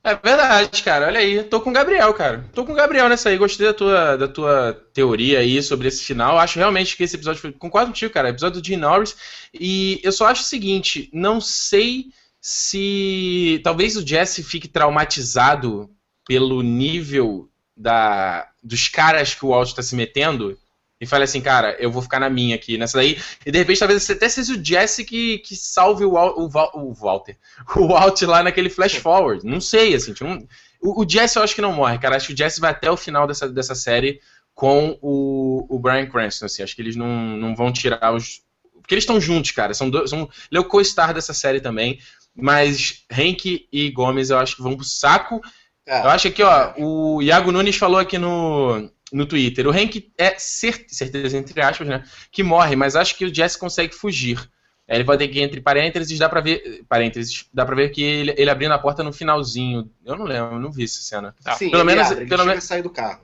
É 0.03 0.15
verdade, 0.15 0.83
cara. 0.83 1.07
Olha 1.07 1.19
aí. 1.19 1.43
Tô 1.43 1.59
com 1.59 1.69
o 1.69 1.73
Gabriel, 1.73 2.13
cara. 2.13 2.49
Tô 2.53 2.65
com 2.65 2.71
o 2.71 2.75
Gabriel 2.75 3.09
nessa 3.09 3.29
aí. 3.29 3.37
Gostei 3.37 3.67
da 3.67 3.73
tua, 3.73 4.15
da 4.15 4.27
tua 4.27 4.73
teoria 4.93 5.39
aí 5.39 5.61
sobre 5.61 5.87
esse 5.87 6.03
final. 6.03 6.37
Acho 6.37 6.59
realmente 6.59 6.95
que 6.95 7.03
esse 7.03 7.15
episódio 7.15 7.41
foi. 7.41 7.51
Concordo 7.51 7.87
contigo, 7.87 8.13
cara. 8.13 8.29
Episódio 8.29 8.61
do 8.61 8.65
Dean 8.67 8.79
Norris. 8.79 9.15
E 9.53 9.99
eu 10.03 10.11
só 10.11 10.27
acho 10.27 10.43
o 10.43 10.45
seguinte: 10.45 11.09
não 11.11 11.41
sei 11.41 12.05
se. 12.39 13.59
Talvez 13.63 13.97
o 13.97 14.05
Jesse 14.05 14.43
fique 14.43 14.67
traumatizado 14.67 15.89
pelo 16.25 16.61
nível 16.61 17.49
da, 17.75 18.47
dos 18.63 18.87
caras 18.87 19.33
que 19.33 19.45
o 19.45 19.49
Walt 19.49 19.69
está 19.69 19.83
se 19.83 19.95
metendo 19.95 20.57
e 20.99 21.05
fale 21.05 21.23
assim, 21.23 21.41
cara, 21.41 21.75
eu 21.79 21.91
vou 21.91 22.01
ficar 22.01 22.19
na 22.19 22.29
minha 22.29 22.55
aqui, 22.55 22.77
nessa 22.77 22.97
daí. 22.97 23.19
E 23.45 23.51
de 23.51 23.57
repente 23.57 23.79
talvez 23.79 24.09
até 24.09 24.27
seja 24.27 24.53
o 24.53 24.63
Jesse 24.63 25.05
que, 25.05 25.37
que 25.39 25.55
salve 25.55 26.03
o, 26.03 26.13
o, 26.13 26.49
o 26.73 26.93
Walter. 26.93 27.37
O 27.75 27.87
Walt 27.87 28.21
lá 28.23 28.41
naquele 28.41 28.69
flash 28.69 28.95
forward. 28.95 29.45
Não 29.45 29.61
sei, 29.61 29.93
assim. 29.93 30.13
Não, 30.21 30.39
o, 30.81 31.03
o 31.03 31.09
Jesse 31.09 31.37
eu 31.37 31.43
acho 31.43 31.53
que 31.53 31.61
não 31.61 31.73
morre, 31.73 31.99
cara. 31.99 32.15
Acho 32.15 32.27
que 32.27 32.33
o 32.33 32.37
Jesse 32.37 32.59
vai 32.59 32.71
até 32.71 32.89
o 32.89 32.97
final 32.97 33.27
dessa, 33.27 33.47
dessa 33.47 33.75
série 33.75 34.19
com 34.55 34.97
o, 35.01 35.67
o 35.69 35.79
Brian 35.79 36.07
Cranston, 36.07 36.45
assim. 36.45 36.63
Acho 36.63 36.75
que 36.75 36.81
eles 36.81 36.95
não, 36.95 37.37
não 37.37 37.55
vão 37.55 37.71
tirar 37.71 38.13
os. 38.15 38.41
Porque 38.73 38.95
eles 38.95 39.03
estão 39.03 39.21
juntos, 39.21 39.51
cara. 39.51 39.75
São 39.75 39.89
dois, 39.89 40.09
são, 40.09 40.21
ele 40.49 40.57
é 40.57 40.59
o 40.59 40.65
co-star 40.65 41.13
dessa 41.13 41.33
série 41.33 41.61
também. 41.61 41.99
Mas 42.33 43.03
Hank 43.11 43.67
e 43.71 43.91
Gomes 43.91 44.31
eu 44.31 44.39
acho 44.39 44.55
que 44.55 44.63
vão 44.63 44.75
pro 44.75 44.85
saco. 44.85 45.41
É, 45.87 46.01
eu 46.01 46.09
acho 46.09 46.29
que, 46.31 46.43
ó, 46.43 46.73
o 46.77 47.21
Iago 47.21 47.49
Nunes 47.49 47.77
falou 47.77 47.97
aqui 47.97 48.17
no, 48.17 48.91
no 49.11 49.25
Twitter. 49.25 49.65
O 49.65 49.71
Hank 49.71 50.11
é 50.17 50.35
certeza, 50.37 51.37
entre 51.37 51.61
aspas, 51.61 51.87
né? 51.87 52.03
Que 52.29 52.43
morre, 52.43 52.75
mas 52.75 52.97
acho 52.97 53.15
que 53.15 53.23
o 53.25 53.33
Jesse 53.33 53.57
consegue 53.57 53.95
fugir. 53.95 54.37
Ele 54.85 55.05
vai 55.05 55.17
ter 55.17 55.29
que, 55.29 55.39
entre 55.39 55.61
parênteses, 55.61 56.19
dá 56.19 56.27
pra 56.27 56.41
ver. 56.41 56.83
Parênteses, 56.89 57.45
dá 57.53 57.65
pra 57.65 57.75
ver 57.75 57.89
que 57.89 58.03
ele, 58.03 58.35
ele 58.37 58.49
abrindo 58.49 58.73
a 58.73 58.79
porta 58.79 59.01
no 59.01 59.13
finalzinho. 59.13 59.89
Eu 60.05 60.17
não 60.17 60.25
lembro, 60.25 60.55
eu 60.55 60.59
não 60.59 60.71
vi 60.71 60.83
essa 60.83 61.01
cena. 61.01 61.33
Ah, 61.45 61.55
Sim, 61.55 61.71
pelo 61.71 61.85
menos, 61.85 62.11
abre, 62.11 62.25
pelo 62.25 62.45
menos 62.45 62.63
sair 62.65 62.81
do 62.81 62.89
carro. 62.89 63.21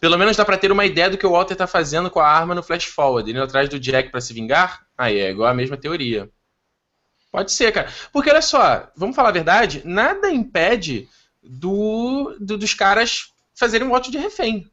Pelo 0.00 0.18
menos 0.18 0.36
dá 0.36 0.44
pra 0.44 0.58
ter 0.58 0.70
uma 0.70 0.84
ideia 0.84 1.10
do 1.10 1.18
que 1.18 1.26
o 1.26 1.32
Walter 1.32 1.56
tá 1.56 1.66
fazendo 1.66 2.10
com 2.10 2.20
a 2.20 2.28
arma 2.28 2.54
no 2.54 2.62
flash 2.62 2.84
forward, 2.84 3.28
indo 3.28 3.42
atrás 3.42 3.68
do 3.68 3.80
Jack 3.80 4.10
para 4.10 4.20
se 4.20 4.32
vingar. 4.32 4.82
Aí 4.96 5.18
é 5.18 5.30
igual 5.30 5.48
a 5.48 5.54
mesma 5.54 5.76
teoria. 5.76 6.28
Pode 7.30 7.50
ser, 7.50 7.72
cara. 7.72 7.88
Porque 8.12 8.30
olha 8.30 8.42
só, 8.42 8.90
vamos 8.94 9.16
falar 9.16 9.30
a 9.30 9.32
verdade, 9.32 9.82
nada 9.84 10.30
impede 10.30 11.08
do, 11.42 12.36
do 12.40 12.56
dos 12.56 12.74
caras 12.74 13.32
fazerem 13.54 13.86
um 13.86 13.90
voto 13.90 14.10
de 14.10 14.18
refém. 14.18 14.70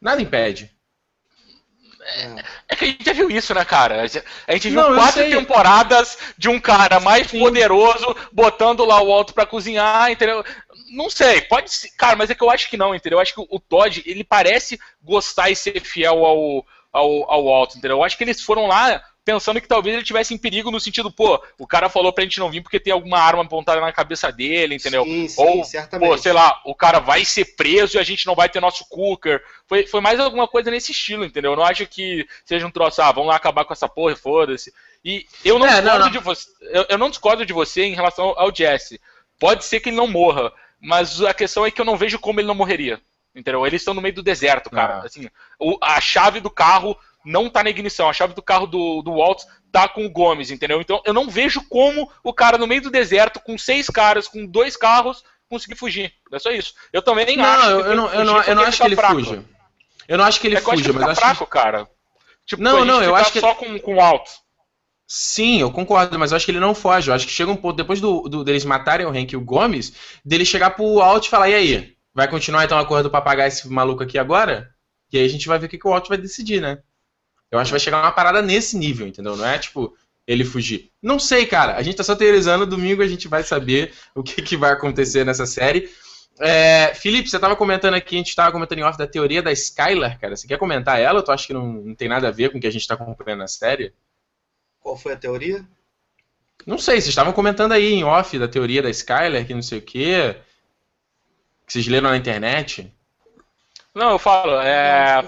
Nada 0.00 0.20
impede. 0.20 0.70
É, 2.02 2.44
é, 2.70 2.76
que 2.76 2.84
a 2.84 2.88
gente 2.88 3.04
já 3.04 3.12
viu 3.12 3.30
isso, 3.30 3.54
né, 3.54 3.64
cara? 3.64 4.02
A 4.02 4.52
gente 4.52 4.70
viu 4.70 4.80
não, 4.80 4.94
quatro 4.94 5.22
temporadas 5.22 6.18
de 6.36 6.48
um 6.48 6.58
cara 6.58 6.98
mais 6.98 7.28
Sim. 7.28 7.38
poderoso 7.38 8.16
botando 8.32 8.84
lá 8.84 9.00
o 9.02 9.12
alto 9.12 9.34
para 9.34 9.46
cozinhar, 9.46 10.10
entendeu? 10.10 10.44
Não 10.90 11.10
sei, 11.10 11.42
pode 11.42 11.72
ser. 11.72 11.90
Cara, 11.90 12.16
mas 12.16 12.30
é 12.30 12.34
que 12.34 12.42
eu 12.42 12.50
acho 12.50 12.70
que 12.70 12.76
não, 12.76 12.94
entendeu? 12.94 13.18
Eu 13.18 13.22
acho 13.22 13.34
que 13.34 13.46
o 13.48 13.60
Todd, 13.60 14.02
ele 14.06 14.24
parece 14.24 14.80
gostar 15.02 15.50
e 15.50 15.56
ser 15.56 15.80
fiel 15.82 16.24
ao, 16.24 16.66
ao, 16.92 17.30
ao 17.30 17.48
alto, 17.48 17.76
entendeu? 17.76 17.98
Eu 17.98 18.04
acho 18.04 18.16
que 18.16 18.24
eles 18.24 18.40
foram 18.40 18.66
lá 18.66 19.02
pensando 19.30 19.60
que 19.60 19.68
talvez 19.68 19.94
ele 19.94 20.04
tivesse 20.04 20.34
em 20.34 20.38
perigo 20.38 20.70
no 20.70 20.80
sentido, 20.80 21.10
pô, 21.10 21.40
o 21.56 21.66
cara 21.66 21.88
falou 21.88 22.12
pra 22.12 22.24
gente 22.24 22.40
não 22.40 22.50
vir 22.50 22.62
porque 22.62 22.80
tem 22.80 22.92
alguma 22.92 23.18
arma 23.18 23.42
apontada 23.42 23.80
na 23.80 23.92
cabeça 23.92 24.32
dele, 24.32 24.74
entendeu? 24.74 25.04
Sim, 25.04 25.28
sim, 25.28 25.40
Ou, 25.40 25.64
certamente. 25.64 26.08
pô, 26.08 26.18
sei 26.18 26.32
lá, 26.32 26.60
o 26.64 26.74
cara 26.74 26.98
vai 26.98 27.24
ser 27.24 27.56
preso 27.56 27.96
e 27.96 28.00
a 28.00 28.02
gente 28.02 28.26
não 28.26 28.34
vai 28.34 28.48
ter 28.48 28.60
nosso 28.60 28.84
cooker. 28.88 29.40
Foi, 29.68 29.86
foi 29.86 30.00
mais 30.00 30.18
alguma 30.18 30.48
coisa 30.48 30.70
nesse 30.70 30.90
estilo, 30.90 31.24
entendeu? 31.24 31.52
Eu 31.52 31.56
não 31.56 31.64
acho 31.64 31.86
que 31.86 32.26
seja 32.44 32.66
um 32.66 32.70
troço, 32.70 33.00
ah, 33.00 33.12
vamos 33.12 33.28
lá 33.28 33.36
acabar 33.36 33.64
com 33.64 33.72
essa 33.72 33.88
porra, 33.88 34.16
foda-se. 34.16 34.72
E 35.04 35.26
eu 35.44 35.58
não, 35.58 35.66
é, 35.66 35.80
discordo 35.80 35.98
não, 35.98 36.04
não. 36.06 36.10
de 36.10 36.18
você. 36.18 36.48
Eu, 36.62 36.86
eu, 36.88 36.98
não 36.98 37.10
discordo 37.10 37.46
de 37.46 37.52
você 37.52 37.84
em 37.84 37.94
relação 37.94 38.34
ao 38.36 38.54
Jesse. 38.54 39.00
Pode 39.38 39.64
ser 39.64 39.80
que 39.80 39.88
ele 39.88 39.96
não 39.96 40.06
morra, 40.06 40.52
mas 40.80 41.22
a 41.22 41.32
questão 41.32 41.64
é 41.64 41.70
que 41.70 41.80
eu 41.80 41.84
não 41.84 41.96
vejo 41.96 42.18
como 42.18 42.40
ele 42.40 42.48
não 42.48 42.54
morreria. 42.54 43.00
Entendeu? 43.34 43.64
Eles 43.64 43.80
estão 43.80 43.94
no 43.94 44.02
meio 44.02 44.14
do 44.14 44.22
deserto, 44.22 44.68
cara. 44.68 44.96
Ah. 44.96 45.06
Assim, 45.06 45.28
o, 45.58 45.78
a 45.80 46.00
chave 46.00 46.40
do 46.40 46.50
carro 46.50 46.98
não 47.24 47.48
tá 47.48 47.62
na 47.62 47.70
ignição. 47.70 48.08
A 48.08 48.12
chave 48.12 48.34
do 48.34 48.42
carro 48.42 48.66
do, 48.66 49.02
do 49.02 49.16
Walt 49.16 49.42
tá 49.70 49.88
com 49.88 50.04
o 50.04 50.10
Gomes, 50.10 50.50
entendeu? 50.50 50.80
Então 50.80 51.02
eu 51.04 51.12
não 51.12 51.28
vejo 51.28 51.62
como 51.68 52.10
o 52.24 52.32
cara 52.32 52.58
no 52.58 52.66
meio 52.66 52.82
do 52.82 52.90
deserto, 52.90 53.40
com 53.40 53.56
seis 53.56 53.86
caras, 53.88 54.26
com 54.28 54.46
dois 54.46 54.76
carros, 54.76 55.24
conseguir 55.48 55.76
fugir. 55.76 56.12
É 56.32 56.38
só 56.38 56.50
isso. 56.50 56.74
Eu 56.92 57.02
também 57.02 57.26
nem 57.26 57.36
não, 57.36 57.44
acho. 57.44 57.70
Eu, 57.70 57.96
não, 57.96 58.12
eu 58.12 58.24
não, 58.24 58.42
eu 58.42 58.54
não 58.54 58.62
acho 58.62 58.80
que 58.80 58.86
ele 58.86 58.96
tá 58.96 59.10
fuja. 59.10 59.44
Eu 60.08 60.18
não 60.18 60.24
acho 60.24 60.40
que 60.40 60.46
ele 60.46 60.56
é 60.56 60.60
fuja, 60.60 60.92
mas 60.92 61.04
tá 61.04 61.10
acho 61.10 61.20
fraco, 61.20 61.44
que... 61.44 61.52
cara. 61.52 61.88
Tipo, 62.46 62.62
não, 62.62 62.84
não, 62.84 63.02
eu 63.02 63.14
acho 63.14 63.32
que 63.32 63.40
só 63.40 63.54
com, 63.54 63.78
com 63.78 63.96
o 63.96 64.00
Alto. 64.00 64.30
Sim, 65.06 65.60
eu 65.60 65.72
concordo, 65.72 66.18
mas 66.18 66.30
eu 66.30 66.36
acho 66.36 66.44
que 66.44 66.52
ele 66.52 66.60
não 66.60 66.74
foge. 66.74 67.10
Eu 67.10 67.14
acho 67.14 67.26
que 67.26 67.32
chega 67.32 67.50
um 67.50 67.56
ponto, 67.56 67.76
depois 67.76 68.00
do, 68.00 68.28
do 68.28 68.44
deles 68.44 68.64
matarem 68.64 69.06
o 69.06 69.10
Hank 69.10 69.32
e 69.32 69.36
o 69.36 69.40
Gomes, 69.40 69.92
dele 70.24 70.44
chegar 70.44 70.70
pro 70.70 71.00
Alt 71.00 71.26
e 71.26 71.30
falar, 71.30 71.48
e 71.48 71.54
aí? 71.54 71.96
Vai 72.14 72.28
continuar 72.28 72.64
então 72.64 72.78
a 72.78 72.84
corrida 72.84 73.10
pra 73.10 73.20
pagar 73.20 73.46
esse 73.46 73.68
maluco 73.68 74.02
aqui 74.02 74.18
agora? 74.18 74.68
E 75.12 75.18
aí 75.18 75.24
a 75.24 75.28
gente 75.28 75.48
vai 75.48 75.58
ver 75.58 75.66
o 75.66 75.68
que, 75.68 75.78
que 75.78 75.86
o 75.86 75.92
Alt 75.92 76.08
vai 76.08 76.18
decidir, 76.18 76.60
né? 76.60 76.78
Eu 77.50 77.58
acho 77.58 77.68
que 77.68 77.72
vai 77.72 77.80
chegar 77.80 78.00
uma 78.00 78.12
parada 78.12 78.40
nesse 78.40 78.76
nível, 78.76 79.06
entendeu? 79.06 79.36
Não 79.36 79.46
é 79.46 79.58
tipo 79.58 79.96
ele 80.26 80.44
fugir. 80.44 80.90
Não 81.02 81.18
sei, 81.18 81.44
cara. 81.46 81.76
A 81.76 81.82
gente 81.82 81.96
tá 81.96 82.04
só 82.04 82.14
teorizando. 82.14 82.64
Domingo 82.64 83.02
a 83.02 83.08
gente 83.08 83.26
vai 83.26 83.42
saber 83.42 83.92
o 84.14 84.22
que, 84.22 84.40
que 84.42 84.56
vai 84.56 84.72
acontecer 84.72 85.24
nessa 85.24 85.46
série. 85.46 85.90
É, 86.38 86.94
Felipe, 86.94 87.28
você 87.28 87.38
tava 87.38 87.54
comentando 87.56 87.94
aqui, 87.94 88.14
a 88.14 88.18
gente 88.18 88.34
tava 88.34 88.52
comentando 88.52 88.78
em 88.78 88.82
off 88.82 88.96
da 88.96 89.06
teoria 89.06 89.42
da 89.42 89.52
Skylar, 89.52 90.18
cara. 90.18 90.36
Você 90.36 90.46
quer 90.46 90.58
comentar 90.58 91.00
ela 91.00 91.18
ou 91.18 91.24
tu 91.24 91.32
acha 91.32 91.46
que 91.46 91.52
não, 91.52 91.66
não 91.66 91.94
tem 91.94 92.08
nada 92.08 92.28
a 92.28 92.30
ver 92.30 92.50
com 92.50 92.58
o 92.58 92.60
que 92.60 92.66
a 92.66 92.70
gente 92.72 92.86
tá 92.86 92.94
acompanhando 92.94 93.40
na 93.40 93.48
série? 93.48 93.92
Qual 94.80 94.96
foi 94.96 95.12
a 95.12 95.16
teoria? 95.16 95.66
Não 96.66 96.78
sei, 96.78 96.94
vocês 96.94 97.08
estavam 97.08 97.32
comentando 97.32 97.72
aí 97.72 97.92
em 97.92 98.04
off 98.04 98.38
da 98.38 98.48
teoria 98.48 98.82
da 98.82 98.90
Skylar, 98.90 99.44
que 99.44 99.54
não 99.54 99.62
sei 99.62 99.78
o 99.78 99.82
quê. 99.82 100.36
Que 101.66 101.72
vocês 101.72 101.86
leram 101.88 102.10
na 102.10 102.16
internet. 102.16 102.90
Não, 103.94 104.12
eu 104.12 104.18
falo, 104.18 104.60
é. 104.60 105.22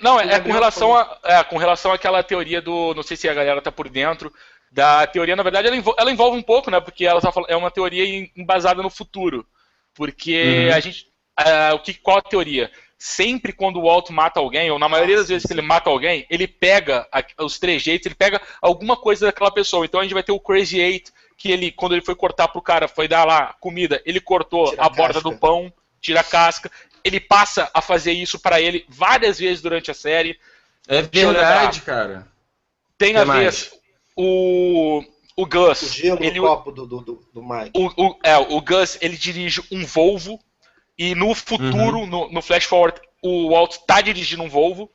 Não, 0.00 0.18
é, 0.18 0.34
é 0.34 0.40
com 0.40 0.50
relação 0.50 0.96
a, 0.96 1.18
é, 1.24 1.44
com 1.44 1.58
relação 1.58 1.92
àquela 1.92 2.22
teoria 2.22 2.60
do. 2.60 2.94
Não 2.94 3.02
sei 3.02 3.16
se 3.16 3.28
a 3.28 3.34
galera 3.34 3.60
tá 3.60 3.70
por 3.70 3.88
dentro. 3.88 4.32
Da 4.72 5.06
teoria, 5.06 5.36
na 5.36 5.42
verdade, 5.44 5.68
ela 5.68 5.76
envolve, 5.76 6.00
ela 6.00 6.10
envolve 6.10 6.36
um 6.36 6.42
pouco, 6.42 6.68
né? 6.68 6.80
Porque 6.80 7.06
ela 7.06 7.20
tá, 7.20 7.32
é 7.46 7.54
uma 7.54 7.70
teoria 7.70 8.28
embasada 8.36 8.82
no 8.82 8.90
futuro. 8.90 9.46
Porque 9.94 10.66
uhum. 10.68 10.74
a 10.74 10.80
gente. 10.80 11.06
o 11.74 11.78
que, 11.78 11.94
qual 11.94 12.18
a 12.18 12.22
teoria? 12.22 12.70
Sempre 12.98 13.52
quando 13.52 13.76
o 13.76 13.82
Walt 13.82 14.08
mata 14.10 14.40
alguém, 14.40 14.70
ou 14.70 14.78
na 14.78 14.88
maioria 14.88 15.18
das 15.18 15.28
vezes 15.28 15.46
que 15.46 15.52
ele 15.52 15.62
mata 15.62 15.90
alguém, 15.90 16.26
ele 16.30 16.48
pega 16.48 17.06
a, 17.12 17.22
os 17.44 17.58
trejeitos, 17.58 18.06
ele 18.06 18.14
pega 18.14 18.40
alguma 18.62 18.96
coisa 18.96 19.26
daquela 19.26 19.50
pessoa. 19.50 19.84
Então 19.84 20.00
a 20.00 20.02
gente 20.02 20.14
vai 20.14 20.22
ter 20.22 20.32
o 20.32 20.40
Crazy 20.40 20.80
Eight, 20.80 21.12
que 21.36 21.52
ele, 21.52 21.70
quando 21.70 21.92
ele 21.92 22.04
foi 22.04 22.16
cortar 22.16 22.48
pro 22.48 22.62
cara, 22.62 22.88
foi 22.88 23.06
dar 23.06 23.24
lá 23.24 23.54
comida, 23.60 24.02
ele 24.06 24.20
cortou 24.20 24.70
tira 24.70 24.82
a, 24.82 24.86
a 24.86 24.88
borda 24.88 25.20
do 25.20 25.36
pão, 25.36 25.72
tira 26.00 26.20
a 26.20 26.24
casca 26.24 26.70
ele 27.04 27.20
passa 27.20 27.70
a 27.74 27.82
fazer 27.82 28.12
isso 28.12 28.38
para 28.38 28.60
ele 28.60 28.86
várias 28.88 29.38
vezes 29.38 29.60
durante 29.60 29.90
a 29.90 29.94
série. 29.94 30.38
É 30.88 31.02
verdade, 31.02 31.82
cara. 31.82 32.26
Tem 32.96 33.12
que 33.12 33.18
a 33.18 33.24
mais? 33.24 33.64
ver 33.64 33.78
o, 34.16 35.04
o 35.36 35.46
Gus. 35.46 35.82
O 35.82 35.88
gelo 35.88 36.24
ele, 36.24 36.40
no 36.40 36.46
copo 36.46 36.72
do, 36.72 36.86
do, 36.86 37.28
do 37.32 37.42
Mike. 37.42 37.70
O, 37.74 38.06
o, 38.06 38.18
é, 38.22 38.36
o 38.38 38.60
Gus 38.60 38.96
ele 39.00 39.16
dirige 39.16 39.62
um 39.70 39.84
Volvo 39.84 40.40
e 40.96 41.14
no 41.14 41.34
futuro, 41.34 41.98
uhum. 41.98 42.06
no, 42.06 42.30
no 42.30 42.42
Flash 42.42 42.64
Forward, 42.64 43.00
o 43.22 43.50
Walt 43.50 43.76
tá 43.86 44.00
dirigindo 44.00 44.42
um 44.42 44.48
Volvo. 44.48 44.90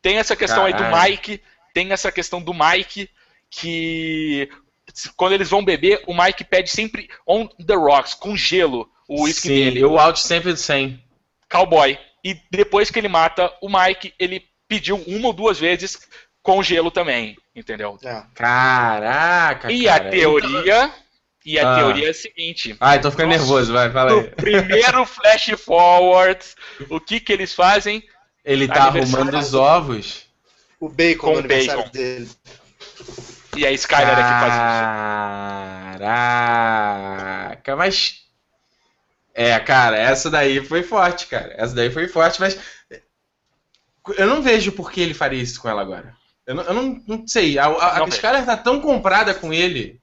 Tem 0.00 0.18
essa 0.18 0.34
questão 0.34 0.64
Caralho. 0.64 0.84
aí 0.84 1.08
do 1.08 1.10
Mike, 1.10 1.42
tem 1.72 1.92
essa 1.92 2.10
questão 2.10 2.42
do 2.42 2.52
Mike 2.52 3.08
que 3.48 4.48
quando 5.16 5.32
eles 5.32 5.48
vão 5.48 5.64
beber, 5.64 6.02
o 6.06 6.14
Mike 6.14 6.44
pede 6.44 6.70
sempre 6.70 7.08
on 7.26 7.46
the 7.46 7.74
rocks, 7.74 8.14
com 8.14 8.36
gelo, 8.36 8.90
o 9.06 9.22
uísque 9.22 9.48
dele. 9.48 9.80
E 9.80 9.84
o 9.84 9.94
Walt 9.94 10.16
sempre 10.16 10.56
sem 10.56 11.02
cowboy. 11.52 11.98
E 12.24 12.40
depois 12.50 12.90
que 12.90 12.98
ele 12.98 13.08
mata 13.08 13.52
o 13.60 13.68
Mike, 13.68 14.14
ele 14.18 14.44
pediu 14.66 14.96
uma 15.06 15.28
ou 15.28 15.32
duas 15.32 15.58
vezes 15.58 16.00
com 16.42 16.62
gelo 16.62 16.90
também, 16.90 17.36
entendeu? 17.54 17.98
É. 18.02 18.22
Caraca, 18.34 19.70
E 19.70 19.84
cara. 19.84 20.08
a 20.08 20.10
teoria... 20.10 20.94
E 21.44 21.58
a 21.58 21.72
ah. 21.72 21.76
teoria 21.76 22.06
é 22.06 22.10
a 22.10 22.14
seguinte. 22.14 22.76
Ai, 22.78 23.00
tô 23.00 23.10
ficando 23.10 23.30
nervoso, 23.30 23.72
vai, 23.72 23.90
fala 23.90 24.12
aí. 24.12 24.16
No 24.16 24.30
primeiro 24.30 25.04
flash 25.04 25.50
forward, 25.58 26.40
o 26.88 27.00
que 27.00 27.18
que 27.18 27.32
eles 27.32 27.52
fazem? 27.52 28.00
Ele 28.44 28.68
tá 28.68 28.84
arrumando 28.84 29.36
os 29.36 29.52
ovos. 29.52 30.24
O 30.78 30.88
bacon 30.88 31.32
com 31.32 31.38
o 31.40 31.42
bacon. 31.42 31.88
dele. 31.92 32.30
E 33.56 33.66
a 33.66 33.72
Skyler 33.72 34.18
aqui 34.18 34.22
faz 34.22 34.54
isso. 34.54 34.62
Caraca, 35.98 37.76
mas. 37.76 38.21
É, 39.34 39.58
cara, 39.60 39.96
essa 39.96 40.30
daí 40.30 40.64
foi 40.64 40.82
forte, 40.82 41.26
cara. 41.26 41.54
Essa 41.56 41.74
daí 41.74 41.90
foi 41.90 42.08
forte, 42.08 42.40
mas. 42.40 42.58
Eu 44.16 44.26
não 44.26 44.42
vejo 44.42 44.72
por 44.72 44.90
que 44.90 45.00
ele 45.00 45.14
faria 45.14 45.40
isso 45.40 45.60
com 45.60 45.68
ela 45.68 45.80
agora. 45.80 46.14
Eu 46.46 46.54
não, 46.54 46.62
eu 46.64 46.74
não, 46.74 47.02
não 47.06 47.26
sei. 47.26 47.58
A, 47.58 47.66
a, 47.66 47.98
não 47.98 48.06
a 48.06 48.08
Skyler 48.08 48.44
tá 48.44 48.56
tão 48.56 48.80
comprada 48.80 49.32
com 49.32 49.52
ele. 49.52 50.00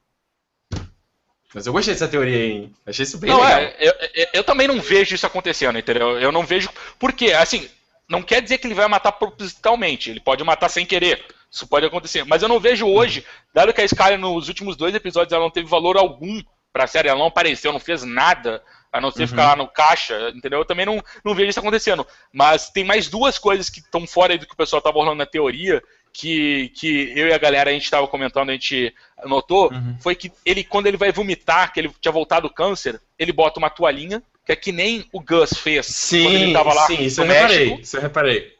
Mas 1.53 1.65
eu 1.65 1.73
gostei 1.73 1.93
dessa 1.93 2.07
teoria 2.07 2.37
aí. 2.37 2.71
Achei 2.85 3.03
isso 3.03 3.17
bem 3.17 3.29
não, 3.29 3.41
legal. 3.41 3.59
É, 3.59 3.75
eu, 3.79 3.93
eu, 4.13 4.27
eu, 4.33 4.43
também 4.43 4.67
não 4.67 4.79
vejo 4.79 5.15
isso 5.15 5.25
acontecendo, 5.25 5.77
entendeu? 5.77 6.19
Eu 6.19 6.31
não 6.31 6.45
vejo. 6.45 6.69
Porque, 6.97 7.33
assim, 7.33 7.69
não 8.07 8.21
quer 8.21 8.41
dizer 8.41 8.57
que 8.57 8.67
ele 8.67 8.75
vai 8.75 8.87
matar 8.87 9.11
propositalmente. 9.11 10.09
Ele 10.09 10.19
pode 10.19 10.43
matar 10.43 10.69
sem 10.69 10.85
querer. 10.85 11.25
Isso 11.51 11.67
pode 11.67 11.85
acontecer. 11.85 12.23
Mas 12.23 12.41
eu 12.41 12.47
não 12.47 12.59
vejo 12.59 12.87
hoje, 12.87 13.25
dado 13.53 13.73
que 13.73 13.81
a 13.81 13.85
Skyler 13.85 14.19
nos 14.19 14.47
últimos 14.47 14.75
dois 14.75 14.93
episódios 14.93 15.33
ela 15.33 15.43
não 15.43 15.51
teve 15.51 15.67
valor 15.67 15.97
algum 15.97 16.41
pra 16.71 16.87
série, 16.87 17.09
ela 17.09 17.17
não 17.17 17.27
apareceu, 17.27 17.73
não 17.73 17.79
fez 17.79 18.03
nada, 18.03 18.63
a 18.91 18.99
não 18.99 19.11
ser 19.11 19.23
uhum. 19.23 19.27
ficar 19.27 19.47
lá 19.49 19.55
no 19.55 19.67
caixa, 19.67 20.31
entendeu? 20.35 20.59
Eu 20.59 20.65
também 20.65 20.85
não, 20.85 21.03
não 21.23 21.35
vejo 21.35 21.49
isso 21.49 21.59
acontecendo. 21.59 22.05
Mas 22.33 22.69
tem 22.69 22.83
mais 22.83 23.07
duas 23.07 23.37
coisas 23.37 23.69
que 23.69 23.79
estão 23.79 24.05
fora 24.07 24.37
do 24.37 24.45
que 24.45 24.53
o 24.53 24.57
pessoal 24.57 24.81
tava 24.81 24.97
rolando 24.97 25.17
na 25.17 25.25
teoria, 25.25 25.81
que, 26.11 26.69
que 26.69 27.13
eu 27.15 27.27
e 27.27 27.33
a 27.33 27.37
galera 27.37 27.69
a 27.69 27.73
gente 27.73 27.83
estava 27.83 28.07
comentando, 28.07 28.49
a 28.49 28.53
gente 28.53 28.93
notou, 29.25 29.71
uhum. 29.71 29.97
foi 30.01 30.15
que 30.15 30.31
ele, 30.45 30.63
quando 30.63 30.87
ele 30.87 30.97
vai 30.97 31.11
vomitar, 31.11 31.71
que 31.71 31.79
ele 31.79 31.91
tinha 32.01 32.11
voltado 32.11 32.47
do 32.47 32.53
câncer, 32.53 32.99
ele 33.17 33.31
bota 33.31 33.59
uma 33.59 33.69
toalhinha, 33.69 34.23
que 34.45 34.51
é 34.51 34.55
que 34.55 34.71
nem 34.71 35.07
o 35.13 35.21
Gus 35.21 35.53
fez 35.53 35.85
sim, 35.85 36.23
quando 36.23 36.35
ele 36.35 36.53
tava 36.53 36.73
lá 36.73 36.87
sim, 36.87 37.03
isso 37.03 37.21
eu 37.21 37.27
reparei, 37.27 37.73
isso 37.75 37.97
eu 37.97 38.01
reparei. 38.01 38.53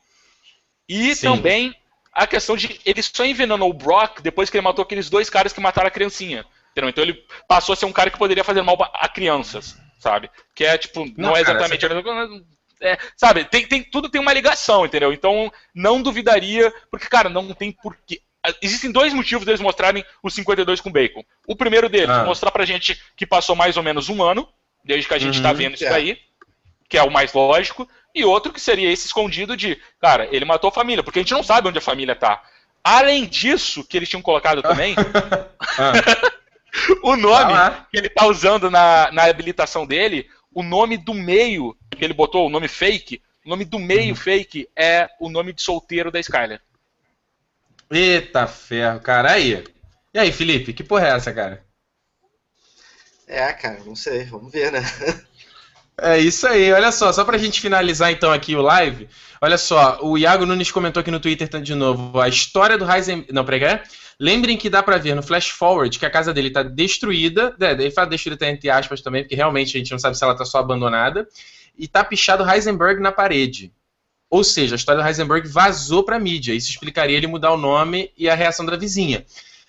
E 0.88 1.15
sim. 1.15 1.27
também 1.27 1.75
a 2.13 2.27
questão 2.27 2.55
de 2.55 2.80
ele 2.86 3.01
só 3.01 3.25
envenenou 3.25 3.69
o 3.69 3.73
Brock 3.73 4.21
depois 4.21 4.49
que 4.49 4.57
ele 4.57 4.63
matou 4.63 4.84
aqueles 4.84 5.09
dois 5.09 5.30
caras 5.30 5.53
que 5.53 5.61
mataram 5.61 5.88
a 5.88 5.91
criancinha. 5.91 6.45
Entendeu? 6.71 6.89
Então 6.89 7.03
ele 7.03 7.25
passou 7.47 7.73
a 7.73 7.75
ser 7.75 7.86
um 7.86 7.91
cara 7.91 8.09
que 8.09 8.17
poderia 8.17 8.43
fazer 8.43 8.61
mal 8.61 8.77
a 8.93 9.09
crianças, 9.09 9.77
sabe? 9.99 10.31
Que 10.55 10.65
é 10.65 10.77
tipo, 10.77 11.05
não, 11.05 11.29
não 11.29 11.37
é 11.37 11.41
exatamente. 11.41 11.87
Cara, 11.87 12.29
é, 12.81 12.97
sabe, 13.15 13.43
tem, 13.45 13.67
tem, 13.67 13.83
tudo 13.83 14.09
tem 14.09 14.21
uma 14.21 14.33
ligação, 14.33 14.85
entendeu? 14.85 15.11
Então, 15.11 15.51
não 15.75 16.01
duvidaria, 16.01 16.73
porque, 16.89 17.07
cara, 17.07 17.29
não 17.29 17.53
tem 17.53 17.71
porquê. 17.71 18.21
Existem 18.61 18.89
dois 18.89 19.13
motivos 19.13 19.45
deles 19.45 19.59
mostrarem 19.59 20.03
os 20.23 20.33
52 20.33 20.79
com 20.79 20.91
bacon. 20.91 21.23
O 21.45 21.57
primeiro 21.57 21.89
deles, 21.89 22.09
ah. 22.09 22.23
mostrar 22.23 22.51
pra 22.51 22.65
gente 22.65 22.99
que 23.15 23.27
passou 23.27 23.55
mais 23.55 23.75
ou 23.75 23.83
menos 23.83 24.07
um 24.07 24.23
ano, 24.23 24.47
desde 24.83 25.07
que 25.07 25.13
a 25.13 25.19
gente 25.19 25.41
tá 25.41 25.49
uhum, 25.49 25.53
tá 25.53 25.57
vendo 25.57 25.75
isso 25.75 25.85
é. 25.85 25.89
daí, 25.89 26.17
que 26.87 26.97
é 26.97 27.03
o 27.03 27.11
mais 27.11 27.33
lógico. 27.33 27.87
E 28.15 28.23
outro 28.23 28.53
que 28.53 28.61
seria 28.61 28.89
esse 28.89 29.07
escondido 29.07 29.57
de, 29.57 29.77
cara, 29.99 30.27
ele 30.31 30.45
matou 30.45 30.69
a 30.69 30.73
família, 30.73 31.03
porque 31.03 31.19
a 31.19 31.21
gente 31.21 31.33
não 31.33 31.43
sabe 31.43 31.67
onde 31.67 31.77
a 31.77 31.81
família 31.81 32.15
tá. 32.15 32.41
Além 32.81 33.25
disso, 33.25 33.83
que 33.83 33.97
eles 33.97 34.07
tinham 34.07 34.21
colocado 34.21 34.61
também, 34.63 34.95
ah. 35.77 35.91
o 37.03 37.15
nome 37.15 37.53
que 37.91 37.97
ele 37.97 38.09
tá 38.09 38.26
usando 38.26 38.70
na, 38.70 39.11
na 39.11 39.24
habilitação 39.26 39.86
dele, 39.86 40.30
o 40.53 40.63
nome 40.63 40.97
do 40.97 41.13
meio 41.13 41.76
que 41.91 42.03
ele 42.03 42.13
botou, 42.13 42.47
o 42.47 42.49
nome 42.49 42.67
fake, 42.67 43.22
o 43.45 43.49
nome 43.49 43.65
do 43.65 43.80
meio 43.80 44.09
uhum. 44.09 44.15
fake 44.15 44.67
é 44.76 45.09
o 45.20 45.30
nome 45.30 45.53
de 45.53 45.61
solteiro 45.61 46.11
da 46.11 46.20
Skyler. 46.20 46.61
Eita 47.89 48.45
ferro, 48.45 48.99
cara. 48.99 49.32
Aí. 49.32 49.63
E 50.13 50.20
aí, 50.20 50.32
Felipe, 50.32 50.74
que 50.74 50.84
porra 50.84 51.07
é 51.07 51.11
essa, 51.11 51.34
cara? 51.34 51.63
É, 53.28 53.51
cara, 53.53 53.80
não 53.86 53.95
sei, 53.95 54.24
vamos 54.26 54.51
ver, 54.51 54.72
né? 54.72 54.82
É 56.01 56.17
isso 56.17 56.47
aí, 56.47 56.72
olha 56.72 56.93
só, 56.93 57.11
só 57.11 57.26
pra 57.26 57.38
gente 57.38 57.59
finalizar 57.59 58.09
então 58.09 58.32
aqui 58.32 58.55
o 58.55 58.61
live, 58.61 59.09
olha 59.41 59.57
só, 59.57 59.99
o 60.01 60.17
Iago 60.17 60.45
Nunes 60.45 60.72
comentou 60.72 61.01
aqui 61.01 61.11
no 61.11 61.20
Twitter 61.20 61.49
de 61.61 61.76
novo, 61.76 62.22
a 62.22 62.30
história 62.30 62.78
do 62.78 62.89
Heisenberg, 62.89 63.34
não, 63.34 63.43
peraí, 63.43 63.82
lembrem 64.20 64.57
que 64.57 64.70
dá 64.70 64.84
pra 64.84 64.97
ver 64.97 65.15
no 65.15 65.24
flash 65.24 65.49
forward 65.49 65.97
que 65.97 66.05
a 66.05 66.09
casa 66.09 66.34
dele 66.34 66.51
tá 66.51 66.61
destruída, 66.61 67.55
é, 67.59 67.72
ele 67.72 67.91
fala 67.91 68.07
destruída 68.07 68.47
entre 68.47 68.70
aspas 68.70 69.01
também, 69.01 69.24
porque 69.24 69.36
realmente 69.36 69.76
a 69.76 69.80
gente 69.80 69.91
não 69.91 69.99
sabe 69.99 70.17
se 70.17 70.24
ela 70.24 70.36
tá 70.36 70.43
só 70.43 70.59
abandonada, 70.59 71.28
e 71.78 71.88
tá 71.88 72.03
pichado 72.03 72.49
Heisenberg 72.49 73.01
na 73.01 73.11
parede. 73.11 73.72
Ou 74.30 74.43
seja, 74.43 74.76
a 74.76 74.78
história 74.78 75.01
do 75.01 75.07
Heisenberg 75.07 75.47
vazou 75.47 76.03
para 76.03 76.17
a 76.17 76.20
mídia. 76.20 76.53
Isso 76.53 76.70
explicaria 76.70 77.17
ele 77.17 77.26
mudar 77.26 77.51
o 77.51 77.57
nome 77.57 78.11
e 78.15 78.30
a 78.30 78.36
reação 78.36 78.65
da 78.65 78.76
vizinha. 78.76 79.26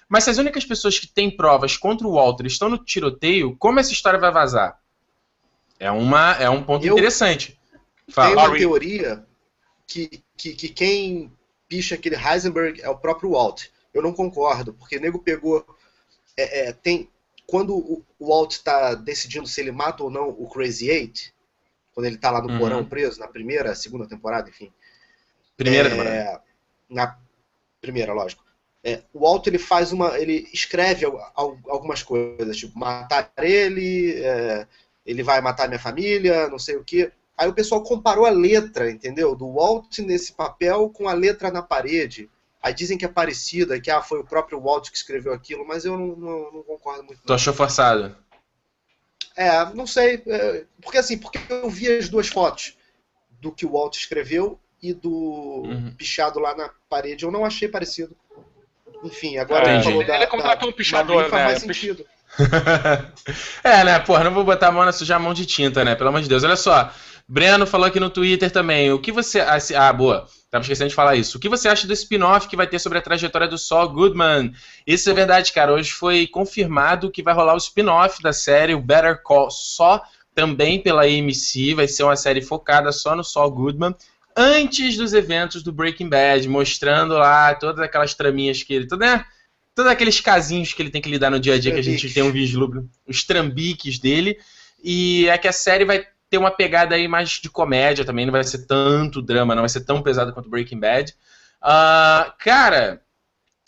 Mas 0.09 0.24
se 0.24 0.30
as 0.30 0.38
únicas 0.38 0.64
pessoas 0.64 0.98
que 0.98 1.07
têm 1.07 1.30
provas 1.30 1.76
contra 1.76 2.07
o 2.07 2.14
Walter 2.14 2.44
estão 2.46 2.68
no 2.68 2.76
tiroteio, 2.76 3.57
como 3.57 3.78
essa 3.78 3.92
história 3.92 4.18
vai 4.18 4.30
vazar? 4.30 4.78
É, 5.78 5.90
uma, 5.90 6.32
é 6.32 6.51
um 6.51 6.62
ponto 6.62 6.84
Eu 6.84 6.94
interessante. 6.94 7.59
Fala. 8.11 8.34
Tem 8.34 8.44
uma 8.44 8.59
teoria 8.59 9.24
que, 9.86 10.22
que, 10.36 10.53
que 10.55 10.68
quem 10.68 11.32
picha 11.68 11.94
aquele 11.94 12.16
Heisenberg 12.16 12.82
é 12.82 12.88
o 12.90 12.98
próprio 12.98 13.30
Walt. 13.30 13.66
Eu 13.93 14.03
não 14.03 14.12
concordo, 14.12 14.74
porque 14.74 14.97
o 14.97 15.01
nego 15.01 15.18
pegou. 15.18 15.64
É, 16.36 16.68
é, 16.68 16.72
tem, 16.72 17.09
quando 17.47 17.76
o 17.76 18.05
Walt 18.20 18.53
está 18.53 18.95
decidindo 18.95 19.47
se 19.47 19.61
ele 19.61 19.72
mata 19.72 20.03
ou 20.03 20.11
não 20.11 20.28
o 20.28 20.49
Crazy 20.49 20.88
Eight, 20.88 21.34
quando 21.93 22.07
ele 22.07 22.16
tá 22.16 22.30
lá 22.30 22.41
no 22.41 22.49
uhum. 22.53 22.59
porão 22.59 22.84
preso, 22.84 23.18
na 23.18 23.26
primeira, 23.26 23.74
segunda 23.74 24.09
temporada, 24.09 24.49
enfim. 24.49 24.72
Primeira 25.57 25.88
é, 25.88 25.91
temporada. 25.91 26.43
Na 26.88 27.18
primeira, 27.80 28.12
lógico. 28.12 28.45
É, 28.82 29.03
o 29.12 29.20
Walt 29.20 29.47
ele 29.47 29.59
faz 29.59 29.93
uma. 29.93 30.18
ele 30.18 30.49
escreve 30.53 31.05
algumas 31.34 32.03
coisas, 32.03 32.57
tipo, 32.57 32.78
matar 32.78 33.30
ele, 33.38 34.22
é, 34.22 34.66
ele 35.05 35.22
vai 35.22 35.41
matar 35.41 35.68
minha 35.68 35.78
família, 35.78 36.49
não 36.49 36.59
sei 36.59 36.76
o 36.76 36.84
quê. 36.84 37.12
Aí 37.36 37.49
o 37.49 37.55
pessoal 37.55 37.82
comparou 37.82 38.24
a 38.26 38.30
letra, 38.30 38.91
entendeu? 38.91 39.34
Do 39.34 39.53
Walt 39.53 39.99
nesse 39.99 40.32
papel 40.32 40.88
com 40.91 41.09
a 41.09 41.12
letra 41.12 41.51
na 41.51 41.62
parede. 41.62 42.30
Aí 42.62 42.74
dizem 42.74 42.98
que 42.98 43.04
é 43.04 43.08
parecida, 43.08 43.80
que 43.80 43.90
ah, 43.90 44.02
foi 44.02 44.20
o 44.20 44.24
próprio 44.24 44.61
Walt 44.61 44.90
que 44.90 44.96
escreveu 44.96 45.32
aquilo, 45.32 45.66
mas 45.66 45.84
eu 45.84 45.96
não, 45.96 46.08
não, 46.08 46.52
não 46.52 46.62
concordo 46.62 47.04
muito. 47.04 47.22
Tu 47.24 47.32
achou 47.32 47.54
forçado? 47.54 48.14
É, 49.34 49.64
não 49.72 49.86
sei. 49.86 50.22
É, 50.26 50.64
porque 50.82 50.98
assim, 50.98 51.16
porque 51.16 51.38
eu 51.48 51.70
vi 51.70 51.88
as 51.88 52.08
duas 52.08 52.28
fotos 52.28 52.76
do 53.40 53.50
que 53.50 53.64
o 53.64 53.72
Walt 53.72 53.96
escreveu 53.96 54.61
e 54.82 54.92
do 54.92 55.11
uhum. 55.11 55.94
pichado 55.96 56.38
lá 56.38 56.54
na 56.54 56.70
parede. 56.88 57.24
Eu 57.24 57.30
não 57.30 57.44
achei 57.44 57.66
parecido. 57.66 58.14
Enfim, 59.02 59.38
agora 59.38 59.70
é, 59.70 59.74
ele 59.76 59.82
falou 59.82 60.06
da. 60.06 60.14
Ele 60.14 60.24
é 60.24 60.26
contratou 60.26 60.68
um 60.68 60.72
pichador, 60.72 61.22
né? 61.22 61.28
Faz 61.30 61.44
mais 61.44 61.61
sentido. 61.61 62.04
é, 63.64 63.84
né, 63.84 63.98
porra, 64.00 64.24
não 64.24 64.34
vou 64.34 64.44
botar 64.44 64.68
a 64.68 64.72
mão 64.72 64.84
na 64.84 64.92
sujar 64.92 65.16
a 65.16 65.22
mão 65.22 65.34
de 65.34 65.46
tinta, 65.46 65.84
né? 65.84 65.94
Pelo 65.94 66.11
amor 66.11 66.20
de 66.20 66.28
Deus. 66.28 66.44
Olha 66.44 66.56
só. 66.56 66.92
Breno 67.26 67.66
falou 67.66 67.86
aqui 67.86 67.98
no 67.98 68.11
Twitter 68.11 68.50
também. 68.50 68.92
O 68.92 69.00
que 69.00 69.11
você. 69.11 69.40
Ah, 69.40 69.92
boa. 69.92 70.28
Tava 70.51 70.62
esquecendo 70.62 70.88
de 70.88 70.96
falar 70.96 71.14
isso. 71.14 71.38
O 71.38 71.40
que 71.40 71.48
você 71.48 71.68
acha 71.68 71.86
do 71.86 71.92
spin-off 71.92 72.48
que 72.48 72.57
vai 72.57 72.66
ter 72.66 72.80
sobre 72.80 72.98
a 72.98 73.03
trajetória 73.03 73.46
do 73.46 73.57
Saul 73.57 73.88
Goodman? 73.88 74.53
Isso 74.84 75.09
é 75.09 75.14
verdade, 75.14 75.53
cara. 75.53 75.72
Hoje 75.72 75.92
foi 75.92 76.26
confirmado 76.26 77.11
que 77.11 77.22
vai 77.22 77.32
rolar 77.32 77.55
o 77.55 77.59
spin-off 77.59 78.20
da 78.20 78.32
série, 78.32 78.74
o 78.74 78.80
Better 78.80 79.22
Call 79.22 79.48
Saul, 79.48 80.01
também 80.34 80.82
pela 80.82 81.05
AMC. 81.05 81.74
Vai 81.74 81.86
ser 81.86 82.03
uma 82.03 82.16
série 82.16 82.42
focada 82.42 82.90
só 82.90 83.14
no 83.14 83.22
Saul 83.22 83.53
Goodman. 83.53 83.94
Antes 84.36 84.96
dos 84.96 85.12
eventos 85.12 85.62
do 85.62 85.72
Breaking 85.72 86.09
Bad, 86.09 86.48
mostrando 86.48 87.14
lá 87.14 87.55
todas 87.55 87.78
aquelas 87.78 88.14
traminhas 88.14 88.61
que 88.64 88.74
ele. 88.74 88.88
Né? 88.98 89.24
Todos 89.72 89.92
aqueles 89.92 90.20
casinhos 90.20 90.72
que 90.72 90.82
ele 90.82 90.90
tem 90.90 91.01
que 91.01 91.11
lidar 91.11 91.30
no 91.30 91.38
dia 91.38 91.55
a 91.55 91.59
dia, 91.61 91.72
que 91.72 91.78
a 91.78 91.82
gente 91.82 92.12
tem 92.12 92.24
um 92.24 92.32
vislumbre, 92.32 92.84
os 93.07 93.22
trambiques 93.22 94.01
dele. 94.01 94.36
E 94.82 95.28
é 95.28 95.38
que 95.38 95.46
a 95.46 95.53
série 95.53 95.84
vai 95.84 96.05
ter 96.30 96.38
uma 96.38 96.50
pegada 96.50 96.94
aí 96.94 97.08
mais 97.08 97.30
de 97.30 97.50
comédia 97.50 98.04
também, 98.04 98.24
não 98.24 98.32
vai 98.32 98.44
ser 98.44 98.64
tanto 98.66 99.20
drama, 99.20 99.54
não 99.54 99.62
vai 99.62 99.68
ser 99.68 99.80
tão 99.80 100.00
pesado 100.00 100.32
quanto 100.32 100.48
Breaking 100.48 100.78
Bad. 100.78 101.12
Uh, 101.60 102.32
cara, 102.38 103.02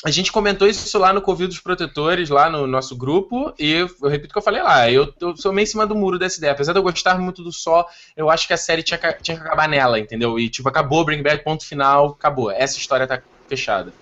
a 0.05 0.11
gente 0.11 0.31
comentou 0.31 0.69
isso 0.69 0.97
lá 0.99 1.13
no 1.13 1.21
Covil 1.21 1.49
dos 1.49 1.59
Protetores, 1.59 2.31
lá 2.31 2.49
no 2.49 2.67
nosso 2.67 2.97
grupo, 2.97 3.53
e 3.59 3.71
eu, 3.73 3.89
repito 4.09 4.31
o 4.31 4.33
que 4.33 4.39
eu 4.39 4.43
falei 4.43 4.63
lá, 4.63 4.91
eu, 4.91 5.13
eu, 5.21 5.37
sou 5.37 5.53
meio 5.53 5.65
em 5.65 5.67
cima 5.67 5.87
do 5.87 5.97
muro 5.97 6.19
dessa 6.19 6.39
ideia. 6.39 6.53
Apesar 6.53 6.73
de 6.73 6.79
eu 6.79 6.83
gostar 6.85 7.19
muito 7.19 7.43
do 7.43 7.53
Só, 7.53 7.85
eu 8.17 8.31
acho 8.31 8.47
que 8.47 8.53
a 8.53 8.57
série 8.57 8.83
tinha, 8.83 8.99
tinha 9.21 9.37
que 9.37 9.43
acabar 9.43 9.69
nela, 9.69 9.99
entendeu? 9.99 10.39
E 10.39 10.49
tipo, 10.49 10.69
acabou 10.69 11.05
Breaking 11.05 11.25
Bad, 11.25 11.43
ponto 11.43 11.67
final, 11.67 12.17
acabou. 12.19 12.51
Essa 12.51 12.79
história 12.79 13.07
tá 13.07 13.21
fechada. 13.49 13.93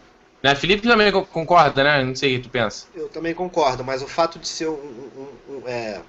Né? 0.43 0.55
Felipe 0.55 0.87
também 0.87 1.11
concorda, 1.13 1.85
né? 1.85 2.03
Não 2.03 2.15
sei 2.15 2.37
o 2.37 2.39
que 2.39 2.49
tu 2.49 2.51
pensa. 2.51 2.87
Eu 2.95 3.09
também 3.09 3.35
concordo, 3.35 3.85
mas 3.85 4.03
o 4.03 4.09
fato 4.09 4.39
de 4.39 4.49
ser 4.49 4.69
um, 4.69 4.73
um, 4.73 5.29
um 5.55 5.69
é 5.69 6.01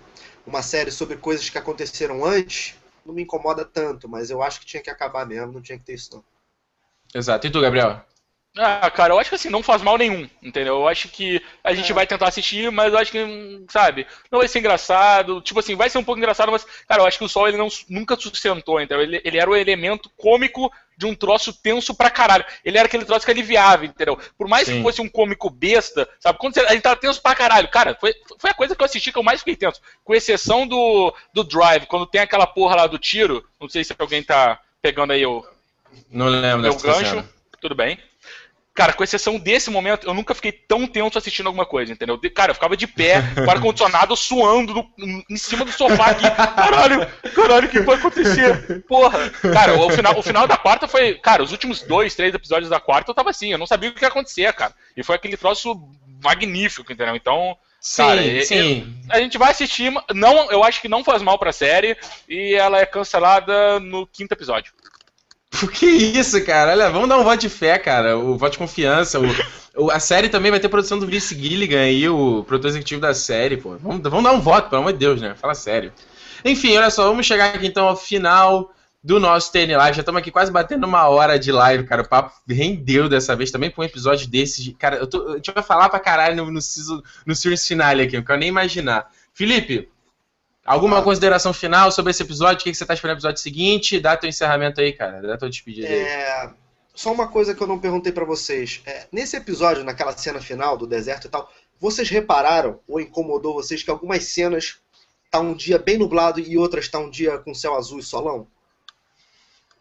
uma 0.45 0.61
série 0.61 0.91
sobre 0.91 1.17
coisas 1.17 1.49
que 1.49 1.57
aconteceram 1.57 2.25
antes, 2.25 2.75
não 3.05 3.13
me 3.13 3.23
incomoda 3.23 3.65
tanto, 3.65 4.07
mas 4.07 4.29
eu 4.29 4.41
acho 4.41 4.59
que 4.59 4.65
tinha 4.65 4.83
que 4.83 4.89
acabar 4.89 5.25
mesmo, 5.25 5.51
não 5.51 5.61
tinha 5.61 5.77
que 5.77 5.85
ter 5.85 5.93
isso 5.93 6.15
não. 6.15 6.23
Exato. 7.13 7.45
E 7.45 7.49
tu, 7.49 7.61
Gabriel? 7.61 8.01
Ah, 8.57 8.91
cara, 8.91 9.13
eu 9.13 9.19
acho 9.19 9.29
que 9.29 9.35
assim, 9.35 9.49
não 9.49 9.63
faz 9.63 9.81
mal 9.81 9.97
nenhum, 9.97 10.29
entendeu? 10.43 10.75
Eu 10.75 10.87
acho 10.87 11.07
que 11.07 11.41
a 11.63 11.73
gente 11.73 11.89
é. 11.89 11.95
vai 11.95 12.05
tentar 12.05 12.27
assistir, 12.27 12.69
mas 12.69 12.91
eu 12.91 12.99
acho 12.99 13.11
que, 13.11 13.63
sabe, 13.69 14.05
não 14.29 14.39
vai 14.39 14.47
ser 14.47 14.59
engraçado. 14.59 15.41
Tipo 15.41 15.61
assim, 15.61 15.75
vai 15.75 15.89
ser 15.89 15.99
um 15.99 16.03
pouco 16.03 16.19
engraçado, 16.19 16.51
mas, 16.51 16.65
cara, 16.85 17.01
eu 17.01 17.05
acho 17.05 17.17
que 17.17 17.23
o 17.23 17.29
Sol 17.29 17.47
ele 17.47 17.57
não, 17.57 17.69
nunca 17.87 18.17
sustentou, 18.17 18.81
entendeu? 18.81 19.03
Ele, 19.03 19.21
ele 19.23 19.37
era 19.37 19.49
o 19.49 19.55
elemento 19.55 20.09
cômico 20.17 20.69
de 21.01 21.07
um 21.07 21.15
troço 21.15 21.51
tenso 21.51 21.95
pra 21.95 22.11
caralho. 22.11 22.45
Ele 22.63 22.77
era 22.77 22.85
aquele 22.85 23.03
troço 23.03 23.25
que 23.25 23.31
aliviava, 23.31 23.85
entendeu? 23.85 24.19
Por 24.37 24.47
mais 24.47 24.67
Sim. 24.67 24.77
que 24.77 24.83
fosse 24.83 25.01
um 25.01 25.09
cômico 25.09 25.49
besta, 25.49 26.07
sabe? 26.19 26.37
Quando 26.37 26.53
você, 26.53 26.59
ele 26.69 26.79
tava 26.79 26.95
tenso 26.95 27.19
pra 27.19 27.33
caralho, 27.33 27.67
cara, 27.69 27.97
foi, 27.99 28.13
foi 28.37 28.51
a 28.51 28.53
coisa 28.53 28.75
que 28.75 28.81
eu 28.81 28.85
assisti 28.85 29.11
que 29.11 29.17
eu 29.17 29.23
mais 29.23 29.39
fiquei 29.39 29.55
tenso. 29.55 29.81
Com 30.03 30.13
exceção 30.13 30.67
do, 30.67 31.11
do 31.33 31.43
Drive, 31.43 31.87
quando 31.87 32.05
tem 32.05 32.21
aquela 32.21 32.45
porra 32.45 32.75
lá 32.75 32.87
do 32.87 32.99
tiro, 32.99 33.43
não 33.59 33.67
sei 33.67 33.83
se 33.83 33.95
alguém 33.97 34.21
tá 34.21 34.59
pegando 34.79 35.11
aí 35.11 35.25
o 35.25 35.43
Não 36.11 36.27
lembro 36.27 36.61
Meu 36.61 36.75
gancho, 36.75 37.09
cena. 37.09 37.29
tudo 37.59 37.73
bem. 37.73 37.97
Cara, 38.73 38.93
com 38.93 39.03
exceção 39.03 39.37
desse 39.37 39.69
momento, 39.69 40.07
eu 40.07 40.13
nunca 40.13 40.33
fiquei 40.33 40.51
tão 40.51 40.87
tenso 40.87 41.17
assistindo 41.17 41.47
alguma 41.47 41.65
coisa, 41.65 41.91
entendeu? 41.91 42.17
Cara, 42.33 42.51
eu 42.51 42.55
ficava 42.55 42.77
de 42.77 42.87
pé, 42.87 43.21
com 43.35 43.51
ar-condicionado 43.51 44.15
suando 44.15 44.73
no, 44.73 45.23
em 45.29 45.35
cima 45.35 45.65
do 45.65 45.71
sofá 45.73 46.11
aqui. 46.11 46.23
Caralho, 46.31 47.05
caralho, 47.35 47.67
o 47.67 47.69
que 47.69 47.81
vai 47.81 47.97
acontecer? 47.97 48.81
Porra. 48.87 49.29
Cara, 49.29 49.77
o 49.77 49.89
final, 49.89 50.17
o 50.17 50.23
final 50.23 50.47
da 50.47 50.55
quarta 50.55 50.87
foi. 50.87 51.15
Cara, 51.15 51.43
os 51.43 51.51
últimos 51.51 51.81
dois, 51.81 52.15
três 52.15 52.33
episódios 52.33 52.69
da 52.69 52.79
quarta 52.79 53.11
eu 53.11 53.15
tava 53.15 53.29
assim, 53.29 53.51
eu 53.51 53.57
não 53.57 53.67
sabia 53.67 53.89
o 53.89 53.93
que 53.93 54.05
ia 54.05 54.07
acontecer, 54.07 54.53
cara. 54.53 54.73
E 54.95 55.03
foi 55.03 55.17
aquele 55.17 55.35
troço 55.35 55.75
magnífico, 56.23 56.93
entendeu? 56.93 57.15
Então. 57.15 57.57
Sim, 57.81 58.03
cara, 58.03 58.45
sim. 58.45 59.01
a 59.09 59.19
gente 59.19 59.37
vai 59.37 59.51
assistir. 59.51 59.91
Não, 60.13 60.49
eu 60.51 60.63
acho 60.63 60.79
que 60.79 60.87
não 60.87 61.03
faz 61.03 61.21
mal 61.21 61.37
pra 61.37 61.51
série. 61.51 61.97
E 62.29 62.53
ela 62.53 62.79
é 62.79 62.85
cancelada 62.85 63.79
no 63.79 64.07
quinto 64.07 64.33
episódio. 64.33 64.71
Que 65.73 65.85
isso, 65.85 66.43
cara? 66.45 66.71
Olha, 66.71 66.89
vamos 66.89 67.09
dar 67.09 67.17
um 67.17 67.23
voto 67.23 67.39
de 67.39 67.49
fé, 67.49 67.77
cara. 67.77 68.17
O 68.17 68.37
voto 68.37 68.53
de 68.53 68.57
confiança. 68.57 69.19
O, 69.19 69.85
o, 69.85 69.91
a 69.91 69.99
série 69.99 70.29
também 70.29 70.51
vai 70.51 70.59
ter 70.59 70.69
produção 70.69 70.99
do 70.99 71.07
Vince 71.07 71.35
Gilligan 71.35 71.81
aí, 71.81 72.07
o 72.07 72.43
produtor 72.43 72.69
executivo 72.71 73.01
da 73.01 73.13
série, 73.13 73.57
pô. 73.57 73.77
Vamos, 73.77 74.01
vamos 74.01 74.23
dar 74.23 74.31
um 74.31 74.41
voto, 74.41 74.69
pelo 74.69 74.81
amor 74.81 74.93
de 74.93 74.99
Deus, 74.99 75.21
né? 75.21 75.35
Fala 75.35 75.55
sério. 75.55 75.91
Enfim, 76.43 76.75
olha 76.77 76.89
só, 76.89 77.07
vamos 77.07 77.25
chegar 77.25 77.53
aqui 77.53 77.67
então 77.67 77.87
ao 77.87 77.95
final 77.95 78.73
do 79.03 79.19
nosso 79.19 79.51
TN 79.51 79.75
Live. 79.77 79.95
Já 79.95 80.01
estamos 80.01 80.19
aqui 80.19 80.31
quase 80.31 80.51
batendo 80.51 80.85
uma 80.85 81.07
hora 81.07 81.37
de 81.37 81.51
live, 81.51 81.85
cara. 81.85 82.01
O 82.01 82.07
papo 82.07 82.33
rendeu 82.47 83.09
dessa 83.09 83.35
vez 83.35 83.51
também 83.51 83.71
com 83.71 83.81
um 83.81 83.85
episódio 83.85 84.27
desses. 84.27 84.73
Cara, 84.77 84.97
eu, 84.97 85.07
tô, 85.07 85.35
eu 85.35 85.41
tinha 85.41 85.53
que 85.53 85.61
falar 85.61 85.89
pra 85.89 85.99
caralho 85.99 86.35
no, 86.35 86.45
no, 86.45 86.59
no, 86.59 87.03
no 87.25 87.35
Series 87.35 87.67
Finale 87.67 88.03
aqui, 88.03 88.15
não 88.15 88.23
quero 88.23 88.39
nem 88.39 88.49
imaginar. 88.49 89.09
Felipe, 89.33 89.89
Alguma 90.65 91.01
consideração 91.01 91.53
final 91.53 91.91
sobre 91.91 92.11
esse 92.11 92.21
episódio? 92.21 92.61
O 92.61 92.63
que 92.63 92.73
você 92.73 92.83
está 92.83 92.93
esperando 92.93 93.15
no 93.15 93.19
episódio 93.19 93.41
seguinte? 93.41 93.99
Dá 93.99 94.15
teu 94.15 94.29
encerramento 94.29 94.79
aí, 94.79 94.93
cara. 94.93 95.21
Dá 95.21 95.37
tua 95.37 95.49
despedida 95.49 95.87
aí. 95.87 95.93
É... 95.93 96.49
Só 96.93 97.11
uma 97.11 97.27
coisa 97.27 97.55
que 97.55 97.61
eu 97.61 97.67
não 97.67 97.79
perguntei 97.79 98.11
para 98.11 98.25
vocês. 98.25 98.81
É, 98.85 99.07
nesse 99.11 99.35
episódio, 99.37 99.83
naquela 99.83 100.15
cena 100.15 100.41
final 100.41 100.77
do 100.77 100.85
deserto 100.85 101.25
e 101.25 101.29
tal, 101.29 101.51
vocês 101.79 102.09
repararam 102.09 102.79
ou 102.87 102.99
incomodou 102.99 103.53
vocês 103.53 103.81
que 103.81 103.89
algumas 103.89 104.25
cenas 104.25 104.77
tá 105.31 105.39
um 105.39 105.55
dia 105.55 105.79
bem 105.79 105.97
nublado 105.97 106.39
e 106.39 106.57
outras 106.57 106.89
tá 106.89 106.99
um 106.99 107.09
dia 107.09 107.37
com 107.39 107.55
céu 107.55 107.75
azul 107.75 107.99
e 107.99 108.03
solão? 108.03 108.45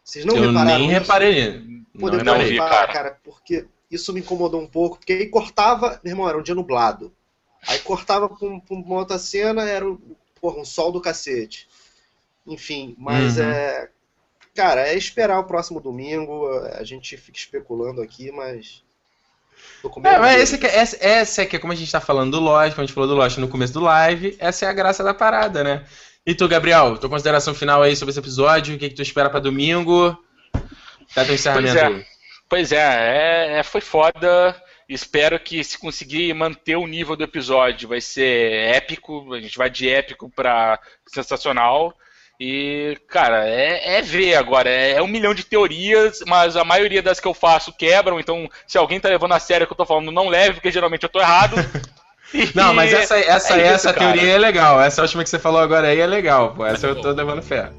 Vocês 0.05 0.25
não 0.25 0.37
eu 0.37 0.49
repararam? 0.49 0.79
Nem 0.79 0.89
isso? 0.89 0.99
reparei. 0.99 1.61
Pô, 1.99 2.11
não, 2.11 2.25
não 2.25 2.39
reparar, 2.39 2.71
cara. 2.71 2.93
cara, 2.93 3.21
porque 3.23 3.67
isso 3.91 4.13
me 4.13 4.21
incomodou 4.21 4.61
um 4.61 4.67
pouco, 4.67 4.97
porque 4.97 5.13
aí 5.13 5.27
cortava, 5.27 6.01
meu 6.03 6.13
irmão, 6.13 6.29
era 6.29 6.39
um 6.39 6.43
dia 6.43 6.55
nublado. 6.55 7.13
Aí 7.67 7.79
cortava 7.81 8.29
pra, 8.29 8.49
uma 8.71 8.97
outra 8.97 9.19
cena, 9.19 9.69
era 9.69 9.85
porra, 10.41 10.59
um 10.59 10.65
sol 10.65 10.91
do 10.93 11.01
cacete. 11.01 11.69
Enfim, 12.47 12.95
mas 12.99 13.39
uhum. 13.39 13.45
é. 13.45 13.89
Cara, 14.55 14.89
é 14.89 14.97
esperar 14.97 15.39
o 15.39 15.45
próximo 15.45 15.81
domingo. 15.81 16.49
A 16.75 16.83
gente 16.85 17.17
fica 17.17 17.39
especulando 17.39 18.03
aqui, 18.03 18.31
mas. 18.33 18.83
É, 20.05 20.19
mas 20.19 20.41
essa, 20.41 20.67
é, 20.67 20.77
essa, 20.77 20.97
essa 21.01 21.43
é 21.43 21.47
que 21.47 21.57
é 21.57 21.59
como 21.59 21.73
a 21.73 21.77
gente 21.77 21.93
tá 21.93 22.01
falando 22.01 22.33
do 22.33 22.41
Lost, 22.41 22.75
como 22.75 22.83
a 22.83 22.87
gente 22.87 22.95
falou 22.95 23.09
do 23.09 23.15
Lost 23.15 23.39
no 23.39 23.49
começo 23.49 23.73
do 23.73 23.81
live, 23.81 24.37
essa 24.39 24.65
é 24.65 24.69
a 24.69 24.73
graça 24.73 25.05
da 25.05 25.13
parada, 25.13 25.63
né? 25.63 25.85
E 26.25 26.35
tu, 26.35 26.49
Gabriel, 26.49 26.99
tua 26.99 27.11
consideração 27.11 27.55
final 27.55 27.83
aí 27.83 27.95
sobre 27.95 28.11
esse 28.11 28.19
episódio, 28.19 28.75
o 28.75 28.79
que, 28.79 28.89
que 28.89 28.95
tu 28.95 29.03
espera 29.03 29.31
para 29.31 29.41
domingo? 29.41 30.17
Dá 31.15 31.25
teu 31.25 31.35
encerramento 31.35 31.75
pois 31.75 31.83
é. 31.83 32.07
Pois 32.49 32.73
é, 32.73 32.77
é, 32.77 33.59
é, 33.59 33.63
foi 33.63 33.81
foda. 33.81 34.57
Espero 34.91 35.39
que 35.39 35.63
se 35.63 35.79
conseguir 35.79 36.35
manter 36.35 36.75
o 36.75 36.85
nível 36.85 37.15
do 37.15 37.23
episódio, 37.23 37.89
vai 37.89 38.01
ser 38.01 38.75
épico. 38.75 39.33
A 39.33 39.41
gente 39.41 39.57
vai 39.57 39.71
de 39.71 39.89
épico 39.89 40.29
para 40.29 40.81
sensacional. 41.07 41.95
E, 42.41 42.99
cara, 43.07 43.49
é, 43.49 43.99
é 43.99 44.03
ver 44.03 44.35
agora. 44.35 44.69
É, 44.69 44.95
é, 44.95 45.03
um 45.03 45.07
milhão 45.07 45.33
de 45.33 45.45
teorias, 45.45 46.19
mas 46.27 46.57
a 46.57 46.65
maioria 46.65 47.01
das 47.01 47.21
que 47.21 47.29
eu 47.29 47.33
faço 47.33 47.73
quebram. 47.73 48.19
Então, 48.19 48.51
se 48.67 48.77
alguém 48.77 48.99
tá 48.99 49.09
levando 49.09 49.33
a 49.33 49.39
sério 49.39 49.65
o 49.65 49.69
que 49.69 49.73
eu 49.75 49.77
tô 49.77 49.87
falando, 49.87 50.11
não 50.11 50.29
leve, 50.29 50.55
porque 50.55 50.73
geralmente 50.73 51.05
eu 51.05 51.09
tô 51.09 51.21
errado. 51.21 51.55
não, 52.53 52.75
mas 52.75 52.93
essa, 52.93 53.17
essa, 53.17 53.61
é 53.61 53.67
essa 53.69 53.91
isso, 53.91 53.99
teoria 53.99 54.33
é 54.33 54.39
legal. 54.39 54.81
Essa 54.81 55.03
última 55.03 55.23
que 55.23 55.31
você 55.31 55.39
falou 55.39 55.61
agora 55.61 55.87
aí 55.87 56.01
é 56.01 56.07
legal, 56.07 56.53
pô. 56.53 56.67
Essa 56.67 56.89
eu 56.89 57.01
tô 57.01 57.13
levando 57.13 57.43
fé. 57.43 57.71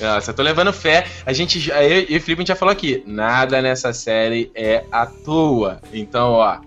Nossa, 0.00 0.30
eu 0.30 0.34
tô 0.34 0.42
levando 0.42 0.72
fé. 0.72 1.06
A 1.26 1.32
gente, 1.32 1.70
eu 1.70 2.00
e 2.08 2.16
o 2.16 2.20
Felipe, 2.20 2.32
a 2.32 2.36
gente 2.42 2.48
já 2.48 2.56
falou 2.56 2.72
aqui. 2.72 3.02
Nada 3.06 3.60
nessa 3.60 3.92
série 3.92 4.50
é 4.54 4.84
à 4.90 5.06
toa. 5.06 5.80
Então, 5.92 6.32
ó. 6.32 6.58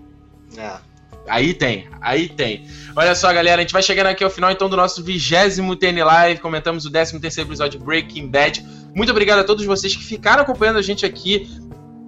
É. 0.58 0.94
Aí 1.28 1.54
tem, 1.54 1.88
aí 2.02 2.28
tem. 2.28 2.68
Olha 2.96 3.16
só, 3.16 3.32
galera, 3.34 3.62
a 3.62 3.64
gente 3.64 3.72
vai 3.72 3.82
chegando 3.82 4.08
aqui 4.08 4.24
ao 4.24 4.30
final 4.30 4.52
então 4.52 4.68
do 4.70 4.76
nosso 4.76 5.02
vigésimo 5.02 5.76
TN 5.76 6.04
Live. 6.04 6.42
Comentamos 6.42 6.86
o 6.86 6.92
13 6.92 7.18
terceiro 7.20 7.50
episódio 7.50 7.80
de 7.80 7.86
Breaking 7.86 8.28
Bad. 8.28 8.64
Muito 8.94 9.10
obrigado 9.10 9.40
a 9.40 9.44
todos 9.44 9.66
vocês 9.66 9.96
que 9.96 10.04
ficaram 10.04 10.44
acompanhando 10.44 10.80
a 10.80 10.82
gente 10.82 11.06
aqui 11.06 11.50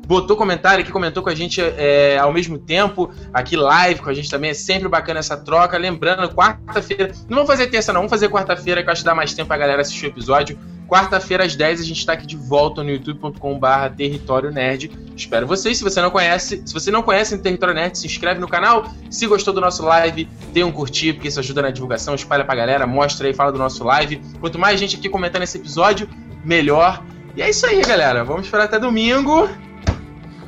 botou 0.06 0.38
comentário 0.38 0.82
aqui, 0.82 0.92
comentou 0.92 1.24
com 1.24 1.30
a 1.30 1.36
gente 1.36 1.62
é, 1.62 2.18
ao 2.18 2.32
mesmo 2.32 2.58
tempo, 2.58 3.12
aqui 3.34 3.56
live 3.56 4.02
com 4.02 4.10
a 4.10 4.14
gente 4.14 4.30
também, 4.30 4.52
é 4.52 4.54
sempre 4.54 4.88
bacana 4.88 5.20
essa 5.20 5.36
troca. 5.36 5.78
Lembrando, 5.78 6.30
quarta-feira, 6.30 7.12
não 7.28 7.38
vamos 7.38 7.48
fazer 7.48 7.68
terça 7.68 7.92
não, 7.92 8.02
vamos 8.02 8.12
fazer 8.12 8.30
quarta-feira 8.30 8.84
que 8.84 8.90
eu 8.90 8.92
acho 8.92 9.02
que 9.02 9.06
dá 9.06 9.16
mais 9.16 9.34
tempo 9.34 9.48
pra 9.48 9.58
galera 9.58 9.82
assistir 9.82 10.06
o 10.06 10.10
episódio. 10.10 10.58
Quarta-feira 10.88 11.44
às 11.44 11.56
10 11.56 11.82
a 11.82 11.84
gente 11.84 11.98
está 11.98 12.14
aqui 12.14 12.28
de 12.28 12.38
volta 12.38 12.84
no 12.84 12.92
youtube.com/barra 12.92 13.90
Território 13.90 14.52
Nerd. 14.52 14.92
Espero 15.16 15.48
vocês. 15.48 15.78
Se 15.78 15.84
você 15.84 16.00
não 16.00 16.12
conhece, 16.12 16.62
se 16.64 16.74
você 16.74 16.92
não 16.92 17.02
conhece 17.02 17.34
o 17.34 17.40
Território 17.40 17.74
Nerd, 17.74 17.98
se 17.98 18.06
inscreve 18.06 18.40
no 18.40 18.48
canal. 18.48 18.86
Se 19.10 19.26
gostou 19.26 19.52
do 19.52 19.60
nosso 19.60 19.84
live, 19.84 20.30
dê 20.54 20.64
um 20.64 20.72
curtir, 20.72 21.14
porque 21.14 21.28
isso 21.28 21.40
ajuda 21.40 21.64
na 21.64 21.72
divulgação, 21.72 22.14
espalha 22.14 22.46
pra 22.46 22.54
galera, 22.54 22.86
mostra 22.86 23.28
aí, 23.28 23.34
fala 23.34 23.52
do 23.52 23.58
nosso 23.58 23.84
live. 23.84 24.22
Quanto 24.40 24.60
mais 24.60 24.80
gente 24.80 24.96
aqui 24.96 25.10
comentando 25.10 25.42
esse 25.42 25.58
episódio, 25.58 26.08
melhor. 26.44 27.04
E 27.36 27.42
é 27.42 27.50
isso 27.50 27.66
aí, 27.66 27.82
galera. 27.82 28.24
Vamos 28.24 28.46
esperar 28.46 28.66
até 28.66 28.80
domingo. 28.80 29.50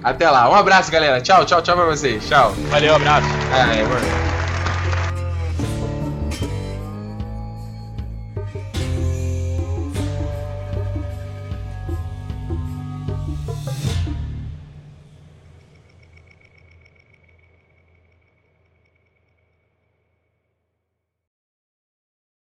Até 0.03 0.29
lá. 0.29 0.49
Um 0.49 0.55
abraço, 0.55 0.91
galera. 0.91 1.21
Tchau, 1.21 1.45
tchau, 1.45 1.61
tchau 1.61 1.75
pra 1.75 1.85
vocês. 1.85 2.27
Tchau. 2.27 2.53
Valeu, 2.69 2.95
abraço. 2.95 3.27
É, 3.53 3.79
é, 3.79 4.46